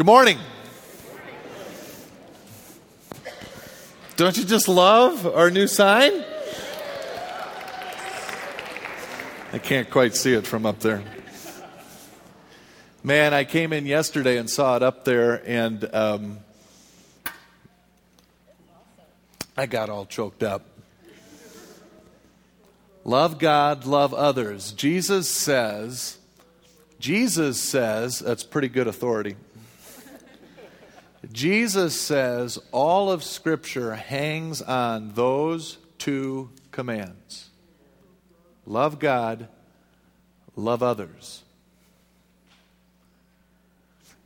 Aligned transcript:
Good 0.00 0.06
morning. 0.06 0.38
Don't 4.16 4.34
you 4.34 4.44
just 4.44 4.66
love 4.66 5.26
our 5.26 5.50
new 5.50 5.66
sign? 5.66 6.24
I 9.52 9.58
can't 9.58 9.90
quite 9.90 10.16
see 10.16 10.32
it 10.32 10.46
from 10.46 10.64
up 10.64 10.80
there. 10.80 11.02
Man, 13.04 13.34
I 13.34 13.44
came 13.44 13.74
in 13.74 13.84
yesterday 13.84 14.38
and 14.38 14.48
saw 14.48 14.76
it 14.76 14.82
up 14.82 15.04
there, 15.04 15.42
and 15.46 15.86
um, 15.94 16.38
I 19.54 19.66
got 19.66 19.90
all 19.90 20.06
choked 20.06 20.42
up. 20.42 20.62
Love 23.04 23.38
God, 23.38 23.84
love 23.84 24.14
others. 24.14 24.72
Jesus 24.72 25.28
says, 25.28 26.16
Jesus 26.98 27.60
says, 27.60 28.20
that's 28.20 28.44
pretty 28.44 28.68
good 28.68 28.86
authority. 28.86 29.36
Jesus 31.32 32.00
says 32.00 32.58
all 32.72 33.12
of 33.12 33.22
Scripture 33.22 33.94
hangs 33.94 34.62
on 34.62 35.12
those 35.12 35.78
two 35.98 36.50
commands 36.70 37.50
love 38.66 38.98
God, 38.98 39.48
love 40.56 40.82
others. 40.82 41.42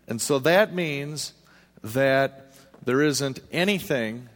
And 0.07 0.21
so 0.21 0.39
that 0.41 0.75
means 0.75 1.33
that 1.83 2.53
there 2.85 3.01
isn't 3.01 3.41
anything 3.51 4.29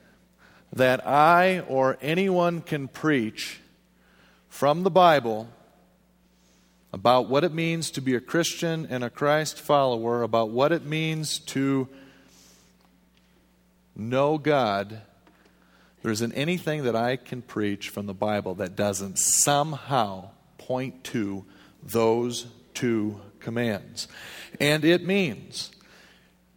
that 0.72 1.06
I 1.06 1.60
or 1.60 1.98
anyone 2.00 2.62
can 2.62 2.88
preach 2.88 3.60
from 4.48 4.82
the 4.82 4.90
Bible 4.90 5.48
about 6.92 7.28
what 7.28 7.44
it 7.44 7.52
means 7.52 7.90
to 7.92 8.00
be 8.00 8.14
a 8.14 8.20
Christian 8.20 8.86
and 8.88 9.04
a 9.04 9.10
Christ 9.10 9.60
follower, 9.60 10.22
about 10.22 10.50
what 10.50 10.72
it 10.72 10.84
means 10.84 11.38
to 11.40 11.88
know 13.98 14.38
God, 14.38 15.02
there 16.02 16.12
isn't 16.12 16.32
anything 16.32 16.84
that 16.84 16.96
I 16.96 17.16
can 17.16 17.42
preach 17.42 17.88
from 17.88 18.06
the 18.06 18.14
Bible 18.14 18.55
that 18.56 18.77
doesn't 18.77 19.18
somehow 19.18 20.30
point 20.56 21.05
to 21.05 21.44
those 21.82 22.46
two 22.74 23.20
commands. 23.40 24.08
And 24.60 24.84
it 24.84 25.05
means 25.05 25.70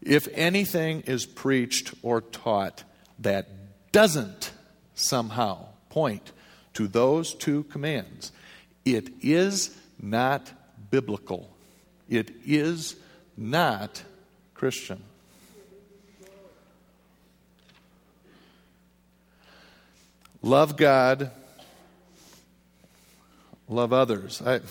if 0.02 0.28
anything 0.34 1.02
is 1.02 1.26
preached 1.26 1.94
or 2.02 2.22
taught 2.22 2.84
that 3.20 3.50
doesn't 3.92 4.52
somehow 4.94 5.66
point 5.90 6.32
to 6.74 6.88
those 6.88 7.34
two 7.34 7.64
commands, 7.66 8.32
it 8.86 9.10
is 9.22 9.76
not 10.02 10.52
biblical. 10.90 11.56
It 12.10 12.32
is 12.46 12.96
not 13.38 14.04
Christian. 14.54 15.04
Love 20.44 20.76
God, 20.76 21.30
love 23.70 23.94
others. 23.94 24.42
I, 24.44 24.62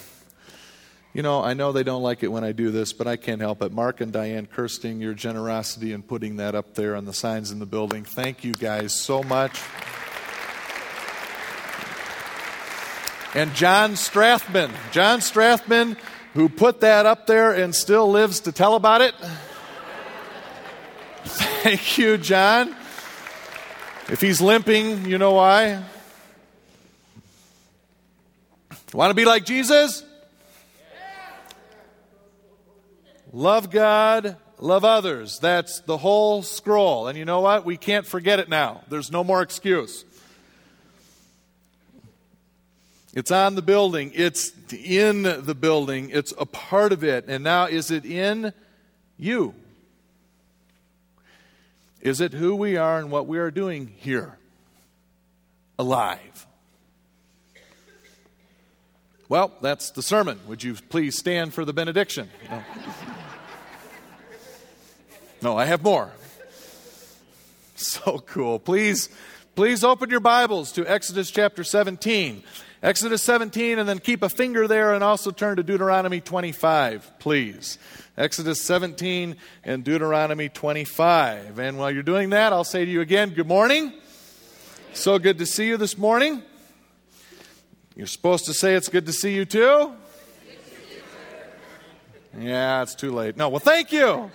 you 1.14 1.22
know, 1.22 1.40
I 1.40 1.54
know 1.54 1.70
they 1.70 1.84
don't 1.84 2.02
like 2.02 2.24
it 2.24 2.28
when 2.28 2.42
I 2.42 2.50
do 2.50 2.72
this, 2.72 2.92
but 2.92 3.06
I 3.06 3.14
can't 3.14 3.40
help 3.40 3.62
it. 3.62 3.70
Mark 3.70 4.00
and 4.00 4.12
Diane 4.12 4.46
Kirsting, 4.46 5.00
your 5.00 5.14
generosity 5.14 5.92
in 5.92 6.02
putting 6.02 6.36
that 6.36 6.56
up 6.56 6.74
there 6.74 6.96
on 6.96 7.04
the 7.04 7.12
signs 7.12 7.52
in 7.52 7.60
the 7.60 7.66
building. 7.66 8.02
Thank 8.02 8.42
you 8.42 8.52
guys 8.52 8.92
so 8.92 9.22
much. 9.22 9.60
And 13.34 13.54
John 13.54 13.92
Strathman. 13.92 14.72
John 14.90 15.20
Strathman, 15.20 15.96
who 16.34 16.48
put 16.48 16.80
that 16.80 17.06
up 17.06 17.28
there 17.28 17.52
and 17.52 17.72
still 17.72 18.10
lives 18.10 18.40
to 18.40 18.50
tell 18.50 18.74
about 18.74 19.02
it. 19.02 19.14
Thank 21.24 21.96
you, 21.96 22.18
John. 22.18 22.74
If 24.10 24.20
he's 24.20 24.40
limping, 24.40 25.06
you 25.06 25.18
know 25.18 25.34
why? 25.34 25.84
Want 28.92 29.10
to 29.10 29.14
be 29.14 29.24
like 29.24 29.44
Jesus? 29.44 30.02
Love 33.32 33.70
God, 33.70 34.36
love 34.58 34.84
others. 34.84 35.38
That's 35.38 35.78
the 35.82 35.96
whole 35.96 36.42
scroll. 36.42 37.06
And 37.06 37.16
you 37.16 37.24
know 37.24 37.40
what? 37.40 37.64
We 37.64 37.76
can't 37.76 38.04
forget 38.04 38.40
it 38.40 38.48
now. 38.48 38.82
There's 38.88 39.12
no 39.12 39.22
more 39.22 39.42
excuse. 39.42 40.04
It's 43.14 43.30
on 43.30 43.54
the 43.54 43.62
building, 43.62 44.10
it's 44.12 44.50
in 44.72 45.22
the 45.22 45.54
building, 45.54 46.10
it's 46.10 46.34
a 46.36 46.46
part 46.46 46.90
of 46.90 47.04
it. 47.04 47.26
And 47.28 47.44
now, 47.44 47.66
is 47.66 47.92
it 47.92 48.04
in 48.04 48.52
you? 49.16 49.54
Is 52.00 52.20
it 52.20 52.32
who 52.32 52.56
we 52.56 52.76
are 52.76 52.98
and 52.98 53.10
what 53.10 53.26
we 53.26 53.38
are 53.38 53.50
doing 53.50 53.92
here? 53.96 54.38
Alive. 55.78 56.46
Well, 59.28 59.52
that's 59.60 59.90
the 59.90 60.02
sermon. 60.02 60.40
Would 60.46 60.64
you 60.64 60.74
please 60.74 61.16
stand 61.16 61.54
for 61.54 61.64
the 61.64 61.72
benediction? 61.72 62.28
No, 62.50 62.62
no 65.42 65.56
I 65.56 65.66
have 65.66 65.82
more. 65.82 66.10
So 67.76 68.18
cool. 68.26 68.58
Please, 68.58 69.08
please 69.54 69.84
open 69.84 70.10
your 70.10 70.20
Bibles 70.20 70.72
to 70.72 70.86
Exodus 70.86 71.30
chapter 71.30 71.64
17. 71.64 72.42
Exodus 72.82 73.22
17, 73.22 73.78
and 73.78 73.86
then 73.86 73.98
keep 73.98 74.22
a 74.22 74.30
finger 74.30 74.66
there 74.66 74.94
and 74.94 75.04
also 75.04 75.30
turn 75.30 75.56
to 75.56 75.62
Deuteronomy 75.62 76.22
25, 76.22 77.18
please. 77.18 77.78
Exodus 78.16 78.62
17 78.62 79.36
and 79.64 79.84
Deuteronomy 79.84 80.48
25. 80.48 81.58
And 81.58 81.78
while 81.78 81.90
you're 81.90 82.02
doing 82.02 82.30
that, 82.30 82.54
I'll 82.54 82.64
say 82.64 82.86
to 82.86 82.90
you 82.90 83.02
again, 83.02 83.30
good 83.30 83.46
morning. 83.46 83.92
So 84.94 85.18
good 85.18 85.36
to 85.38 85.46
see 85.46 85.68
you 85.68 85.76
this 85.76 85.98
morning. 85.98 86.42
You're 87.96 88.06
supposed 88.06 88.46
to 88.46 88.54
say 88.54 88.74
it's 88.74 88.88
good 88.88 89.04
to 89.06 89.12
see 89.12 89.34
you 89.34 89.44
too. 89.44 89.92
Yeah, 92.38 92.82
it's 92.82 92.94
too 92.94 93.10
late. 93.12 93.36
No, 93.36 93.50
well, 93.50 93.58
thank 93.58 93.92
you. 93.92 94.30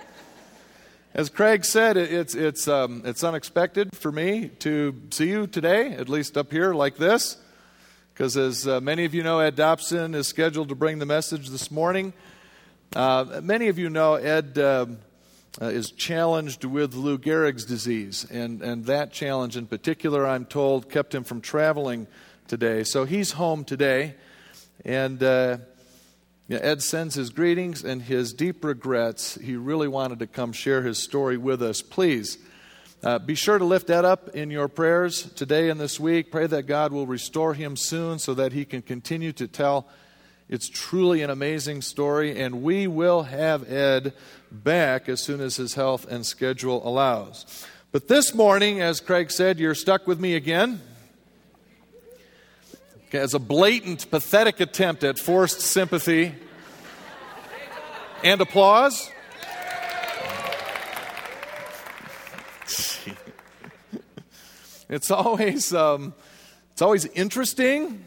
As 1.16 1.30
Craig 1.30 1.66
said, 1.66 1.98
it's, 1.98 2.36
it's, 2.36 2.68
um, 2.68 3.02
it's 3.06 3.24
unexpected 3.24 3.96
for 3.96 4.12
me 4.12 4.50
to 4.60 5.02
see 5.10 5.30
you 5.30 5.48
today, 5.48 5.94
at 5.94 6.10
least 6.10 6.38
up 6.38 6.52
here 6.52 6.74
like 6.76 6.98
this. 6.98 7.38
Because 8.16 8.38
as 8.38 8.66
uh, 8.66 8.80
many 8.80 9.04
of 9.04 9.14
you 9.14 9.24
know, 9.24 9.40
Ed 9.40 9.58
Dobson 9.58 10.16
is 10.16 10.26
scheduled 10.26 10.70
to 10.70 10.76
bring 10.76 11.00
the 11.00 11.06
message 11.06 11.50
this 11.50 11.70
morning. 11.70 12.14
Uh, 12.96 13.42
many 13.44 13.68
of 13.68 13.78
you 13.78 13.90
know 13.90 14.14
Ed 14.14 14.58
um, 14.58 15.00
uh, 15.62 15.66
is 15.66 15.92
challenged 15.92 16.64
with 16.64 16.94
Lou 16.94 17.18
Gehrig's 17.18 17.66
disease, 17.66 18.26
and, 18.32 18.62
and 18.62 18.86
that 18.86 19.12
challenge 19.12 19.58
in 19.58 19.68
particular, 19.68 20.26
I'm 20.26 20.46
told, 20.46 20.90
kept 20.90 21.14
him 21.14 21.26
from 21.26 21.42
traveling 21.42 22.08
today. 22.48 22.86
So 22.86 23.04
he's 23.04 23.34
home 23.34 23.66
today, 23.66 24.16
and 24.86 25.22
uh, 25.22 25.58
Ed 26.50 26.82
sends 26.82 27.16
his 27.16 27.32
greetings 27.32 27.84
and 27.84 28.02
his 28.02 28.32
deep 28.32 28.64
regrets. 28.64 29.36
He 29.36 29.58
really 29.58 29.90
wanted 29.90 30.20
to 30.20 30.28
come 30.28 30.54
share 30.54 30.84
his 30.84 31.00
story 31.00 31.36
with 31.36 31.62
us. 31.62 31.82
Please 31.82 32.38
uh, 33.06 33.20
be 33.20 33.36
sure 33.36 33.60
to 33.60 33.64
lift 33.64 33.86
that 33.88 34.04
up 34.04 34.30
in 34.30 34.50
your 34.50 34.68
prayers 34.68 35.32
today 35.34 35.70
and 35.70 35.80
this 35.80 36.00
week. 36.00 36.32
Pray 36.32 36.48
that 36.48 36.64
God 36.64 36.92
will 36.92 37.06
restore 37.06 37.54
him 37.54 37.78
soon 37.78 38.18
so 38.18 38.34
that 38.34 38.52
he 38.52 38.66
can 38.66 38.82
continue 38.82 39.32
to 39.34 39.48
tell. 39.48 39.88
It's 40.50 40.68
truly 40.68 41.22
an 41.22 41.30
amazing 41.30 41.84
story, 41.84 42.40
and 42.42 42.64
we 42.64 42.88
will 42.88 43.22
have 43.22 43.72
Ed 43.72 44.14
back 44.52 45.08
as 45.08 45.22
soon 45.22 45.40
as 45.40 45.56
his 45.56 45.76
health 45.76 46.08
and 46.10 46.26
schedule 46.26 46.82
allows. 46.88 47.68
But 47.92 48.08
this 48.08 48.34
morning, 48.34 48.82
as 48.82 49.02
Craig 49.02 49.30
said, 49.30 49.60
you're 49.60 49.76
stuck 49.76 50.08
with 50.08 50.20
me 50.20 50.34
again. 50.34 50.82
As 53.14 53.36
a 53.36 53.40
blatant, 53.40 54.10
pathetic 54.10 54.60
attempt 54.60 55.04
at 55.04 55.20
forced 55.20 55.62
sympathy 55.62 56.34
and 58.24 58.42
applause. 58.42 59.12
It's 64.88 65.10
always, 65.10 65.74
um, 65.74 66.14
it's 66.72 66.82
always 66.82 67.06
interesting 67.06 68.06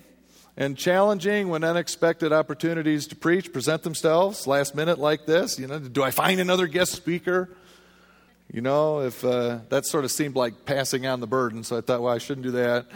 and 0.57 0.77
challenging 0.77 1.49
when 1.49 1.65
unexpected 1.65 2.33
opportunities 2.33 3.09
to 3.09 3.17
preach 3.17 3.53
present 3.53 3.83
themselves 3.83 4.47
last 4.47 4.77
minute 4.77 4.99
like 4.99 5.27
this. 5.27 5.59
You 5.59 5.67
know, 5.67 5.81
do 5.81 6.05
I 6.05 6.13
find 6.13 6.41
another 6.41 6.69
guest 6.69 6.93
speaker? 6.93 7.51
You 8.53 8.61
know, 8.61 9.01
if 9.01 9.25
uh, 9.25 9.59
that 9.71 9.87
sort 9.87 10.05
of 10.05 10.13
seemed 10.13 10.37
like 10.37 10.65
passing 10.65 11.07
on 11.07 11.21
the 11.21 11.27
burden, 11.27 11.65
so 11.65 11.79
I 11.79 11.81
thought, 11.81 12.01
well, 12.01 12.15
I 12.15 12.19
shouldn't 12.19 12.47
do 12.47 12.53
that. 12.53 12.87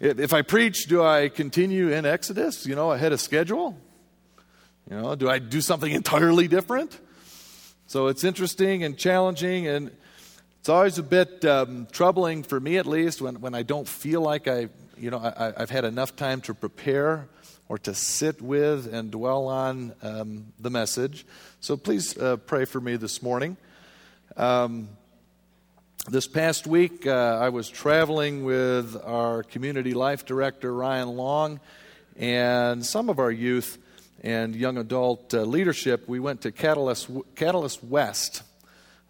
If 0.00 0.32
I 0.32 0.42
preach, 0.42 0.86
do 0.86 1.02
I 1.02 1.28
continue 1.28 1.90
in 1.90 2.04
Exodus, 2.06 2.66
you 2.66 2.74
know, 2.74 2.90
ahead 2.92 3.12
of 3.12 3.20
schedule? 3.20 3.78
You 4.90 5.00
know, 5.00 5.14
do 5.14 5.28
I 5.28 5.38
do 5.38 5.60
something 5.60 5.92
entirely 6.02 6.48
different? 6.48 6.98
So 7.86 8.08
it's 8.08 8.24
interesting 8.24 8.82
and 8.82 8.98
challenging, 8.98 9.68
and 9.68 9.90
it's 10.66 10.70
always 10.70 10.98
a 10.98 11.02
bit 11.04 11.44
um, 11.44 11.86
troubling 11.92 12.42
for 12.42 12.58
me, 12.58 12.76
at 12.76 12.86
least, 12.86 13.22
when, 13.22 13.40
when 13.40 13.54
I 13.54 13.62
don't 13.62 13.86
feel 13.86 14.20
like 14.20 14.48
I, 14.48 14.68
you 14.98 15.12
know, 15.12 15.18
I, 15.18 15.52
have 15.56 15.70
had 15.70 15.84
enough 15.84 16.16
time 16.16 16.40
to 16.40 16.54
prepare 16.54 17.28
or 17.68 17.78
to 17.78 17.94
sit 17.94 18.42
with 18.42 18.92
and 18.92 19.12
dwell 19.12 19.46
on 19.46 19.94
um, 20.02 20.46
the 20.58 20.68
message. 20.68 21.24
So 21.60 21.76
please 21.76 22.18
uh, 22.18 22.38
pray 22.38 22.64
for 22.64 22.80
me 22.80 22.96
this 22.96 23.22
morning. 23.22 23.56
Um, 24.36 24.88
this 26.10 26.26
past 26.26 26.66
week, 26.66 27.06
uh, 27.06 27.12
I 27.40 27.50
was 27.50 27.68
traveling 27.68 28.44
with 28.44 29.00
our 29.04 29.44
community 29.44 29.94
life 29.94 30.26
director, 30.26 30.74
Ryan 30.74 31.10
Long, 31.10 31.60
and 32.16 32.84
some 32.84 33.08
of 33.08 33.20
our 33.20 33.30
youth 33.30 33.78
and 34.24 34.56
young 34.56 34.78
adult 34.78 35.32
uh, 35.32 35.42
leadership. 35.42 36.08
We 36.08 36.18
went 36.18 36.40
to 36.40 36.50
Catalyst, 36.50 37.08
Catalyst 37.36 37.84
West, 37.84 38.42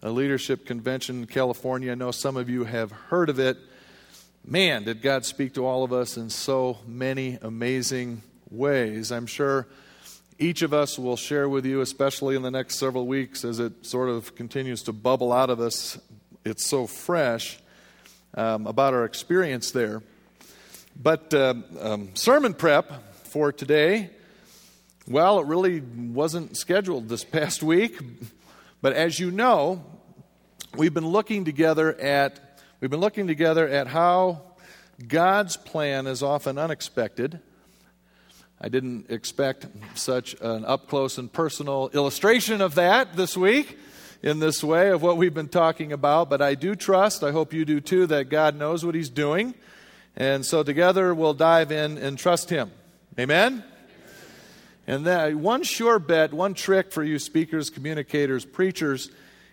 a 0.01 0.11
leadership 0.11 0.65
convention 0.65 1.21
in 1.21 1.25
California. 1.27 1.91
I 1.91 1.95
know 1.95 2.11
some 2.11 2.37
of 2.37 2.49
you 2.49 2.65
have 2.65 2.91
heard 2.91 3.29
of 3.29 3.39
it. 3.39 3.57
Man, 4.45 4.83
did 4.83 5.01
God 5.01 5.25
speak 5.25 5.55
to 5.55 5.65
all 5.65 5.83
of 5.83 5.91
us 5.91 6.17
in 6.17 6.29
so 6.29 6.77
many 6.85 7.37
amazing 7.41 8.21
ways. 8.49 9.11
I'm 9.11 9.25
sure 9.25 9.67
each 10.39 10.61
of 10.61 10.73
us 10.73 10.99
will 10.99 11.17
share 11.17 11.49
with 11.49 11.65
you, 11.65 11.81
especially 11.81 12.35
in 12.35 12.43
the 12.43 12.51
next 12.51 12.75
several 12.75 13.07
weeks 13.07 13.43
as 13.43 13.59
it 13.59 13.85
sort 13.85 14.09
of 14.09 14.35
continues 14.35 14.83
to 14.83 14.93
bubble 14.93 15.33
out 15.33 15.49
of 15.49 15.59
us. 15.59 15.99
It's 16.45 16.65
so 16.65 16.87
fresh 16.87 17.59
um, 18.35 18.67
about 18.67 18.93
our 18.93 19.03
experience 19.03 19.71
there. 19.71 20.03
But 20.95 21.33
uh, 21.33 21.55
um, 21.79 22.15
sermon 22.15 22.53
prep 22.53 23.25
for 23.27 23.51
today, 23.51 24.11
well, 25.07 25.39
it 25.39 25.47
really 25.47 25.81
wasn't 25.81 26.55
scheduled 26.55 27.09
this 27.09 27.23
past 27.25 27.63
week. 27.63 27.99
But 28.81 28.93
as 28.93 29.19
you 29.19 29.31
know, 29.31 29.83
we've 30.75 30.93
been 30.93 31.07
looking 31.07 31.45
together 31.45 31.99
at 31.99 32.61
we've 32.79 32.91
been 32.91 32.99
looking 32.99 33.27
together 33.27 33.67
at 33.67 33.87
how 33.87 34.41
God's 35.07 35.57
plan 35.57 36.07
is 36.07 36.23
often 36.23 36.57
unexpected 36.57 37.39
I 38.59 38.69
didn't 38.69 39.11
expect 39.11 39.67
such 39.93 40.35
an 40.41 40.65
up 40.65 40.87
close 40.87 41.19
and 41.19 41.31
personal 41.31 41.91
illustration 41.93 42.59
of 42.59 42.73
that 42.75 43.15
this 43.15 43.37
week 43.37 43.77
in 44.23 44.39
this 44.39 44.63
way 44.63 44.89
of 44.89 45.03
what 45.03 45.15
we've 45.15 45.33
been 45.33 45.47
talking 45.47 45.93
about, 45.93 46.27
but 46.27 46.41
I 46.41 46.55
do 46.55 46.75
trust, 46.75 47.23
I 47.23 47.31
hope 47.31 47.53
you 47.53 47.65
do 47.65 47.79
too, 47.79 48.07
that 48.07 48.29
God 48.29 48.55
knows 48.55 48.83
what 48.83 48.95
He's 48.95 49.11
doing. 49.11 49.53
And 50.15 50.43
so 50.43 50.63
together 50.63 51.13
we'll 51.13 51.35
dive 51.35 51.71
in 51.71 51.99
and 51.99 52.17
trust 52.17 52.49
Him. 52.49 52.71
Amen? 53.19 53.63
And 54.87 55.05
that 55.05 55.35
one 55.35 55.63
sure 55.63 55.99
bet, 55.99 56.33
one 56.33 56.53
trick 56.53 56.93
for 56.93 57.03
you 57.03 57.19
speakers, 57.19 57.69
communicators, 57.69 58.45
preachers, 58.45 59.11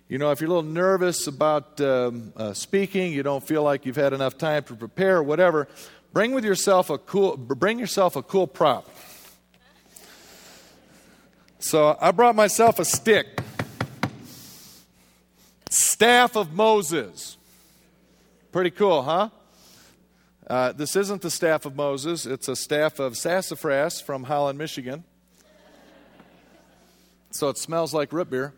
you 0.08 0.18
know, 0.18 0.30
if 0.30 0.40
you're 0.40 0.48
a 0.50 0.54
little 0.54 0.70
nervous 0.70 1.26
about 1.26 1.80
um, 1.80 2.32
uh, 2.36 2.52
speaking, 2.52 3.12
you 3.12 3.24
don't 3.24 3.42
feel 3.42 3.64
like 3.64 3.84
you've 3.84 3.96
had 3.96 4.12
enough 4.12 4.38
time 4.38 4.62
to 4.64 4.74
prepare, 4.74 5.22
whatever, 5.22 5.66
bring 6.12 6.32
with 6.32 6.44
yourself 6.44 6.88
a 6.88 6.98
cool, 6.98 7.36
bring 7.36 7.80
yourself 7.80 8.14
a 8.14 8.22
cool 8.22 8.46
prop. 8.46 8.88
So 11.58 11.96
I 12.00 12.12
brought 12.12 12.36
myself 12.36 12.78
a 12.78 12.84
stick. 12.84 13.40
Staff 15.68 16.36
of 16.36 16.52
Moses. 16.52 17.36
Pretty 18.52 18.70
cool, 18.70 19.02
huh? 19.02 19.30
Uh, 20.46 20.72
this 20.72 20.94
isn't 20.94 21.22
the 21.22 21.30
staff 21.30 21.64
of 21.64 21.74
Moses, 21.74 22.26
it's 22.26 22.46
a 22.48 22.54
staff 22.54 23.00
of 23.00 23.16
sassafras 23.16 24.00
from 24.00 24.24
Holland, 24.24 24.58
Michigan. 24.58 25.02
So 27.34 27.48
it 27.48 27.58
smells 27.58 27.92
like 27.92 28.12
root 28.12 28.30
beer. 28.30 28.54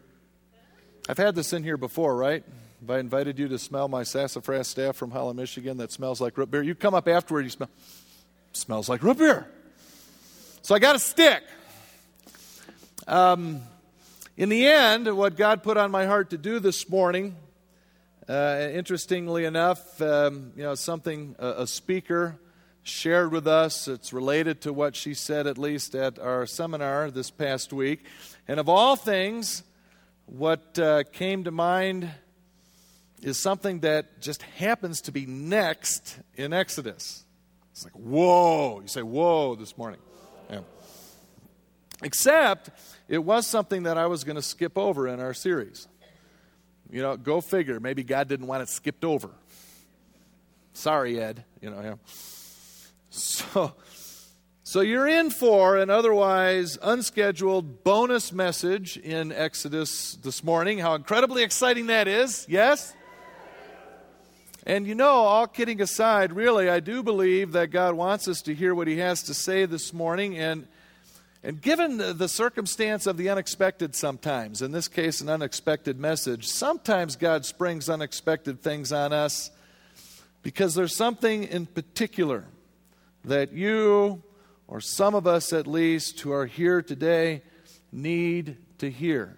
I've 1.09 1.17
had 1.17 1.35
this 1.35 1.55
in 1.55 1.65
here 1.65 1.79
before, 1.79 2.15
right? 2.15 2.45
If 2.83 2.91
I 2.91 2.99
invited 2.99 3.39
you 3.39 3.49
to 3.49 3.59
smell 3.59 3.89
my 3.89 4.03
sassafras 4.03 4.69
staff 4.69 4.97
from 4.97 5.11
Holland, 5.11 5.39
Michigan 5.39 5.79
that 5.79 5.93
smells 5.93 6.21
like 6.21 6.37
root 6.37 6.51
beer, 6.51 6.63
you 6.63 6.75
come 6.75 6.93
up 6.93 7.09
afterward, 7.09 7.45
you 7.45 7.49
smell, 7.49 7.71
smells 8.53 8.91
like 8.91 9.03
root 9.03 9.17
beer. 9.17 9.47
So 10.61 10.75
I 10.75 10.79
got 10.79 10.95
a 10.95 10.99
stick. 10.99 11.43
Um, 13.09 13.63
in 14.37 14.51
the 14.51 14.67
end, 14.67 15.17
what 15.17 15.39
God 15.39 15.63
put 15.63 15.79
on 15.79 15.91
my 15.91 16.05
heart 16.05 16.29
to 16.31 16.39
do 16.39 16.59
this 16.59 16.87
morning, 16.91 17.35
uh, 18.29 18.69
interestingly 18.73 19.47
enough, 19.47 20.03
um, 20.03 20.53
you 20.55 20.65
know, 20.65 20.75
something 20.75 21.35
a, 21.39 21.63
a 21.63 21.67
speaker 21.67 22.39
shared 22.83 23.33
with 23.33 23.49
us. 23.49 23.89
It's 23.89 24.13
related 24.13 24.61
to 24.61 24.73
what 24.75 24.95
she 24.95 25.15
said, 25.15 25.47
at 25.47 25.57
least 25.57 25.95
at 25.95 26.19
our 26.19 26.45
seminar 26.45 27.11
this 27.11 27.31
past 27.31 27.73
week. 27.73 28.05
And 28.49 28.61
of 28.61 28.69
all 28.69 28.97
things, 28.97 29.63
what 30.27 30.79
uh, 30.79 31.05
came 31.13 31.45
to 31.45 31.51
mind 31.51 32.11
is 33.23 33.39
something 33.39 33.81
that 33.81 34.21
just 34.21 34.43
happens 34.43 35.01
to 35.03 35.13
be 35.13 35.27
next 35.27 36.19
in 36.35 36.53
Exodus. 36.53 37.25
It's 37.73 37.85
like, 37.85 37.95
whoa. 37.95 38.81
You 38.81 38.89
say, 38.89 39.03
whoa, 39.03 39.55
this 39.55 39.77
morning. 39.77 40.01
Yeah. 40.51 40.61
Except 42.03 42.71
it 43.09 43.19
was 43.19 43.47
something 43.47 43.85
that 43.85 43.99
I 43.99 44.07
was 44.07 44.25
going 44.25 44.37
to 44.37 44.43
skip 44.43 44.77
over 44.77 45.09
in 45.09 45.21
our 45.21 45.35
series. 45.35 45.89
You 46.91 47.03
know, 47.03 47.17
go 47.17 47.41
figure. 47.41 47.81
Maybe 47.81 48.05
God 48.05 48.29
didn't 48.29 48.47
want 48.47 48.63
it 48.63 48.69
skipped 48.69 49.05
over. 49.05 49.31
Sorry, 50.73 51.21
Ed. 51.21 51.45
You 51.61 51.71
know, 51.71 51.81
yeah. 51.83 51.95
So, 53.09 53.73
so 54.77 54.83
you're 54.83 55.09
in 55.09 55.31
for 55.31 55.79
an 55.79 55.89
otherwise 55.89 56.77
unscheduled 56.83 57.83
bonus 57.83 58.31
message 58.31 58.99
in 58.99 59.33
Exodus 59.33 60.17
this 60.17 60.45
morning. 60.45 60.77
How 60.77 60.95
incredibly 60.97 61.43
exciting 61.43 61.87
that 61.87 62.07
is. 62.07 62.45
Yes? 62.47 62.95
And 64.67 64.87
you 64.87 64.95
know, 64.95 65.09
all 65.09 65.47
kidding 65.47 65.81
aside, 65.81 66.31
really, 66.35 66.69
I 66.69 66.81
do 66.81 67.03
believe 67.03 67.53
that 67.53 67.71
God 67.71 67.95
wants 67.95 68.29
us 68.29 68.43
to 68.43 68.55
hear 68.55 68.75
what 68.75 68.87
He 68.87 68.99
has 68.99 69.23
to 69.23 69.33
say 69.33 69.65
this 69.65 69.95
morning. 69.95 70.37
And 70.37 70.69
and 71.43 71.59
given 71.63 71.97
the 71.97 72.29
circumstance 72.29 73.07
of 73.07 73.17
the 73.17 73.31
unexpected 73.31 73.95
sometimes, 73.95 74.61
in 74.61 74.73
this 74.73 74.89
case, 74.89 75.23
an 75.23 75.31
unexpected 75.31 75.99
message, 75.99 76.49
sometimes 76.49 77.17
God 77.17 77.47
springs 77.47 77.89
unexpected 77.89 78.61
things 78.61 78.93
on 78.93 79.15
us 79.15 79.51
because 80.43 80.75
there's 80.75 80.95
something 80.95 81.45
in 81.45 81.65
particular 81.65 82.45
that 83.25 83.55
you, 83.55 84.23
or 84.69 84.81
some 84.81 85.15
of 85.15 85.27
us 85.27 85.53
at 85.53 85.67
least, 85.67 86.21
who 86.21 86.33
are 86.33 86.47
here 86.47 86.83
today, 86.83 87.43
need 87.93 88.57
to 88.79 88.91
hear. 88.91 89.37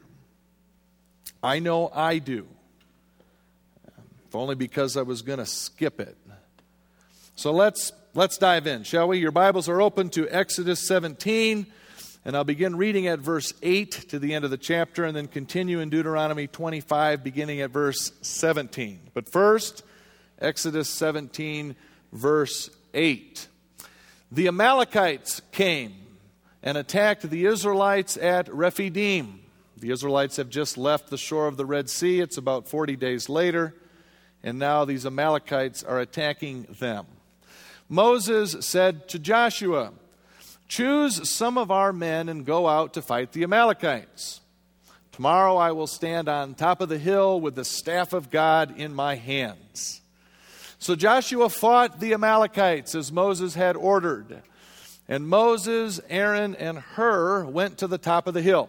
I 1.43 1.59
know 1.59 1.91
I 1.95 2.19
do, 2.19 2.47
if 4.27 4.35
only 4.35 4.55
because 4.55 4.97
I 4.97 5.03
was 5.03 5.23
going 5.23 5.39
to 5.39 5.47
skip 5.47 6.01
it. 6.01 6.17
So 7.37 7.53
let's, 7.53 7.93
let's 8.15 8.39
dive 8.39 8.67
in, 8.67 8.83
shall 8.83 9.09
we? 9.09 9.19
Your 9.19 9.31
Bibles 9.31 9.69
are 9.69 9.81
open 9.81 10.09
to 10.11 10.29
Exodus 10.29 10.87
17. 10.87 11.67
And 12.25 12.37
I'll 12.37 12.45
begin 12.45 12.77
reading 12.77 13.07
at 13.07 13.21
verse 13.21 13.55
8 13.63 14.11
to 14.11 14.19
the 14.19 14.35
end 14.35 14.45
of 14.45 14.51
the 14.51 14.59
chapter 14.59 15.05
and 15.05 15.17
then 15.17 15.29
continue 15.29 15.81
in 15.81 15.89
Deuteronomy 15.89 16.47
25, 16.47 17.23
beginning 17.23 17.61
at 17.61 17.71
verse 17.71 18.13
17. 18.23 19.01
But 19.15 19.31
first, 19.31 19.83
Exodus 20.38 20.91
17, 20.91 21.76
verse 22.12 22.71
8. 22.93 23.49
The 24.30 24.49
Amalekites 24.49 25.40
came 25.52 25.94
and 26.62 26.76
attacked 26.76 27.23
the 27.23 27.47
Israelites 27.47 28.18
at 28.18 28.52
Rephidim. 28.52 29.40
The 29.78 29.90
Israelites 29.90 30.37
have 30.37 30.50
just 30.50 30.76
left 30.76 31.08
the 31.08 31.16
shore 31.16 31.47
of 31.47 31.56
the 31.56 31.64
Red 31.64 31.88
Sea. 31.88 32.20
It's 32.20 32.37
about 32.37 32.68
40 32.68 32.97
days 32.97 33.30
later, 33.30 33.75
and 34.42 34.58
now 34.58 34.85
these 34.85 35.06
Amalekites 35.06 35.82
are 35.82 35.99
attacking 35.99 36.64
them. 36.78 37.06
Moses 37.88 38.66
said 38.66 39.08
to 39.08 39.18
Joshua, 39.18 39.92
Choose 40.66 41.26
some 41.26 41.56
of 41.56 41.70
our 41.70 41.94
men 41.94 42.28
and 42.28 42.44
go 42.44 42.68
out 42.68 42.92
to 42.94 43.02
fight 43.02 43.32
the 43.32 43.44
Amalekites. 43.44 44.42
Tomorrow 45.12 45.56
I 45.56 45.73
will 45.73 45.87
stand 45.87 46.28
on 46.28 46.54
top 46.54 46.82
of 46.82 46.90
the 46.90 46.99
hill 46.99 47.40
with 47.40 47.54
the 47.54 47.64
staff 47.64 48.12
of 48.12 48.30
God 48.30 48.78
in 48.78 48.94
my 48.94 49.14
hands. 49.14 50.02
So 50.78 50.94
Joshua 50.94 51.49
fought 51.49 52.00
the 52.00 52.14
Amalekites 52.14 52.94
as 52.94 53.11
Moses 53.11 53.54
had 53.54 53.76
ordered. 53.76 54.42
And 55.08 55.28
Moses, 55.28 56.00
Aaron, 56.08 56.54
and 56.54 56.78
Hur 56.78 57.44
went 57.44 57.78
to 57.78 57.87
the 57.87 57.99
top 57.99 58.26
of 58.26 58.35
the 58.35 58.42
hill. 58.42 58.68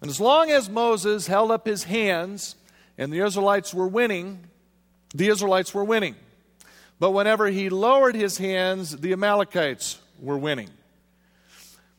And 0.00 0.08
as 0.08 0.20
long 0.20 0.50
as 0.50 0.70
Moses 0.70 1.26
held 1.26 1.50
up 1.50 1.66
his 1.66 1.84
hands 1.84 2.54
and 2.96 3.12
the 3.12 3.20
Israelites 3.20 3.74
were 3.74 3.88
winning, 3.88 4.44
the 5.14 5.28
Israelites 5.28 5.74
were 5.74 5.84
winning. 5.84 6.14
But 7.00 7.10
whenever 7.10 7.48
he 7.48 7.68
lowered 7.68 8.14
his 8.14 8.38
hands, 8.38 8.96
the 8.96 9.12
Amalekites 9.12 9.98
were 10.20 10.38
winning. 10.38 10.70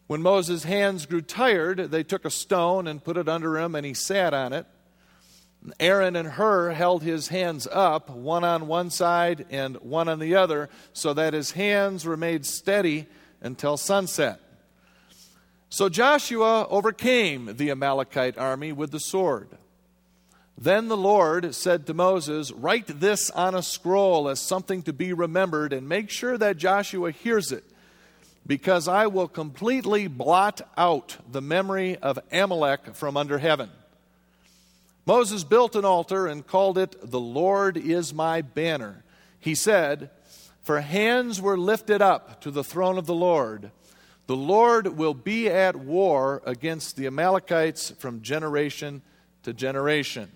When 0.08 0.22
Moses' 0.22 0.64
hands 0.64 1.06
grew 1.06 1.22
tired, 1.22 1.92
they 1.92 2.04
took 2.04 2.26
a 2.26 2.32
stone 2.32 2.88
and 2.88 3.04
put 3.04 3.18
it 3.18 3.30
under 3.30 3.58
him, 3.58 3.76
and 3.76 3.86
he 3.86 3.94
sat 3.94 4.34
on 4.34 4.54
it. 4.54 4.66
Aaron 5.80 6.16
and 6.16 6.28
Hur 6.28 6.72
held 6.72 7.04
his 7.04 7.28
hands 7.28 7.68
up, 7.72 8.10
one 8.10 8.44
on 8.44 8.68
one 8.68 8.90
side 8.90 9.46
and 9.50 9.76
one 9.78 10.08
on 10.08 10.20
the 10.20 10.36
other, 10.36 10.70
so 10.94 11.14
that 11.14 11.34
his 11.34 11.52
hands 11.52 12.06
were 12.06 12.18
made 12.18 12.46
steady 12.46 13.08
until 13.42 13.78
sunset. 13.78 14.40
So 15.70 15.90
Joshua 15.90 16.68
overcame 16.70 17.58
the 17.58 17.70
Amalekite 17.72 18.38
army 18.38 18.72
with 18.72 18.92
the 18.92 19.00
sword. 19.00 19.50
Then 20.58 20.88
the 20.88 20.98
Lord 20.98 21.54
said 21.56 21.86
to 21.88 21.94
Moses, 21.94 22.52
Write 22.52 23.00
this 23.00 23.30
on 23.30 23.54
a 23.54 23.62
scroll 23.62 24.28
as 24.28 24.40
something 24.40 24.82
to 24.84 24.94
be 24.94 25.14
remembered, 25.14 25.72
and 25.72 25.88
make 25.88 26.10
sure 26.10 26.38
that 26.38 26.58
Joshua 26.58 27.12
hears 27.12 27.52
it 27.52 27.64
because 28.48 28.88
I 28.88 29.08
will 29.08 29.28
completely 29.28 30.08
blot 30.08 30.62
out 30.76 31.18
the 31.32 31.42
memory 31.42 31.98
of 31.98 32.18
Amalek 32.32 32.96
from 32.96 33.16
under 33.16 33.38
heaven. 33.38 33.70
Moses 35.10 35.44
built 35.44 35.76
an 35.76 35.86
altar 35.86 36.28
and 36.28 36.46
called 36.46 36.78
it, 36.78 36.96
The 37.02 37.20
Lord 37.20 37.78
is 37.78 38.14
my 38.14 38.44
banner. 38.44 39.04
He 39.40 39.56
said, 39.56 40.12
For 40.62 40.82
hands 40.82 41.42
were 41.42 41.58
lifted 41.58 42.00
up 42.00 42.42
to 42.42 42.52
the 42.52 42.64
throne 42.64 43.00
of 43.00 43.08
the 43.08 43.16
Lord. 43.16 43.72
The 44.28 44.36
Lord 44.36 45.00
will 45.00 45.16
be 45.16 45.50
at 45.50 45.76
war 45.76 46.44
against 46.46 46.96
the 46.96 47.08
Amalekites 47.08 47.90
from 47.98 48.22
generation 48.22 49.02
to 49.42 49.52
generation. 49.52 50.30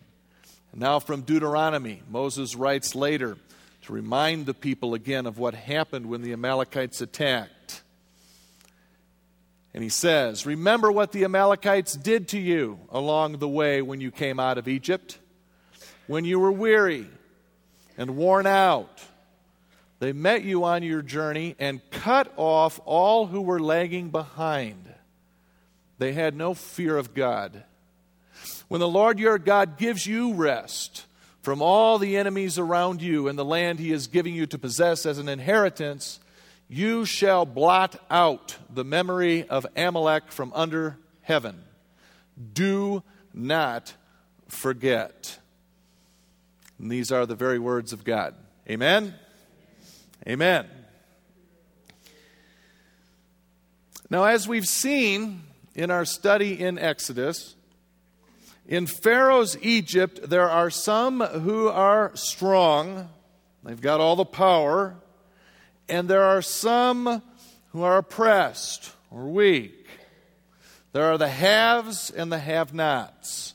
And 0.71 0.81
now 0.81 0.97
from 0.97 1.21
Deuteronomy, 1.21 2.01
Moses 2.09 2.55
writes 2.55 2.95
later 2.95 3.37
to 3.83 3.93
remind 3.93 4.47
the 4.47 4.55
people 4.55 4.95
again 4.95 5.27
of 5.27 5.37
what 5.37 5.53
happened 5.53 6.07
when 6.07 6.23
the 6.23 6.33
Amalekites 6.33 6.99
attacked. 6.99 7.82
And 9.73 9.83
he 9.83 9.89
says, 9.89 10.45
Remember 10.45 10.91
what 10.91 11.11
the 11.11 11.23
Amalekites 11.23 11.93
did 11.93 12.27
to 12.29 12.39
you 12.39 12.79
along 12.91 13.37
the 13.37 13.49
way 13.49 13.81
when 13.81 14.01
you 14.01 14.11
came 14.11 14.39
out 14.39 14.57
of 14.57 14.67
Egypt, 14.67 15.17
when 16.07 16.25
you 16.25 16.39
were 16.39 16.51
weary 16.51 17.07
and 17.97 18.15
worn 18.15 18.45
out 18.45 19.01
they 20.03 20.11
met 20.11 20.43
you 20.43 20.65
on 20.65 20.83
your 20.83 21.01
journey 21.01 21.55
and 21.59 21.79
cut 21.89 22.33
off 22.35 22.77
all 22.83 23.25
who 23.25 23.39
were 23.39 23.61
lagging 23.61 24.09
behind. 24.09 24.93
They 25.97 26.11
had 26.11 26.35
no 26.35 26.53
fear 26.53 26.97
of 26.97 27.13
God. 27.13 27.63
When 28.67 28.81
the 28.81 28.87
Lord 28.89 29.17
your 29.17 29.37
God 29.37 29.77
gives 29.77 30.05
you 30.05 30.33
rest 30.33 31.05
from 31.41 31.61
all 31.61 31.99
the 31.99 32.17
enemies 32.17 32.59
around 32.59 33.01
you 33.01 33.29
in 33.29 33.37
the 33.37 33.45
land 33.45 33.79
he 33.79 33.93
is 33.93 34.07
giving 34.07 34.35
you 34.35 34.45
to 34.47 34.57
possess 34.57 35.05
as 35.05 35.19
an 35.19 35.29
inheritance, 35.29 36.19
you 36.73 37.05
shall 37.05 37.45
blot 37.45 37.95
out 38.09 38.57
the 38.67 38.83
memory 38.83 39.47
of 39.47 39.67
Amalek 39.77 40.31
from 40.31 40.51
under 40.55 40.97
heaven. 41.21 41.63
Do 42.53 43.03
not 43.31 43.93
forget. 44.47 45.37
And 46.79 46.91
these 46.91 47.11
are 47.11 47.27
the 47.27 47.35
very 47.35 47.59
words 47.59 47.93
of 47.93 48.03
God. 48.03 48.33
Amen. 48.67 49.13
Amen. 50.27 50.65
Now, 54.09 54.23
as 54.23 54.47
we've 54.47 54.65
seen 54.65 55.43
in 55.75 55.91
our 55.91 56.05
study 56.05 56.59
in 56.59 56.79
Exodus, 56.79 57.55
in 58.67 58.87
Pharaoh's 58.87 59.55
Egypt, 59.61 60.27
there 60.27 60.49
are 60.49 60.71
some 60.71 61.21
who 61.21 61.67
are 61.67 62.11
strong, 62.15 63.09
they've 63.63 63.79
got 63.79 63.99
all 63.99 64.15
the 64.15 64.25
power, 64.25 64.95
and 65.89 66.07
there 66.07 66.23
are 66.23 66.41
some 66.41 67.21
who 67.71 67.83
are 67.83 67.97
oppressed 67.97 68.91
or 69.11 69.27
weak. 69.27 69.87
There 70.91 71.05
are 71.05 71.17
the 71.17 71.29
haves 71.29 72.09
and 72.11 72.31
the 72.31 72.39
have 72.39 72.73
nots. 72.73 73.53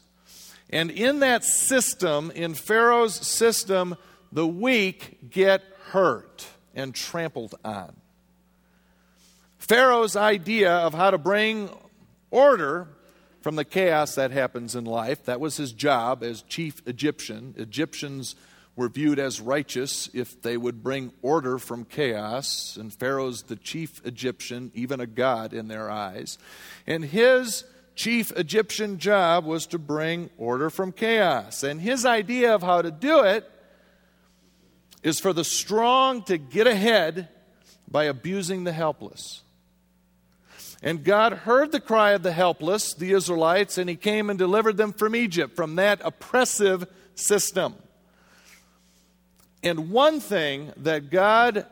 And 0.70 0.90
in 0.90 1.20
that 1.20 1.44
system, 1.44 2.30
in 2.35 2.54
Pharaoh's 2.54 3.14
system, 3.14 3.97
the 4.32 4.47
weak 4.47 5.30
get 5.30 5.62
hurt 5.90 6.47
and 6.75 6.94
trampled 6.94 7.54
on. 7.64 7.94
Pharaoh's 9.58 10.16
idea 10.16 10.73
of 10.73 10.94
how 10.94 11.11
to 11.11 11.18
bring 11.18 11.70
order 12.30 12.88
from 13.40 13.56
the 13.56 13.64
chaos 13.64 14.14
that 14.16 14.30
happens 14.30 14.75
in 14.75 14.85
life, 14.85 15.25
that 15.25 15.40
was 15.40 15.56
his 15.56 15.73
job 15.73 16.23
as 16.23 16.42
chief 16.42 16.82
Egyptian. 16.87 17.54
Egyptians 17.56 18.35
were 18.78 18.88
viewed 18.88 19.18
as 19.18 19.40
righteous 19.40 20.08
if 20.14 20.40
they 20.40 20.56
would 20.56 20.85
bring 20.85 21.11
order 21.20 21.58
from 21.58 21.85
chaos, 21.85 22.76
and 22.76 22.94
Pharaoh's 22.94 23.42
the 23.42 23.56
chief 23.56 24.00
Egyptian, 24.06 24.70
even 24.73 25.00
a 25.00 25.06
god 25.06 25.52
in 25.52 25.66
their 25.66 25.90
eyes. 25.90 26.38
And 26.87 27.04
his 27.04 27.64
chief 27.97 28.30
Egyptian 28.37 28.99
job 28.99 29.44
was 29.44 29.66
to 29.66 29.80
bring 29.80 30.30
order 30.38 30.70
from 30.70 30.92
chaos. 30.92 31.64
And 31.64 31.80
his 31.80 32.06
idea 32.06 32.54
of 32.54 32.62
how 32.62 32.80
to 32.80 32.92
do 32.92 33.25
it 33.25 33.50
is 35.02 35.18
for 35.18 35.32
the 35.32 35.42
strong 35.42 36.23
to 36.23 36.38
get 36.38 36.68
ahead 36.68 37.28
by 37.90 38.04
abusing 38.04 38.62
the 38.62 38.73
helpless. 38.73 39.42
And 40.85 41.02
God 41.02 41.32
heard 41.32 41.73
the 41.73 41.80
cry 41.80 42.12
of 42.12 42.23
the 42.23 42.30
helpless, 42.30 42.94
the 42.94 43.11
Israelites, 43.11 43.76
and 43.76 43.90
He 43.90 43.97
came 43.97 44.30
and 44.30 44.38
delivered 44.38 44.76
them 44.76 44.92
from 44.92 45.16
Egypt, 45.16 45.56
from 45.56 45.75
that 45.75 46.00
oppressive 46.04 46.87
system. 47.16 47.75
And 49.62 49.90
one 49.90 50.20
thing 50.20 50.72
that 50.78 51.10
God 51.10 51.66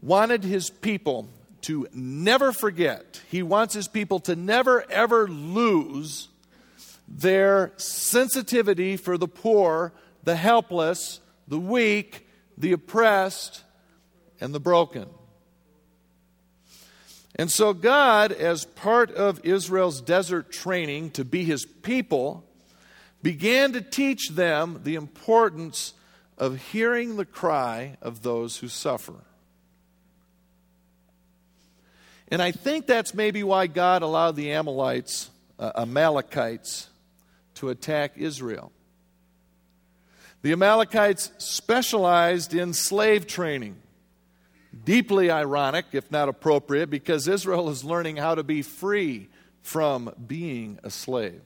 wanted 0.00 0.44
His 0.44 0.70
people 0.70 1.28
to 1.62 1.88
never 1.92 2.52
forget, 2.52 3.20
He 3.28 3.42
wants 3.42 3.74
His 3.74 3.88
people 3.88 4.20
to 4.20 4.36
never 4.36 4.88
ever 4.90 5.28
lose 5.28 6.28
their 7.08 7.72
sensitivity 7.76 8.96
for 8.96 9.16
the 9.16 9.28
poor, 9.28 9.92
the 10.24 10.36
helpless, 10.36 11.20
the 11.48 11.58
weak, 11.58 12.26
the 12.56 12.72
oppressed, 12.72 13.64
and 14.40 14.54
the 14.54 14.60
broken. 14.60 15.08
And 17.36 17.50
so, 17.50 17.72
God, 17.72 18.32
as 18.32 18.64
part 18.64 19.12
of 19.12 19.44
Israel's 19.44 20.00
desert 20.00 20.50
training 20.50 21.12
to 21.12 21.24
be 21.24 21.44
his 21.44 21.64
people, 21.64 22.44
began 23.22 23.72
to 23.72 23.80
teach 23.80 24.30
them 24.30 24.80
the 24.82 24.96
importance 24.96 25.94
of 26.38 26.56
hearing 26.70 27.16
the 27.16 27.24
cry 27.24 27.96
of 28.00 28.22
those 28.22 28.56
who 28.58 28.68
suffer. 28.68 29.14
And 32.28 32.40
I 32.40 32.52
think 32.52 32.86
that's 32.86 33.12
maybe 33.12 33.42
why 33.42 33.66
God 33.66 34.02
allowed 34.02 34.36
the 34.36 34.52
Amalekites, 34.52 35.30
uh, 35.58 35.72
Amalekites 35.76 36.88
to 37.56 37.70
attack 37.70 38.12
Israel. 38.16 38.70
The 40.42 40.52
Amalekites 40.52 41.32
specialized 41.38 42.54
in 42.54 42.72
slave 42.72 43.26
training. 43.26 43.76
Deeply 44.84 45.30
ironic, 45.30 45.86
if 45.92 46.10
not 46.12 46.28
appropriate, 46.28 46.90
because 46.90 47.26
Israel 47.26 47.70
is 47.70 47.82
learning 47.82 48.16
how 48.16 48.36
to 48.36 48.44
be 48.44 48.62
free 48.62 49.28
from 49.62 50.12
being 50.26 50.78
a 50.84 50.90
slave. 50.90 51.40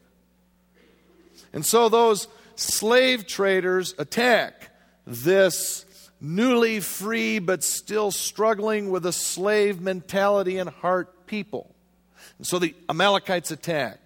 And 1.53 1.65
so 1.65 1.89
those 1.89 2.29
slave 2.57 3.27
traders 3.27 3.95
attack 3.99 4.72
this 5.07 5.85
newly 6.21 6.81
free 6.81 7.39
but 7.39 7.65
still 7.65 8.11
struggling 8.11 8.91
with 8.91 9.05
a 9.05 9.13
slave 9.13 9.81
mentality 9.81 10.59
and 10.59 10.71
heart 10.71 11.27
people. 11.27 11.75
And 12.39 12.47
so 12.47 12.59
the 12.59 12.75
Amalekites 12.89 13.51
attack. 13.51 13.99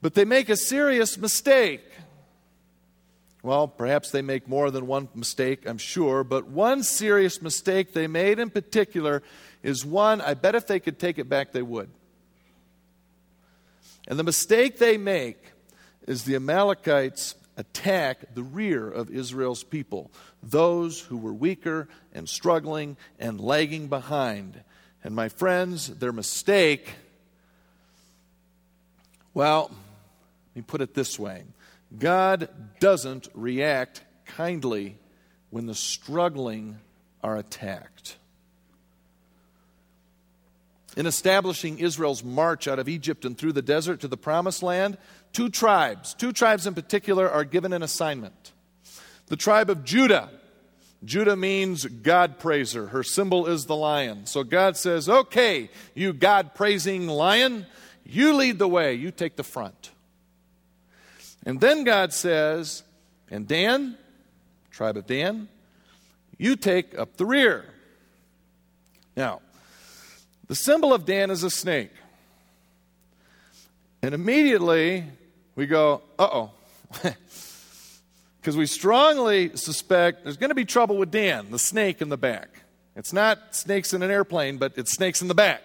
But 0.00 0.14
they 0.14 0.24
make 0.24 0.48
a 0.48 0.56
serious 0.56 1.16
mistake. 1.18 1.84
Well, 3.42 3.66
perhaps 3.68 4.10
they 4.10 4.22
make 4.22 4.48
more 4.48 4.70
than 4.70 4.86
one 4.86 5.08
mistake, 5.14 5.68
I'm 5.68 5.78
sure, 5.78 6.22
but 6.22 6.46
one 6.46 6.82
serious 6.82 7.42
mistake 7.42 7.92
they 7.92 8.06
made 8.06 8.38
in 8.38 8.50
particular 8.50 9.22
is 9.62 9.84
one 9.84 10.20
I 10.20 10.34
bet 10.34 10.54
if 10.54 10.66
they 10.66 10.80
could 10.80 10.98
take 10.98 11.18
it 11.18 11.28
back, 11.28 11.52
they 11.52 11.62
would. 11.62 11.90
And 14.08 14.18
the 14.18 14.24
mistake 14.24 14.78
they 14.78 14.96
make 14.96 15.38
is 16.06 16.24
the 16.24 16.36
Amalekites 16.36 17.34
attack 17.56 18.34
the 18.34 18.42
rear 18.42 18.88
of 18.88 19.10
Israel's 19.10 19.62
people, 19.62 20.10
those 20.42 21.00
who 21.00 21.16
were 21.16 21.32
weaker 21.32 21.88
and 22.14 22.28
struggling 22.28 22.96
and 23.18 23.40
lagging 23.40 23.88
behind. 23.88 24.62
And 25.04 25.14
my 25.14 25.28
friends, 25.28 25.88
their 25.88 26.12
mistake, 26.12 26.88
well, 29.34 29.70
let 29.70 30.56
me 30.56 30.62
put 30.62 30.80
it 30.80 30.94
this 30.94 31.18
way 31.18 31.44
God 31.98 32.48
doesn't 32.80 33.28
react 33.34 34.02
kindly 34.26 34.96
when 35.50 35.66
the 35.66 35.74
struggling 35.74 36.78
are 37.22 37.36
attacked. 37.36 38.16
In 40.96 41.06
establishing 41.06 41.78
Israel's 41.78 42.22
march 42.22 42.68
out 42.68 42.78
of 42.78 42.88
Egypt 42.88 43.24
and 43.24 43.36
through 43.36 43.52
the 43.52 43.62
desert 43.62 44.00
to 44.00 44.08
the 44.08 44.16
promised 44.16 44.62
land, 44.62 44.98
two 45.32 45.48
tribes, 45.48 46.12
two 46.14 46.32
tribes 46.32 46.66
in 46.66 46.74
particular, 46.74 47.30
are 47.30 47.44
given 47.44 47.72
an 47.72 47.82
assignment. 47.82 48.52
The 49.26 49.36
tribe 49.36 49.70
of 49.70 49.84
Judah. 49.84 50.28
Judah 51.04 51.34
means 51.34 51.86
God 51.86 52.38
praiser. 52.38 52.88
Her 52.88 53.02
symbol 53.02 53.46
is 53.46 53.64
the 53.66 53.74
lion. 53.74 54.26
So 54.26 54.44
God 54.44 54.76
says, 54.76 55.08
Okay, 55.08 55.70
you 55.94 56.12
God 56.12 56.54
praising 56.54 57.08
lion, 57.08 57.66
you 58.04 58.34
lead 58.34 58.58
the 58.58 58.68
way, 58.68 58.94
you 58.94 59.10
take 59.10 59.36
the 59.36 59.42
front. 59.42 59.90
And 61.44 61.60
then 61.60 61.84
God 61.84 62.12
says, 62.12 62.82
and 63.30 63.48
Dan, 63.48 63.96
tribe 64.70 64.96
of 64.96 65.06
Dan, 65.06 65.48
you 66.38 66.56
take 66.56 66.96
up 66.96 67.16
the 67.16 67.26
rear. 67.26 67.64
Now, 69.16 69.40
the 70.52 70.56
symbol 70.56 70.92
of 70.92 71.06
Dan 71.06 71.30
is 71.30 71.44
a 71.44 71.48
snake. 71.48 71.92
And 74.02 74.14
immediately 74.14 75.02
we 75.56 75.64
go, 75.64 76.02
uh 76.18 76.28
oh. 76.30 76.50
Because 78.36 78.54
we 78.58 78.66
strongly 78.66 79.56
suspect 79.56 80.24
there's 80.24 80.36
going 80.36 80.50
to 80.50 80.54
be 80.54 80.66
trouble 80.66 80.98
with 80.98 81.10
Dan, 81.10 81.50
the 81.50 81.58
snake 81.58 82.02
in 82.02 82.10
the 82.10 82.18
back. 82.18 82.50
It's 82.96 83.14
not 83.14 83.56
snakes 83.56 83.94
in 83.94 84.02
an 84.02 84.10
airplane, 84.10 84.58
but 84.58 84.74
it's 84.76 84.92
snakes 84.92 85.22
in 85.22 85.28
the 85.28 85.34
back. 85.34 85.62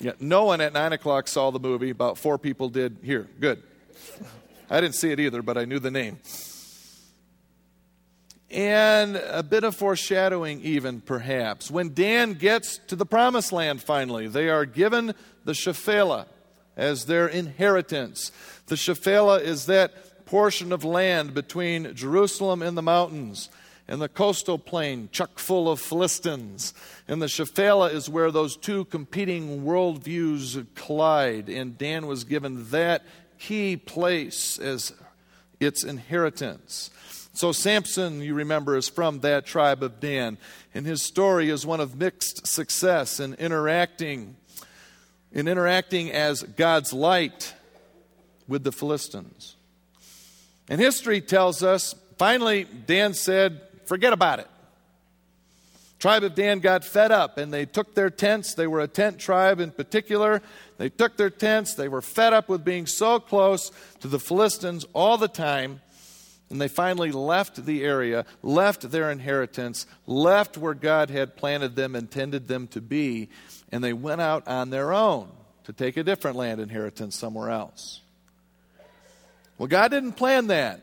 Yeah, 0.00 0.12
no 0.18 0.44
one 0.44 0.62
at 0.62 0.72
9 0.72 0.94
o'clock 0.94 1.28
saw 1.28 1.50
the 1.50 1.60
movie. 1.60 1.90
About 1.90 2.16
four 2.16 2.38
people 2.38 2.70
did 2.70 2.96
here. 3.02 3.28
Good. 3.38 3.62
I 4.70 4.80
didn't 4.80 4.94
see 4.94 5.12
it 5.12 5.20
either, 5.20 5.42
but 5.42 5.58
I 5.58 5.66
knew 5.66 5.78
the 5.78 5.90
name. 5.90 6.20
And 8.52 9.16
a 9.16 9.42
bit 9.42 9.64
of 9.64 9.74
foreshadowing, 9.74 10.60
even 10.60 11.00
perhaps. 11.00 11.70
When 11.70 11.94
Dan 11.94 12.34
gets 12.34 12.78
to 12.88 12.96
the 12.96 13.06
promised 13.06 13.50
land 13.50 13.82
finally, 13.82 14.28
they 14.28 14.50
are 14.50 14.66
given 14.66 15.14
the 15.44 15.52
Shephelah 15.52 16.26
as 16.76 17.06
their 17.06 17.26
inheritance. 17.26 18.30
The 18.66 18.74
Shephelah 18.74 19.40
is 19.40 19.66
that 19.66 20.26
portion 20.26 20.72
of 20.72 20.84
land 20.84 21.34
between 21.34 21.94
Jerusalem 21.94 22.62
and 22.62 22.76
the 22.76 22.82
mountains 22.82 23.48
and 23.88 24.00
the 24.00 24.08
coastal 24.08 24.58
plain, 24.58 25.08
chock 25.12 25.38
full 25.38 25.70
of 25.70 25.80
Philistines. 25.80 26.72
And 27.08 27.20
the 27.20 27.26
Shephelah 27.26 27.92
is 27.92 28.08
where 28.08 28.30
those 28.30 28.56
two 28.56 28.84
competing 28.86 29.64
worldviews 29.64 30.66
collide. 30.74 31.48
And 31.48 31.76
Dan 31.76 32.06
was 32.06 32.24
given 32.24 32.70
that 32.70 33.02
key 33.38 33.76
place 33.76 34.58
as 34.58 34.94
its 35.58 35.84
inheritance. 35.84 36.90
So, 37.34 37.52
Samson, 37.52 38.20
you 38.20 38.34
remember, 38.34 38.76
is 38.76 38.88
from 38.88 39.20
that 39.20 39.46
tribe 39.46 39.82
of 39.82 40.00
Dan. 40.00 40.36
And 40.74 40.86
his 40.86 41.02
story 41.02 41.48
is 41.48 41.64
one 41.64 41.80
of 41.80 41.96
mixed 41.96 42.46
success 42.46 43.20
in 43.20 43.34
interacting, 43.34 44.36
in 45.32 45.48
interacting 45.48 46.10
as 46.10 46.42
God's 46.42 46.92
light 46.92 47.54
with 48.46 48.64
the 48.64 48.72
Philistines. 48.72 49.56
And 50.68 50.80
history 50.80 51.20
tells 51.20 51.62
us 51.62 51.94
finally, 52.18 52.64
Dan 52.64 53.14
said, 53.14 53.60
forget 53.86 54.12
about 54.12 54.38
it. 54.38 54.48
Tribe 55.98 56.24
of 56.24 56.34
Dan 56.34 56.58
got 56.58 56.84
fed 56.84 57.12
up 57.12 57.38
and 57.38 57.52
they 57.52 57.64
took 57.64 57.94
their 57.94 58.10
tents. 58.10 58.54
They 58.54 58.66
were 58.66 58.80
a 58.80 58.88
tent 58.88 59.20
tribe 59.20 59.60
in 59.60 59.70
particular. 59.70 60.42
They 60.76 60.88
took 60.88 61.16
their 61.16 61.30
tents. 61.30 61.74
They 61.74 61.88
were 61.88 62.02
fed 62.02 62.32
up 62.32 62.48
with 62.48 62.64
being 62.64 62.86
so 62.86 63.20
close 63.20 63.70
to 64.00 64.08
the 64.08 64.18
Philistines 64.18 64.84
all 64.94 65.16
the 65.16 65.28
time. 65.28 65.80
And 66.52 66.60
they 66.60 66.68
finally 66.68 67.10
left 67.12 67.64
the 67.64 67.82
area, 67.82 68.26
left 68.42 68.90
their 68.90 69.10
inheritance, 69.10 69.86
left 70.06 70.58
where 70.58 70.74
God 70.74 71.08
had 71.08 71.34
planted 71.34 71.76
them, 71.76 71.96
intended 71.96 72.46
them 72.46 72.66
to 72.68 72.82
be, 72.82 73.30
and 73.72 73.82
they 73.82 73.94
went 73.94 74.20
out 74.20 74.46
on 74.46 74.68
their 74.68 74.92
own 74.92 75.30
to 75.64 75.72
take 75.72 75.96
a 75.96 76.04
different 76.04 76.36
land 76.36 76.60
inheritance 76.60 77.18
somewhere 77.18 77.48
else. 77.48 78.02
Well, 79.56 79.66
God 79.66 79.92
didn't 79.92 80.12
plan 80.12 80.48
that. 80.48 80.82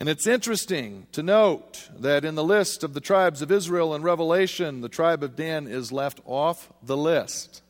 And 0.00 0.08
it's 0.08 0.26
interesting 0.26 1.06
to 1.12 1.22
note 1.22 1.88
that 2.00 2.24
in 2.24 2.34
the 2.34 2.42
list 2.42 2.82
of 2.82 2.92
the 2.92 3.00
tribes 3.00 3.40
of 3.40 3.52
Israel 3.52 3.94
in 3.94 4.02
Revelation, 4.02 4.80
the 4.80 4.88
tribe 4.88 5.22
of 5.22 5.36
Dan 5.36 5.68
is 5.68 5.92
left 5.92 6.20
off 6.26 6.72
the 6.82 6.96
list. 6.96 7.62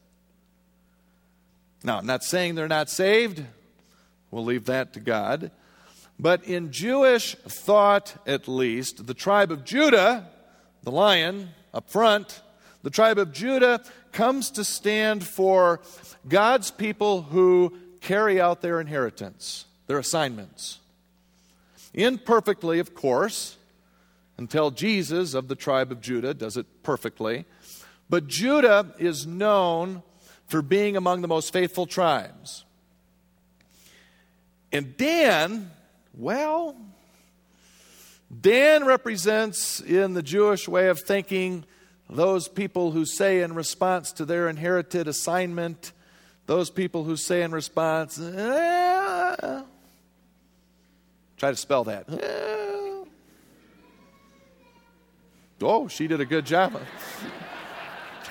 Now, 1.82 1.98
I'm 1.98 2.06
not 2.06 2.24
saying 2.24 2.54
they're 2.54 2.68
not 2.68 2.88
saved. 2.88 3.44
We'll 4.30 4.46
leave 4.46 4.64
that 4.64 4.94
to 4.94 5.00
God. 5.00 5.50
But 6.18 6.44
in 6.44 6.70
Jewish 6.70 7.34
thought, 7.34 8.16
at 8.26 8.46
least, 8.46 9.06
the 9.06 9.14
tribe 9.14 9.50
of 9.50 9.64
Judah, 9.64 10.28
the 10.82 10.90
lion 10.90 11.50
up 11.72 11.90
front, 11.90 12.40
the 12.82 12.90
tribe 12.90 13.18
of 13.18 13.32
Judah 13.32 13.82
comes 14.12 14.50
to 14.52 14.64
stand 14.64 15.24
for 15.24 15.80
God's 16.28 16.70
people 16.70 17.22
who 17.22 17.76
carry 18.00 18.40
out 18.40 18.60
their 18.60 18.80
inheritance, 18.80 19.64
their 19.86 19.98
assignments. 19.98 20.78
Imperfectly, 21.92 22.78
of 22.78 22.94
course, 22.94 23.56
until 24.36 24.70
Jesus 24.70 25.34
of 25.34 25.48
the 25.48 25.54
tribe 25.54 25.90
of 25.90 26.00
Judah 26.00 26.34
does 26.34 26.56
it 26.56 26.66
perfectly. 26.82 27.44
But 28.10 28.26
Judah 28.26 28.94
is 28.98 29.26
known 29.26 30.02
for 30.46 30.60
being 30.60 30.96
among 30.96 31.22
the 31.22 31.28
most 31.28 31.52
faithful 31.52 31.86
tribes. 31.86 32.64
And 34.72 34.96
Dan 34.96 35.70
well, 36.16 36.76
Dan 38.40 38.84
represents, 38.84 39.80
in 39.80 40.14
the 40.14 40.22
Jewish 40.22 40.68
way 40.68 40.88
of 40.88 41.00
thinking, 41.00 41.64
those 42.08 42.48
people 42.48 42.90
who 42.92 43.04
say 43.04 43.42
in 43.42 43.54
response 43.54 44.12
to 44.12 44.24
their 44.24 44.48
inherited 44.48 45.08
assignment, 45.08 45.92
those 46.46 46.70
people 46.70 47.04
who 47.04 47.16
say 47.16 47.42
in 47.42 47.52
response, 47.52 48.18
eh, 48.20 49.62
try 51.36 51.50
to 51.50 51.56
spell 51.56 51.84
that. 51.84 52.06
Eh. 52.08 53.04
Oh, 55.62 55.88
she 55.88 56.06
did 56.06 56.20
a 56.20 56.26
good 56.26 56.44
job. 56.44 56.78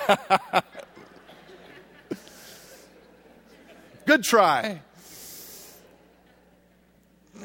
good 4.06 4.24
try 4.24 4.82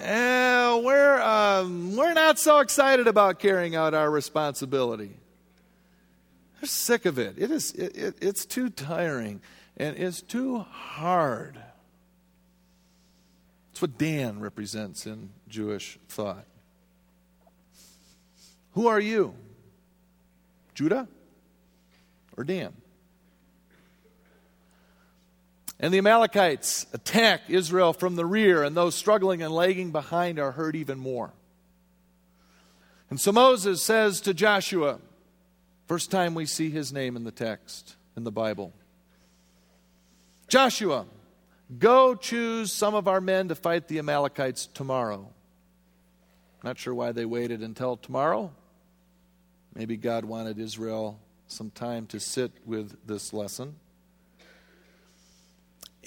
eh, 0.01 0.81
we're, 0.83 1.21
um, 1.21 1.97
we're 1.97 2.15
not 2.15 2.39
so 2.39 2.59
excited 2.59 3.07
about 3.07 3.39
carrying 3.39 3.77
out 3.77 3.95
our 3.95 4.11
responsibility. 4.11 5.17
They're 6.61 6.69
sick 6.69 7.07
of 7.07 7.19
it. 7.19 7.35
It 7.39 7.51
is, 7.51 7.73
it, 7.73 7.97
it, 7.97 8.15
it's 8.21 8.45
too 8.45 8.71
tiring 8.71 9.41
and 9.77 9.97
it's 9.97 10.21
too 10.21 10.59
hard. 10.59 11.59
It's 13.73 13.81
what 13.81 13.97
Dan 13.97 14.41
represents 14.41 15.07
in 15.07 15.31
Jewish 15.49 15.99
thought. 16.09 16.45
Who 18.73 18.89
are 18.89 19.01
you? 19.01 19.35
Judah 20.75 21.09
or 22.37 22.45
Dan? 22.45 22.73
And 25.81 25.95
the 25.95 25.99
Amalekites 25.99 26.87
attack 26.93 27.43
Israel 27.49 27.93
from 27.93 28.17
the 28.17 28.27
rear, 28.27 28.65
and 28.65 28.77
those 28.77 28.95
struggling 28.95 29.43
and 29.43 29.53
lagging 29.53 29.93
behind 29.93 30.39
are 30.39 30.53
hurt 30.53 30.75
even 30.75 30.99
more. 30.99 31.33
And 33.11 33.21
so 33.21 33.33
Moses 33.33 33.83
says 33.83 34.21
to 34.23 34.35
Joshua, 34.35 34.99
first 35.87 36.11
time 36.11 36.35
we 36.35 36.47
see 36.47 36.71
his 36.71 36.93
name 36.93 37.17
in 37.17 37.25
the 37.25 37.31
text 37.31 37.97
in 38.17 38.25
the 38.25 38.33
Bible 38.33 38.73
Joshua, 40.49 41.05
go 41.79 42.15
choose 42.15 42.73
some 42.73 42.95
of 42.95 43.07
our 43.07 43.21
men 43.21 43.49
to 43.49 43.55
fight 43.55 43.87
the 43.87 43.99
Amalekites 43.99 44.67
tomorrow. 44.67 45.29
Not 46.65 46.79
sure 46.79 46.95
why 46.95 47.13
they 47.13 47.27
waited 47.27 47.63
until 47.63 47.99
tomorrow. 47.99 48.51
Maybe 49.75 49.97
God 49.97 50.25
wanted 50.25 50.59
Israel 50.59 51.21
some 51.47 51.71
time 51.71 52.07
to 52.07 52.19
sit 52.19 52.51
with 52.65 52.97
this 53.07 53.33
lesson. 53.33 53.77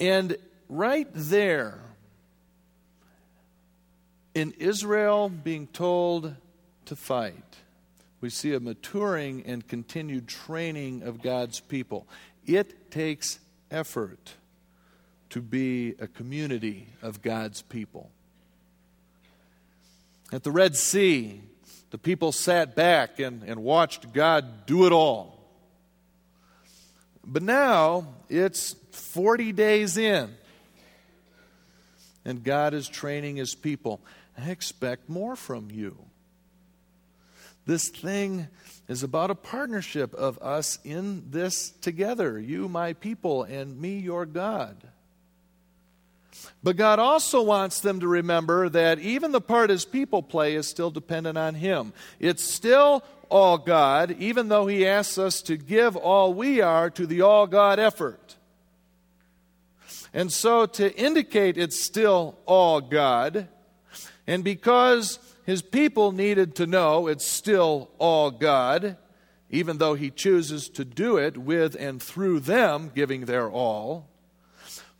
And 0.02 0.36
right 0.68 1.06
there, 1.14 1.78
in 4.34 4.52
Israel 4.58 5.28
being 5.28 5.68
told 5.68 6.34
to 6.86 6.96
fight, 6.96 7.44
we 8.20 8.28
see 8.28 8.52
a 8.52 8.58
maturing 8.58 9.44
and 9.46 9.64
continued 9.68 10.26
training 10.26 11.04
of 11.04 11.22
God's 11.22 11.60
people. 11.60 12.08
It 12.44 12.90
takes 12.90 13.38
effort 13.70 14.34
to 15.30 15.40
be 15.40 15.94
a 16.00 16.08
community 16.08 16.88
of 17.00 17.22
God's 17.22 17.62
people. 17.62 18.10
At 20.32 20.42
the 20.42 20.50
Red 20.50 20.74
Sea, 20.74 21.42
the 21.90 21.98
people 21.98 22.32
sat 22.32 22.74
back 22.74 23.20
and, 23.20 23.44
and 23.44 23.62
watched 23.62 24.12
God 24.12 24.66
do 24.66 24.84
it 24.84 24.90
all. 24.90 25.41
But 27.24 27.42
now 27.42 28.14
it's 28.28 28.74
40 28.90 29.52
days 29.52 29.96
in, 29.96 30.34
and 32.24 32.42
God 32.42 32.74
is 32.74 32.88
training 32.88 33.36
his 33.36 33.54
people. 33.54 34.00
I 34.36 34.50
expect 34.50 35.08
more 35.08 35.36
from 35.36 35.70
you. 35.70 35.96
This 37.64 37.88
thing 37.88 38.48
is 38.88 39.02
about 39.02 39.30
a 39.30 39.36
partnership 39.36 40.14
of 40.14 40.38
us 40.38 40.78
in 40.84 41.30
this 41.30 41.70
together 41.70 42.38
you, 42.40 42.68
my 42.68 42.92
people, 42.94 43.44
and 43.44 43.80
me, 43.80 43.98
your 43.98 44.26
God. 44.26 44.76
But 46.62 46.76
God 46.76 46.98
also 46.98 47.42
wants 47.42 47.80
them 47.80 48.00
to 48.00 48.08
remember 48.08 48.68
that 48.70 48.98
even 48.98 49.32
the 49.32 49.40
part 49.40 49.70
his 49.70 49.84
people 49.84 50.22
play 50.22 50.54
is 50.54 50.66
still 50.66 50.90
dependent 50.90 51.38
on 51.38 51.54
him. 51.54 51.92
It's 52.18 52.42
still 52.42 53.04
all 53.32 53.56
God, 53.56 54.14
even 54.18 54.48
though 54.48 54.66
he 54.66 54.86
asks 54.86 55.16
us 55.16 55.40
to 55.42 55.56
give 55.56 55.96
all 55.96 56.34
we 56.34 56.60
are 56.60 56.90
to 56.90 57.06
the 57.06 57.22
all 57.22 57.46
God 57.46 57.78
effort. 57.78 58.36
And 60.12 60.30
so, 60.30 60.66
to 60.66 60.94
indicate 60.94 61.56
it's 61.56 61.82
still 61.82 62.38
all 62.44 62.82
God, 62.82 63.48
and 64.26 64.44
because 64.44 65.18
his 65.46 65.62
people 65.62 66.12
needed 66.12 66.54
to 66.56 66.66
know 66.66 67.06
it's 67.08 67.26
still 67.26 67.90
all 67.98 68.30
God, 68.30 68.98
even 69.48 69.78
though 69.78 69.94
he 69.94 70.10
chooses 70.10 70.68
to 70.68 70.84
do 70.84 71.16
it 71.16 71.38
with 71.38 71.74
and 71.74 72.02
through 72.02 72.40
them 72.40 72.92
giving 72.94 73.24
their 73.24 73.50
all, 73.50 74.10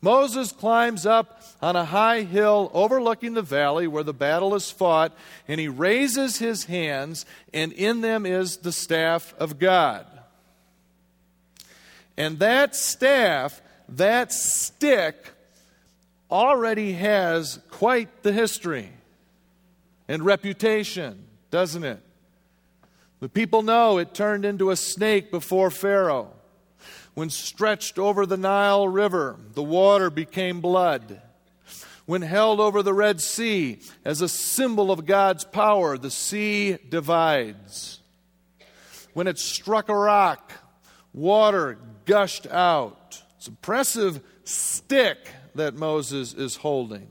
Moses 0.00 0.50
climbs 0.50 1.04
up 1.04 1.41
on 1.62 1.76
a 1.76 1.84
high 1.84 2.22
hill 2.22 2.70
overlooking 2.74 3.34
the 3.34 3.42
valley 3.42 3.86
where 3.86 4.02
the 4.02 4.12
battle 4.12 4.54
is 4.56 4.70
fought, 4.70 5.16
and 5.46 5.60
he 5.60 5.68
raises 5.68 6.38
his 6.38 6.64
hands, 6.64 7.24
and 7.54 7.72
in 7.72 8.00
them 8.00 8.26
is 8.26 8.58
the 8.58 8.72
staff 8.72 9.32
of 9.38 9.60
God. 9.60 10.04
And 12.16 12.40
that 12.40 12.74
staff, 12.74 13.62
that 13.90 14.32
stick, 14.32 15.32
already 16.30 16.94
has 16.94 17.60
quite 17.70 18.22
the 18.22 18.32
history 18.32 18.90
and 20.08 20.24
reputation, 20.24 21.24
doesn't 21.50 21.84
it? 21.84 22.02
The 23.20 23.28
people 23.28 23.62
know 23.62 23.98
it 23.98 24.14
turned 24.14 24.44
into 24.44 24.70
a 24.70 24.76
snake 24.76 25.30
before 25.30 25.70
Pharaoh. 25.70 26.32
When 27.14 27.30
stretched 27.30 27.98
over 27.98 28.26
the 28.26 28.36
Nile 28.36 28.88
River, 28.88 29.36
the 29.54 29.62
water 29.62 30.10
became 30.10 30.60
blood. 30.60 31.20
When 32.12 32.20
held 32.20 32.60
over 32.60 32.82
the 32.82 32.92
Red 32.92 33.22
Sea 33.22 33.78
as 34.04 34.20
a 34.20 34.28
symbol 34.28 34.90
of 34.90 35.06
God's 35.06 35.44
power, 35.44 35.96
the 35.96 36.10
sea 36.10 36.76
divides. 36.76 38.00
When 39.14 39.26
it 39.26 39.38
struck 39.38 39.88
a 39.88 39.96
rock, 39.96 40.52
water 41.14 41.78
gushed 42.04 42.46
out. 42.48 43.22
It's 43.38 43.46
an 43.46 43.52
impressive 43.52 44.20
stick 44.44 45.26
that 45.54 45.72
Moses 45.72 46.34
is 46.34 46.56
holding. 46.56 47.08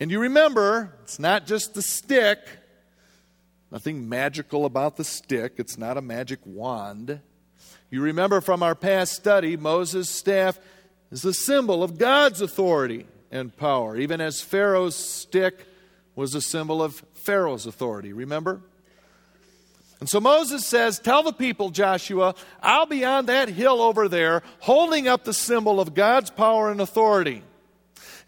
And 0.00 0.08
you 0.08 0.20
remember, 0.20 0.96
it's 1.02 1.18
not 1.18 1.44
just 1.44 1.74
the 1.74 1.82
stick, 1.82 2.38
nothing 3.72 4.08
magical 4.08 4.64
about 4.64 4.96
the 4.96 5.02
stick, 5.02 5.54
it's 5.56 5.76
not 5.76 5.96
a 5.96 6.02
magic 6.02 6.38
wand. 6.44 7.20
You 7.90 8.00
remember 8.00 8.40
from 8.40 8.62
our 8.62 8.76
past 8.76 9.14
study, 9.14 9.56
Moses' 9.56 10.08
staff 10.08 10.60
is 11.10 11.22
the 11.22 11.34
symbol 11.34 11.82
of 11.82 11.98
God's 11.98 12.40
authority 12.40 13.06
and 13.30 13.56
power, 13.56 13.96
even 13.96 14.20
as 14.20 14.40
Pharaoh's 14.40 14.96
stick 14.96 15.66
was 16.14 16.34
a 16.34 16.40
symbol 16.40 16.82
of 16.82 17.04
Pharaoh's 17.14 17.66
authority. 17.66 18.12
Remember? 18.12 18.60
And 20.00 20.08
so 20.08 20.20
Moses 20.20 20.66
says, 20.66 20.98
Tell 20.98 21.22
the 21.22 21.32
people, 21.32 21.70
Joshua, 21.70 22.34
I'll 22.62 22.86
be 22.86 23.04
on 23.04 23.26
that 23.26 23.48
hill 23.48 23.80
over 23.80 24.08
there 24.08 24.42
holding 24.60 25.08
up 25.08 25.24
the 25.24 25.32
symbol 25.32 25.80
of 25.80 25.94
God's 25.94 26.30
power 26.30 26.70
and 26.70 26.80
authority. 26.80 27.42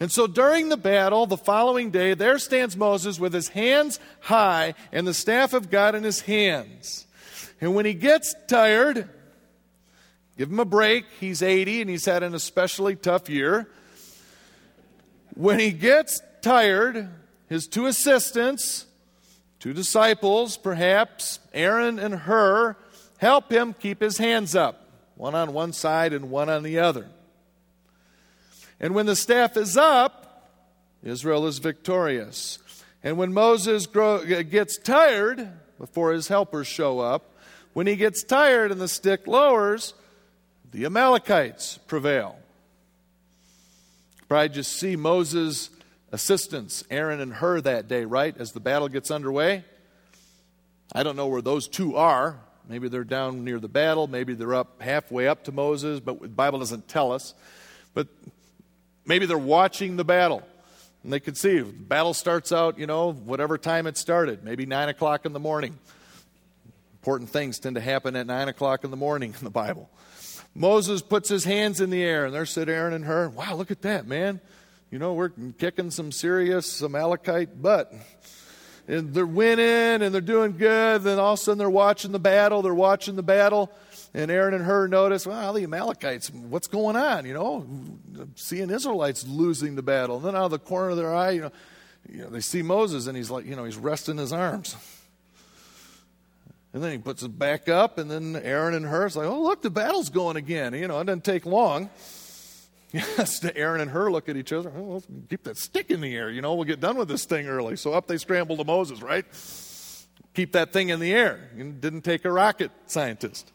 And 0.00 0.12
so 0.12 0.26
during 0.26 0.68
the 0.68 0.76
battle, 0.76 1.26
the 1.26 1.36
following 1.36 1.90
day, 1.90 2.14
there 2.14 2.38
stands 2.38 2.76
Moses 2.76 3.18
with 3.18 3.34
his 3.34 3.48
hands 3.48 3.98
high 4.20 4.74
and 4.92 5.06
the 5.06 5.14
staff 5.14 5.52
of 5.52 5.70
God 5.70 5.94
in 5.94 6.04
his 6.04 6.20
hands. 6.20 7.06
And 7.60 7.74
when 7.74 7.84
he 7.84 7.94
gets 7.94 8.34
tired, 8.46 9.08
give 10.38 10.50
him 10.50 10.60
a 10.60 10.64
break. 10.64 11.04
He's 11.20 11.42
80 11.42 11.82
and 11.82 11.90
he's 11.90 12.06
had 12.06 12.22
an 12.22 12.34
especially 12.34 12.96
tough 12.96 13.28
year. 13.28 13.68
When 15.34 15.58
he 15.58 15.72
gets 15.72 16.22
tired, 16.40 17.08
his 17.48 17.66
two 17.66 17.86
assistants, 17.86 18.86
two 19.58 19.72
disciples, 19.74 20.56
perhaps, 20.56 21.40
Aaron 21.52 21.98
and 21.98 22.14
Hur, 22.14 22.76
help 23.18 23.52
him 23.52 23.74
keep 23.74 24.00
his 24.00 24.18
hands 24.18 24.54
up, 24.54 24.88
one 25.16 25.34
on 25.34 25.52
one 25.52 25.72
side 25.72 26.12
and 26.12 26.30
one 26.30 26.48
on 26.48 26.62
the 26.62 26.78
other. 26.78 27.08
And 28.80 28.94
when 28.94 29.06
the 29.06 29.16
staff 29.16 29.56
is 29.56 29.76
up, 29.76 30.52
Israel 31.02 31.46
is 31.46 31.58
victorious. 31.58 32.58
And 33.02 33.16
when 33.16 33.32
Moses 33.32 33.86
grow, 33.86 34.16
uh, 34.16 34.42
gets 34.42 34.78
tired, 34.78 35.48
before 35.78 36.12
his 36.12 36.28
helpers 36.28 36.66
show 36.66 36.98
up, 37.00 37.34
when 37.72 37.86
he 37.86 37.96
gets 37.96 38.22
tired 38.22 38.72
and 38.72 38.80
the 38.80 38.88
stick 38.88 39.26
lowers, 39.26 39.94
the 40.72 40.84
Amalekites 40.84 41.78
prevail. 41.86 42.36
Probably 44.28 44.48
just 44.50 44.72
see 44.72 44.96
Moses' 44.96 45.70
assistants, 46.12 46.84
Aaron 46.90 47.20
and 47.20 47.34
Hur, 47.34 47.60
that 47.62 47.88
day, 47.88 48.04
right, 48.04 48.36
as 48.38 48.52
the 48.52 48.60
battle 48.60 48.88
gets 48.88 49.10
underway. 49.10 49.64
I 50.92 51.02
don't 51.02 51.16
know 51.16 51.28
where 51.28 51.42
those 51.42 51.68
two 51.68 51.96
are. 51.96 52.40
Maybe 52.68 52.88
they're 52.88 53.04
down 53.04 53.44
near 53.44 53.58
the 53.58 53.68
battle. 53.68 54.06
Maybe 54.06 54.34
they're 54.34 54.54
up 54.54 54.82
halfway 54.82 55.26
up 55.26 55.44
to 55.44 55.52
Moses, 55.52 56.00
but 56.00 56.20
the 56.20 56.28
Bible 56.28 56.58
doesn't 56.58 56.88
tell 56.88 57.12
us. 57.12 57.34
But 57.94 58.08
Maybe 59.08 59.24
they're 59.24 59.38
watching 59.38 59.96
the 59.96 60.04
battle. 60.04 60.46
And 61.02 61.10
they 61.10 61.18
could 61.18 61.38
see 61.38 61.56
if 61.56 61.66
the 61.66 61.72
battle 61.72 62.12
starts 62.12 62.52
out, 62.52 62.78
you 62.78 62.86
know, 62.86 63.12
whatever 63.12 63.56
time 63.56 63.86
it 63.86 63.96
started, 63.96 64.44
maybe 64.44 64.66
9 64.66 64.90
o'clock 64.90 65.24
in 65.24 65.32
the 65.32 65.40
morning. 65.40 65.78
Important 67.00 67.30
things 67.30 67.58
tend 67.58 67.76
to 67.76 67.80
happen 67.80 68.14
at 68.16 68.26
9 68.26 68.48
o'clock 68.48 68.84
in 68.84 68.90
the 68.90 68.98
morning 68.98 69.34
in 69.38 69.44
the 69.44 69.50
Bible. 69.50 69.88
Moses 70.58 71.02
puts 71.02 71.28
his 71.28 71.44
hands 71.44 71.80
in 71.80 71.90
the 71.90 72.02
air, 72.02 72.26
and 72.26 72.34
there 72.34 72.44
sit 72.44 72.68
Aaron 72.68 72.92
and 72.92 73.04
Hur. 73.04 73.28
Wow, 73.28 73.54
look 73.54 73.70
at 73.70 73.82
that, 73.82 74.08
man. 74.08 74.40
You 74.90 74.98
know, 74.98 75.14
we're 75.14 75.28
kicking 75.58 75.92
some 75.92 76.10
serious 76.10 76.82
Amalekite 76.82 77.62
butt. 77.62 77.92
And 78.88 79.12
they're 79.12 79.26
winning 79.26 80.02
and 80.02 80.14
they're 80.14 80.22
doing 80.22 80.56
good. 80.56 81.02
Then 81.02 81.18
all 81.18 81.34
of 81.34 81.38
a 81.38 81.42
sudden 81.42 81.58
they're 81.58 81.68
watching 81.68 82.10
the 82.10 82.18
battle. 82.18 82.62
They're 82.62 82.74
watching 82.74 83.16
the 83.16 83.22
battle. 83.22 83.70
And 84.14 84.30
Aaron 84.30 84.54
and 84.54 84.64
Hur 84.64 84.88
notice, 84.88 85.26
well, 85.26 85.52
the 85.52 85.62
Amalekites, 85.62 86.30
what's 86.30 86.68
going 86.68 86.96
on? 86.96 87.26
You 87.26 87.34
know, 87.34 87.66
seeing 88.34 88.70
Israelites 88.70 89.26
losing 89.26 89.76
the 89.76 89.82
battle. 89.82 90.16
And 90.16 90.24
then 90.24 90.34
out 90.34 90.46
of 90.46 90.50
the 90.52 90.58
corner 90.58 90.88
of 90.88 90.96
their 90.96 91.14
eye, 91.14 91.32
you 91.32 91.42
know, 91.42 91.52
you 92.10 92.22
know, 92.22 92.30
they 92.30 92.40
see 92.40 92.62
Moses 92.62 93.06
and 93.06 93.16
he's 93.16 93.30
like, 93.30 93.44
you 93.44 93.54
know, 93.54 93.64
he's 93.64 93.76
resting 93.76 94.16
his 94.16 94.32
arms. 94.32 94.74
And 96.72 96.82
then 96.82 96.92
he 96.92 96.98
puts 96.98 97.22
it 97.22 97.38
back 97.38 97.68
up, 97.68 97.98
and 97.98 98.10
then 98.10 98.36
Aaron 98.36 98.74
and 98.74 98.84
Hur's 98.84 99.16
like, 99.16 99.26
oh, 99.26 99.42
look, 99.42 99.62
the 99.62 99.70
battle's 99.70 100.10
going 100.10 100.36
again. 100.36 100.74
You 100.74 100.86
know, 100.86 101.00
it 101.00 101.04
doesn't 101.04 101.24
take 101.24 101.46
long. 101.46 101.90
Yes, 102.90 103.44
Aaron 103.54 103.82
and 103.82 103.90
Hur 103.90 104.10
look 104.10 104.30
at 104.30 104.36
each 104.38 104.50
other. 104.50 104.72
Oh, 104.74 105.02
keep 105.28 105.44
that 105.44 105.58
stick 105.58 105.90
in 105.90 106.00
the 106.00 106.16
air. 106.16 106.30
You 106.30 106.40
know, 106.40 106.54
we'll 106.54 106.64
get 106.64 106.80
done 106.80 106.96
with 106.96 107.06
this 107.06 107.26
thing 107.26 107.46
early. 107.46 107.76
So 107.76 107.92
up 107.92 108.06
they 108.06 108.16
scramble 108.16 108.56
to 108.56 108.64
Moses, 108.64 109.02
right? 109.02 109.26
Keep 110.32 110.52
that 110.52 110.72
thing 110.72 110.88
in 110.88 110.98
the 110.98 111.12
air. 111.12 111.50
It 111.54 111.82
didn't 111.82 112.00
take 112.00 112.24
a 112.24 112.32
rocket 112.32 112.70
scientist. 112.86 113.52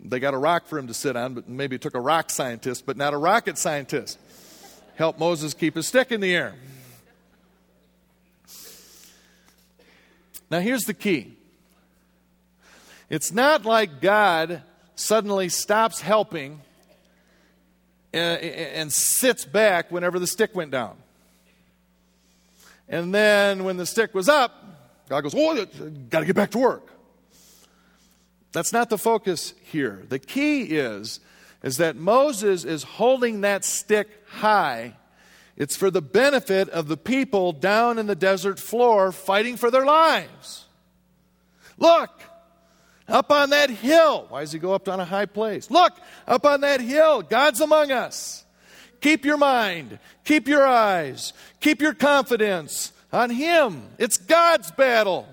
They 0.00 0.20
got 0.20 0.34
a 0.34 0.38
rock 0.38 0.66
for 0.66 0.78
him 0.78 0.86
to 0.86 0.94
sit 0.94 1.16
on, 1.16 1.34
but 1.34 1.48
maybe 1.48 1.74
it 1.74 1.82
took 1.82 1.96
a 1.96 2.00
rock 2.00 2.30
scientist, 2.30 2.86
but 2.86 2.96
not 2.96 3.12
a 3.12 3.16
rocket 3.16 3.58
scientist. 3.58 4.20
Help 4.94 5.18
Moses 5.18 5.54
keep 5.54 5.74
his 5.74 5.88
stick 5.88 6.12
in 6.12 6.20
the 6.20 6.34
air. 6.34 6.54
Now, 10.50 10.60
here's 10.60 10.84
the 10.84 10.94
key 10.94 11.37
it's 13.10 13.32
not 13.32 13.64
like 13.64 14.00
God 14.00 14.62
suddenly 14.94 15.48
stops 15.48 16.00
helping 16.00 16.60
and, 18.12 18.40
and 18.42 18.92
sits 18.92 19.44
back 19.44 19.90
whenever 19.90 20.18
the 20.18 20.26
stick 20.26 20.54
went 20.54 20.70
down. 20.70 20.96
And 22.88 23.14
then 23.14 23.64
when 23.64 23.76
the 23.76 23.86
stick 23.86 24.14
was 24.14 24.28
up, 24.28 24.52
God 25.08 25.22
goes, 25.22 25.34
Oh, 25.36 25.66
got 26.10 26.20
to 26.20 26.26
get 26.26 26.36
back 26.36 26.50
to 26.52 26.58
work. 26.58 26.88
That's 28.52 28.72
not 28.72 28.90
the 28.90 28.98
focus 28.98 29.54
here. 29.62 30.04
The 30.08 30.18
key 30.18 30.62
is, 30.62 31.20
is 31.62 31.76
that 31.78 31.96
Moses 31.96 32.64
is 32.64 32.82
holding 32.82 33.42
that 33.42 33.64
stick 33.64 34.08
high. 34.28 34.94
It's 35.56 35.76
for 35.76 35.90
the 35.90 36.00
benefit 36.00 36.68
of 36.70 36.88
the 36.88 36.96
people 36.96 37.52
down 37.52 37.98
in 37.98 38.06
the 38.06 38.14
desert 38.14 38.58
floor 38.58 39.12
fighting 39.12 39.56
for 39.56 39.70
their 39.70 39.84
lives. 39.84 40.64
Look, 41.76 42.10
up 43.08 43.30
on 43.30 43.50
that 43.50 43.70
hill. 43.70 44.26
Why 44.28 44.40
does 44.40 44.52
he 44.52 44.58
go 44.58 44.74
up 44.74 44.88
on 44.88 45.00
a 45.00 45.04
high 45.04 45.26
place? 45.26 45.70
Look, 45.70 45.92
up 46.26 46.44
on 46.44 46.60
that 46.60 46.80
hill, 46.80 47.22
God's 47.22 47.60
among 47.60 47.90
us. 47.90 48.44
Keep 49.00 49.24
your 49.24 49.36
mind, 49.36 49.98
keep 50.24 50.48
your 50.48 50.66
eyes, 50.66 51.32
keep 51.60 51.80
your 51.80 51.94
confidence 51.94 52.92
on 53.12 53.30
Him. 53.30 53.82
It's 53.98 54.16
God's 54.16 54.70
battle. 54.72 55.26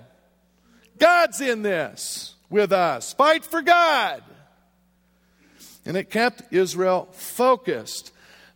God's 0.98 1.42
in 1.42 1.62
this 1.62 2.36
with 2.50 2.72
us. 2.72 3.14
Fight 3.14 3.44
for 3.44 3.62
God. 3.62 4.24
And 5.86 5.98
it 5.98 6.10
kept 6.10 6.54
Israel 6.54 7.10
focused 7.12 8.12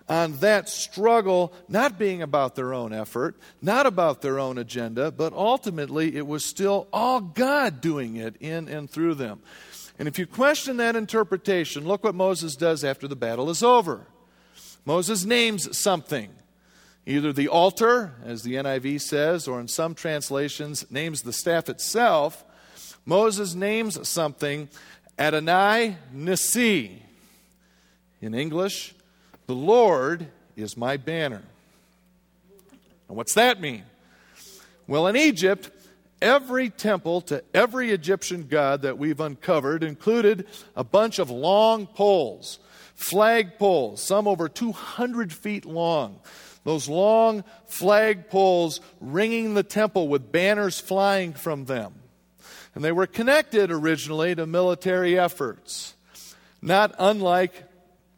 on 0.09 0.33
that 0.37 0.67
struggle 0.67 1.53
not 1.69 1.99
being 1.99 2.21
about 2.21 2.55
their 2.55 2.73
own 2.73 2.91
effort, 2.91 3.35
not 3.61 3.85
about 3.85 4.21
their 4.21 4.39
own 4.39 4.57
agenda, 4.57 5.11
but 5.11 5.31
ultimately 5.33 6.15
it 6.15 6.25
was 6.25 6.43
still 6.43 6.87
all 6.91 7.21
God 7.21 7.79
doing 7.79 8.15
it 8.15 8.35
in 8.39 8.67
and 8.67 8.89
through 8.89 9.13
them. 9.13 9.39
And 9.99 10.07
if 10.07 10.17
you 10.17 10.25
question 10.25 10.77
that 10.77 10.95
interpretation, 10.95 11.87
look 11.87 12.03
what 12.03 12.15
Moses 12.15 12.55
does 12.55 12.83
after 12.83 13.07
the 13.07 13.15
battle 13.15 13.49
is 13.49 13.61
over. 13.61 14.07
Moses 14.85 15.25
names 15.25 15.77
something. 15.77 16.29
Either 17.05 17.33
the 17.33 17.47
altar, 17.47 18.13
as 18.23 18.43
the 18.43 18.55
NIV 18.55 19.01
says, 19.01 19.47
or 19.47 19.59
in 19.59 19.67
some 19.67 19.93
translations, 19.93 20.89
names 20.89 21.21
the 21.21 21.33
staff 21.33 21.69
itself. 21.69 22.43
Moses 23.05 23.55
names 23.55 24.07
something 24.07 24.69
Adonai 25.17 25.97
Nissi. 26.15 26.99
In 28.21 28.33
English, 28.33 28.93
the 29.49 29.55
Lord 29.55 30.27
is 30.55 30.77
my 30.77 30.97
banner. 30.97 31.41
And 33.07 33.17
what's 33.17 33.33
that 33.33 33.59
mean? 33.59 33.81
Well, 34.85 35.07
in 35.07 35.15
Egypt, 35.15 35.71
every 36.21 36.69
temple 36.69 37.21
to 37.21 37.43
every 37.51 37.89
Egyptian 37.89 38.45
god 38.47 38.83
that 38.83 38.99
we've 38.99 39.19
uncovered 39.19 39.83
included 39.83 40.45
a 40.75 40.83
bunch 40.83 41.17
of 41.17 41.31
long 41.31 41.87
poles, 41.87 42.59
flag 42.93 43.57
poles, 43.57 44.03
some 44.03 44.27
over 44.27 44.47
200 44.47 45.33
feet 45.33 45.65
long. 45.65 46.19
Those 46.63 46.87
long 46.87 47.43
flag 47.65 48.29
poles 48.29 48.81
ringing 49.01 49.55
the 49.55 49.63
temple 49.63 50.09
with 50.09 50.31
banners 50.31 50.79
flying 50.79 51.33
from 51.33 51.65
them. 51.65 51.95
And 52.75 52.83
they 52.83 52.91
were 52.91 53.07
connected 53.07 53.71
originally 53.71 54.35
to 54.35 54.45
military 54.45 55.17
efforts, 55.17 55.95
not 56.61 56.93
unlike 56.99 57.63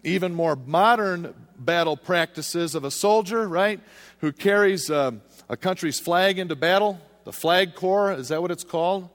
even 0.03 0.33
more 0.33 0.55
modern 0.55 1.33
battle 1.57 1.97
practices 1.97 2.75
of 2.75 2.83
a 2.83 2.91
soldier, 2.91 3.47
right, 3.47 3.79
who 4.19 4.31
carries 4.31 4.89
uh, 4.89 5.11
a 5.49 5.57
country's 5.57 5.99
flag 5.99 6.39
into 6.39 6.55
battle. 6.55 6.99
The 7.23 7.33
flag 7.33 7.75
corps, 7.75 8.13
is 8.13 8.29
that 8.29 8.41
what 8.41 8.51
it's 8.51 8.63
called? 8.63 9.09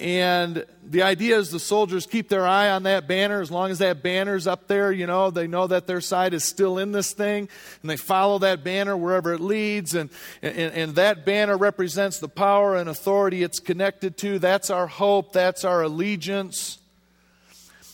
And 0.00 0.64
the 0.82 1.02
idea 1.02 1.38
is 1.38 1.50
the 1.50 1.60
soldiers 1.60 2.06
keep 2.06 2.30
their 2.30 2.46
eye 2.46 2.70
on 2.70 2.84
that 2.84 3.06
banner. 3.06 3.42
As 3.42 3.50
long 3.50 3.70
as 3.70 3.80
that 3.80 4.02
banner's 4.02 4.46
up 4.46 4.66
there, 4.66 4.90
you 4.90 5.06
know, 5.06 5.30
they 5.30 5.46
know 5.46 5.66
that 5.66 5.86
their 5.86 6.00
side 6.00 6.32
is 6.32 6.42
still 6.42 6.78
in 6.78 6.92
this 6.92 7.12
thing. 7.12 7.50
And 7.82 7.90
they 7.90 7.98
follow 7.98 8.38
that 8.38 8.64
banner 8.64 8.96
wherever 8.96 9.34
it 9.34 9.40
leads. 9.40 9.94
And, 9.94 10.08
and, 10.40 10.56
and 10.56 10.94
that 10.94 11.26
banner 11.26 11.58
represents 11.58 12.18
the 12.18 12.30
power 12.30 12.76
and 12.76 12.88
authority 12.88 13.42
it's 13.42 13.60
connected 13.60 14.16
to. 14.18 14.38
That's 14.38 14.70
our 14.70 14.86
hope. 14.86 15.34
That's 15.34 15.66
our 15.66 15.82
allegiance. 15.82 16.78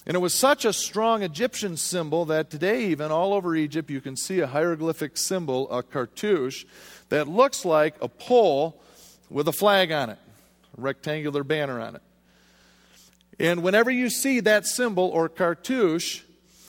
And 0.06 0.14
it 0.14 0.20
was 0.20 0.34
such 0.34 0.64
a 0.64 0.72
strong 0.72 1.24
Egyptian 1.24 1.76
symbol 1.76 2.24
that 2.26 2.48
today, 2.48 2.86
even 2.86 3.10
all 3.10 3.34
over 3.34 3.56
Egypt, 3.56 3.90
you 3.90 4.00
can 4.00 4.16
see 4.16 4.38
a 4.38 4.46
hieroglyphic 4.46 5.16
symbol, 5.16 5.68
a 5.70 5.82
cartouche, 5.82 6.64
that 7.08 7.26
looks 7.26 7.64
like 7.64 7.96
a 8.00 8.08
pole 8.08 8.80
with 9.28 9.48
a 9.48 9.52
flag 9.52 9.90
on 9.90 10.10
it 10.10 10.18
a 10.76 10.80
rectangular 10.80 11.42
banner 11.42 11.80
on 11.80 11.96
it. 11.96 12.02
And 13.38 13.62
whenever 13.62 13.90
you 13.90 14.08
see 14.08 14.40
that 14.40 14.66
symbol 14.66 15.04
or 15.04 15.28
cartouche, 15.28 16.22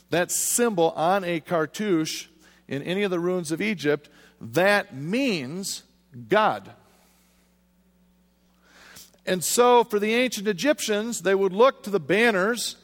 that 0.09 0.31
symbol 0.31 0.91
on 0.95 1.23
a 1.23 1.39
cartouche 1.39 2.27
in 2.67 2.81
any 2.81 3.03
of 3.03 3.11
the 3.11 3.19
ruins 3.19 3.51
of 3.51 3.61
Egypt, 3.61 4.09
that 4.41 4.95
means 4.95 5.83
God. 6.27 6.71
And 9.25 9.43
so, 9.43 9.83
for 9.83 9.99
the 9.99 10.13
ancient 10.13 10.47
Egyptians, 10.47 11.21
they 11.21 11.35
would 11.35 11.53
look 11.53 11.83
to 11.83 11.89
the 11.89 11.99
banners 11.99 12.77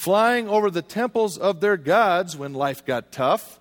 flying 0.00 0.48
over 0.48 0.70
the 0.70 0.80
temples 0.80 1.36
of 1.36 1.60
their 1.60 1.76
gods 1.76 2.34
when 2.34 2.54
life 2.54 2.86
got 2.86 3.12
tough 3.12 3.60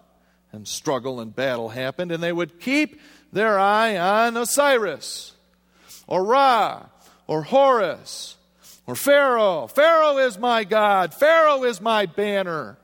and 0.53 0.65
struggle 0.65 1.19
and 1.19 1.35
battle 1.35 1.67
happened, 1.67 2.13
and 2.13 2.23
they 2.23 2.31
would 2.31 2.61
keep 2.61 2.97
their 3.33 3.59
eye 3.59 3.97
on 3.97 4.37
Osiris 4.37 5.33
or 6.07 6.23
Ra 6.23 6.85
or 7.27 7.41
Horus 7.41 8.37
or 8.87 8.95
Pharaoh. 8.95 9.67
Pharaoh 9.67 10.17
is 10.17 10.39
my 10.39 10.63
God. 10.63 11.13
Pharaoh 11.13 11.65
is 11.65 11.81
my 11.81 12.05
banner. 12.05 12.77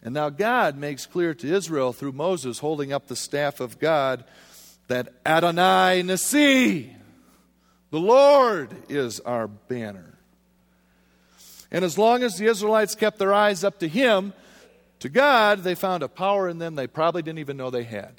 And 0.00 0.14
now 0.14 0.28
God 0.28 0.78
makes 0.78 1.06
clear 1.06 1.34
to 1.34 1.52
Israel 1.52 1.92
through 1.92 2.12
Moses 2.12 2.60
holding 2.60 2.92
up 2.92 3.08
the 3.08 3.16
staff 3.16 3.58
of 3.58 3.80
God 3.80 4.22
that 4.86 5.12
Adonai 5.26 6.04
Nissi, 6.04 6.94
the 7.90 7.98
Lord, 7.98 8.70
is 8.88 9.18
our 9.18 9.48
banner. 9.48 10.13
And 11.74 11.84
as 11.84 11.98
long 11.98 12.22
as 12.22 12.36
the 12.36 12.46
Israelites 12.46 12.94
kept 12.94 13.18
their 13.18 13.34
eyes 13.34 13.64
up 13.64 13.80
to 13.80 13.88
Him, 13.88 14.32
to 15.00 15.08
God, 15.08 15.64
they 15.64 15.74
found 15.74 16.04
a 16.04 16.08
power 16.08 16.48
in 16.48 16.58
them 16.58 16.76
they 16.76 16.86
probably 16.86 17.20
didn't 17.20 17.40
even 17.40 17.56
know 17.56 17.68
they 17.68 17.82
had. 17.82 18.12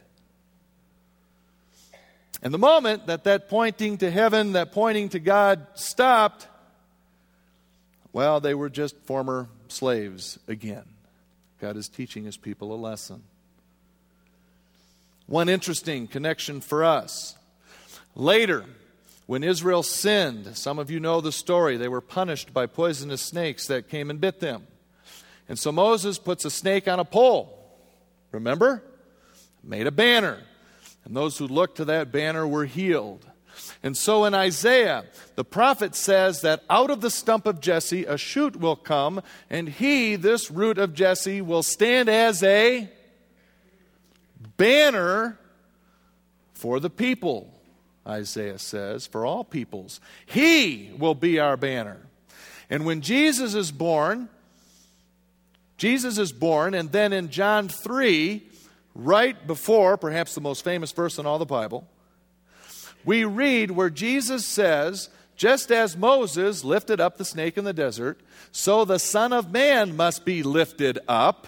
And 2.43 2.53
the 2.53 2.57
moment 2.57 3.07
that 3.07 3.23
that 3.23 3.47
pointing 3.47 3.97
to 3.99 4.11
heaven, 4.11 4.51
that 4.53 4.73
pointing 4.73 5.07
to 5.09 5.19
God 5.19 5.67
stopped, 5.75 6.49
well, 8.11 8.41
they 8.41 8.53
were 8.53 8.69
just 8.69 8.97
former 9.05 9.47
slaves 9.69 10.37
again. 10.49 10.83
God 11.61 11.77
is 11.77 11.87
teaching 11.87 12.25
his 12.25 12.35
people 12.35 12.73
a 12.73 12.75
lesson. 12.75 13.23
One 15.27 15.47
interesting 15.47 16.07
connection 16.07 16.59
for 16.59 16.83
us. 16.83 17.35
Later, 18.15 18.65
when 19.25 19.43
Israel 19.43 19.83
sinned, 19.83 20.57
some 20.57 20.79
of 20.79 20.91
you 20.91 20.99
know 20.99 21.21
the 21.21 21.31
story, 21.31 21.77
they 21.77 21.87
were 21.87 22.01
punished 22.01 22.53
by 22.53 22.65
poisonous 22.65 23.21
snakes 23.21 23.67
that 23.67 23.89
came 23.89 24.09
and 24.09 24.21
bit 24.21 24.39
them. 24.39 24.67
And 25.49 25.57
so 25.57 25.71
Moses 25.71 26.19
puts 26.19 26.45
a 26.45 26.51
snake 26.51 26.87
on 26.87 26.99
a 26.99 27.05
pole. 27.05 27.51
Remember? 28.31 28.83
Made 29.63 29.87
a 29.87 29.91
banner 29.91 30.43
and 31.05 31.15
those 31.15 31.37
who 31.37 31.47
looked 31.47 31.77
to 31.77 31.85
that 31.85 32.11
banner 32.11 32.47
were 32.47 32.65
healed. 32.65 33.25
And 33.81 33.95
so 33.95 34.25
in 34.25 34.33
Isaiah, 34.33 35.05
the 35.35 35.45
prophet 35.45 35.95
says 35.95 36.41
that 36.41 36.63
out 36.69 36.89
of 36.89 37.01
the 37.01 37.11
stump 37.11 37.45
of 37.45 37.61
Jesse 37.61 38.03
a 38.05 38.17
shoot 38.17 38.55
will 38.55 38.75
come, 38.75 39.21
and 39.49 39.69
he, 39.69 40.15
this 40.15 40.51
root 40.51 40.77
of 40.77 40.93
Jesse, 40.93 41.41
will 41.41 41.63
stand 41.63 42.09
as 42.09 42.43
a 42.43 42.89
banner 44.57 45.37
for 46.53 46.79
the 46.79 46.89
people, 46.89 47.53
Isaiah 48.07 48.59
says, 48.59 49.07
for 49.07 49.25
all 49.25 49.43
peoples. 49.43 49.99
He 50.25 50.91
will 50.97 51.15
be 51.15 51.39
our 51.39 51.57
banner. 51.57 51.97
And 52.69 52.85
when 52.85 53.01
Jesus 53.01 53.53
is 53.53 53.71
born, 53.71 54.29
Jesus 55.77 56.17
is 56.17 56.31
born, 56.31 56.73
and 56.73 56.91
then 56.91 57.13
in 57.13 57.29
John 57.29 57.67
3, 57.67 58.41
right 58.93 59.47
before, 59.47 59.97
perhaps 59.97 60.33
the 60.33 60.41
most 60.41 60.63
famous 60.63 60.91
verse 60.91 61.19
in 61.19 61.25
all 61.25 61.39
the 61.39 61.45
Bible, 61.45 61.87
we 63.03 63.25
read 63.25 63.71
where 63.71 63.89
Jesus 63.89 64.45
says, 64.45 65.09
Just 65.35 65.71
as 65.71 65.97
Moses 65.97 66.63
lifted 66.63 67.01
up 67.01 67.17
the 67.17 67.25
snake 67.25 67.57
in 67.57 67.65
the 67.65 67.73
desert, 67.73 68.19
so 68.51 68.85
the 68.85 68.99
Son 68.99 69.33
of 69.33 69.51
Man 69.51 69.95
must 69.95 70.25
be 70.25 70.43
lifted 70.43 70.99
up, 71.07 71.47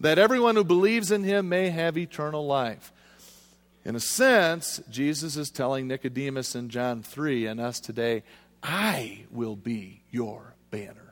that 0.00 0.18
everyone 0.18 0.56
who 0.56 0.64
believes 0.64 1.10
in 1.10 1.24
him 1.24 1.48
may 1.48 1.70
have 1.70 1.96
eternal 1.96 2.46
life. 2.46 2.92
In 3.84 3.96
a 3.96 4.00
sense, 4.00 4.80
Jesus 4.90 5.36
is 5.36 5.50
telling 5.50 5.86
Nicodemus 5.86 6.54
in 6.54 6.68
John 6.68 7.02
3 7.02 7.46
and 7.46 7.60
us 7.60 7.80
today, 7.80 8.22
I 8.62 9.24
will 9.30 9.56
be 9.56 10.02
your 10.10 10.54
banner. 10.70 11.08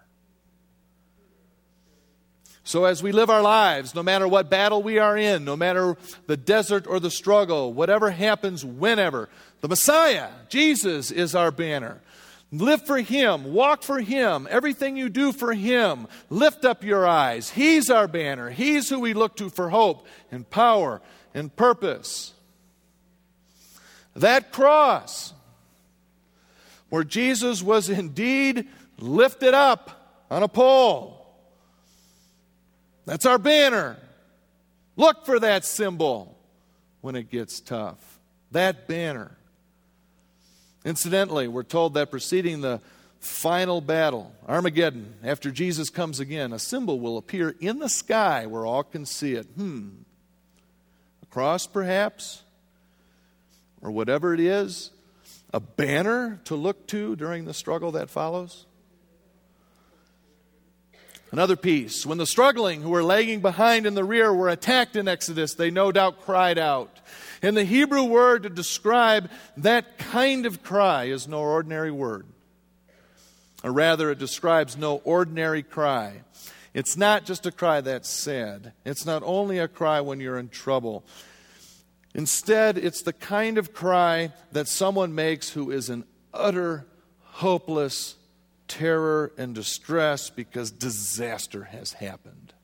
So, 2.64 2.84
as 2.84 3.00
we 3.00 3.12
live 3.12 3.30
our 3.30 3.42
lives, 3.42 3.94
no 3.94 4.02
matter 4.02 4.26
what 4.26 4.50
battle 4.50 4.82
we 4.82 4.98
are 4.98 5.16
in, 5.16 5.44
no 5.44 5.56
matter 5.56 5.96
the 6.26 6.36
desert 6.36 6.88
or 6.88 6.98
the 6.98 7.12
struggle, 7.12 7.72
whatever 7.72 8.10
happens, 8.10 8.64
whenever, 8.64 9.28
the 9.60 9.68
Messiah, 9.68 10.30
Jesus, 10.48 11.12
is 11.12 11.36
our 11.36 11.52
banner. 11.52 12.00
Live 12.50 12.84
for 12.84 12.98
Him, 12.98 13.52
walk 13.52 13.84
for 13.84 14.00
Him, 14.00 14.48
everything 14.50 14.96
you 14.96 15.08
do 15.08 15.32
for 15.32 15.52
Him. 15.52 16.08
Lift 16.28 16.64
up 16.64 16.82
your 16.82 17.06
eyes. 17.06 17.50
He's 17.50 17.88
our 17.88 18.08
banner. 18.08 18.50
He's 18.50 18.88
who 18.88 18.98
we 18.98 19.14
look 19.14 19.36
to 19.36 19.48
for 19.48 19.68
hope 19.68 20.04
and 20.32 20.48
power 20.50 21.00
and 21.34 21.54
purpose. 21.54 22.32
That 24.16 24.52
cross, 24.52 25.32
where 26.88 27.04
Jesus 27.04 27.62
was 27.62 27.88
indeed 27.88 28.68
lifted 28.98 29.54
up 29.54 30.24
on 30.30 30.42
a 30.42 30.48
pole 30.48 31.16
that's 33.06 33.24
our 33.24 33.38
banner. 33.38 33.96
Look 34.96 35.24
for 35.24 35.38
that 35.40 35.64
symbol 35.64 36.36
when 37.00 37.14
it 37.14 37.30
gets 37.30 37.60
tough. 37.60 38.18
That 38.50 38.88
banner. 38.88 39.30
Incidentally, 40.84 41.48
we're 41.48 41.62
told 41.62 41.94
that 41.94 42.10
preceding 42.10 42.60
the 42.60 42.80
final 43.20 43.80
battle, 43.80 44.32
Armageddon, 44.46 45.14
after 45.24 45.50
Jesus 45.50 45.88
comes 45.88 46.20
again, 46.20 46.52
a 46.52 46.58
symbol 46.58 47.00
will 47.00 47.16
appear 47.16 47.54
in 47.60 47.78
the 47.78 47.88
sky 47.88 48.46
where 48.46 48.66
all 48.66 48.84
can 48.84 49.06
see 49.06 49.34
it. 49.34 49.46
Hmm. 49.56 49.88
A 51.22 51.26
cross, 51.26 51.66
perhaps? 51.66 52.42
Or 53.82 53.90
whatever 53.90 54.34
it 54.34 54.40
is? 54.40 54.90
A 55.52 55.60
banner 55.60 56.40
to 56.44 56.54
look 56.54 56.86
to 56.88 57.16
during 57.16 57.44
the 57.44 57.54
struggle 57.54 57.92
that 57.92 58.10
follows? 58.10 58.66
Another 61.32 61.56
piece. 61.56 62.06
When 62.06 62.18
the 62.18 62.26
struggling 62.26 62.82
who 62.82 62.90
were 62.90 63.02
lagging 63.02 63.40
behind 63.40 63.84
in 63.84 63.94
the 63.94 64.04
rear 64.04 64.32
were 64.32 64.48
attacked 64.48 64.96
in 64.96 65.08
Exodus, 65.08 65.54
they 65.54 65.70
no 65.70 65.90
doubt 65.92 66.22
cried 66.22 66.58
out. 66.58 67.00
And 67.42 67.56
the 67.56 67.64
Hebrew 67.64 68.04
word 68.04 68.44
to 68.44 68.48
describe 68.48 69.30
that 69.56 69.98
kind 69.98 70.46
of 70.46 70.62
cry 70.62 71.04
is 71.04 71.28
no 71.28 71.40
ordinary 71.40 71.90
word. 71.90 72.26
Or 73.64 73.72
rather, 73.72 74.10
it 74.10 74.18
describes 74.18 74.76
no 74.76 74.96
ordinary 75.04 75.62
cry. 75.62 76.22
It's 76.72 76.96
not 76.96 77.24
just 77.24 77.46
a 77.46 77.52
cry 77.52 77.80
that's 77.80 78.08
sad. 78.08 78.72
It's 78.84 79.04
not 79.04 79.22
only 79.24 79.58
a 79.58 79.68
cry 79.68 80.00
when 80.02 80.20
you're 80.20 80.38
in 80.38 80.48
trouble. 80.48 81.04
Instead, 82.16 82.78
it's 82.78 83.02
the 83.02 83.12
kind 83.12 83.58
of 83.58 83.74
cry 83.74 84.32
that 84.50 84.66
someone 84.66 85.14
makes 85.14 85.50
who 85.50 85.70
is 85.70 85.90
in 85.90 86.02
utter, 86.32 86.86
hopeless 87.20 88.14
terror 88.68 89.30
and 89.36 89.54
distress 89.54 90.30
because 90.30 90.70
disaster 90.70 91.64
has 91.64 91.92
happened. 91.92 92.54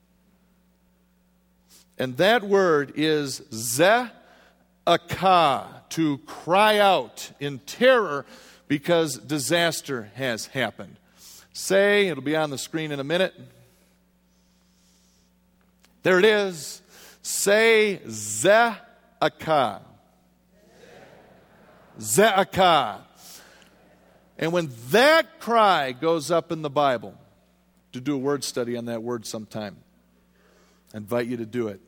And 1.98 2.16
that 2.16 2.42
word 2.42 2.94
is 2.96 3.40
ze'akah, 3.52 4.08
to 5.90 6.18
cry 6.24 6.78
out 6.78 7.30
in 7.38 7.58
terror 7.58 8.24
because 8.68 9.18
disaster 9.18 10.10
has 10.14 10.46
happened. 10.46 10.96
Say, 11.52 12.08
it'll 12.08 12.22
be 12.22 12.36
on 12.36 12.48
the 12.48 12.56
screen 12.56 12.90
in 12.90 13.00
a 13.00 13.04
minute. 13.04 13.34
There 16.04 16.18
it 16.18 16.24
is. 16.24 16.80
Say 17.20 18.00
ze'akah. 18.06 18.78
Ze'akah. 21.98 23.00
And 24.38 24.52
when 24.52 24.70
that 24.90 25.40
cry 25.40 25.92
goes 25.92 26.30
up 26.30 26.50
in 26.50 26.62
the 26.62 26.70
Bible, 26.70 27.14
to 27.92 28.00
do 28.00 28.14
a 28.14 28.18
word 28.18 28.42
study 28.42 28.76
on 28.76 28.86
that 28.86 29.02
word 29.02 29.26
sometime, 29.26 29.76
I 30.92 30.96
invite 30.98 31.26
you 31.26 31.36
to 31.36 31.46
do 31.46 31.68
it. 31.68 31.80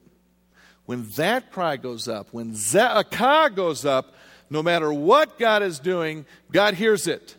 When 0.86 1.08
that 1.16 1.50
cry 1.50 1.76
goes 1.76 2.08
up, 2.08 2.28
when 2.32 2.52
Ze'akah 2.52 3.54
goes 3.54 3.84
up, 3.84 4.14
no 4.50 4.62
matter 4.62 4.92
what 4.92 5.38
God 5.38 5.62
is 5.62 5.78
doing, 5.78 6.26
God 6.52 6.74
hears 6.74 7.08
it. 7.08 7.34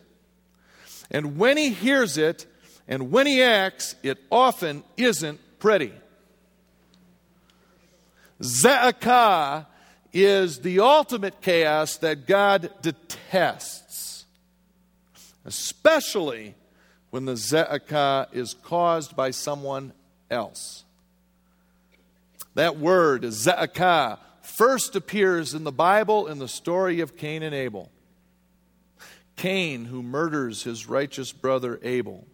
And 1.10 1.38
when 1.38 1.56
He 1.56 1.70
hears 1.70 2.18
it, 2.18 2.46
and 2.88 3.12
when 3.12 3.26
He 3.26 3.42
acts, 3.42 3.94
it 4.02 4.18
often 4.30 4.82
isn't 4.96 5.40
pretty. 5.60 5.92
Ze'akah 8.42 9.66
is 10.24 10.60
the 10.60 10.80
ultimate 10.80 11.40
chaos 11.40 11.96
that 11.98 12.26
God 12.26 12.70
detests, 12.82 14.24
especially 15.44 16.54
when 17.10 17.24
the 17.24 17.36
Ze'akah 17.36 18.28
is 18.32 18.54
caused 18.62 19.16
by 19.16 19.30
someone 19.30 19.92
else. 20.30 20.84
That 22.54 22.78
word, 22.78 23.22
Ze'akah, 23.22 24.18
first 24.42 24.96
appears 24.96 25.54
in 25.54 25.64
the 25.64 25.72
Bible 25.72 26.26
in 26.26 26.38
the 26.38 26.48
story 26.48 27.00
of 27.00 27.16
Cain 27.16 27.42
and 27.42 27.54
Abel. 27.54 27.90
Cain, 29.36 29.84
who 29.84 30.02
murders 30.02 30.62
his 30.62 30.88
righteous 30.88 31.32
brother 31.32 31.78
Abel. 31.82 32.26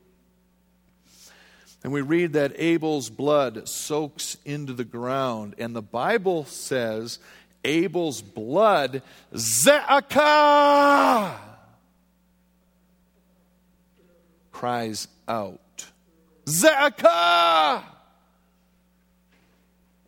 And 1.82 1.92
we 1.92 2.00
read 2.00 2.34
that 2.34 2.52
Abel's 2.56 3.10
blood 3.10 3.68
soaks 3.68 4.36
into 4.44 4.72
the 4.72 4.84
ground. 4.84 5.56
And 5.58 5.74
the 5.74 5.82
Bible 5.82 6.44
says 6.44 7.18
Abel's 7.64 8.22
blood, 8.22 9.02
Ze'akah, 9.34 11.34
cries 14.50 15.08
out. 15.28 15.86
Ze'akah! 16.46 17.84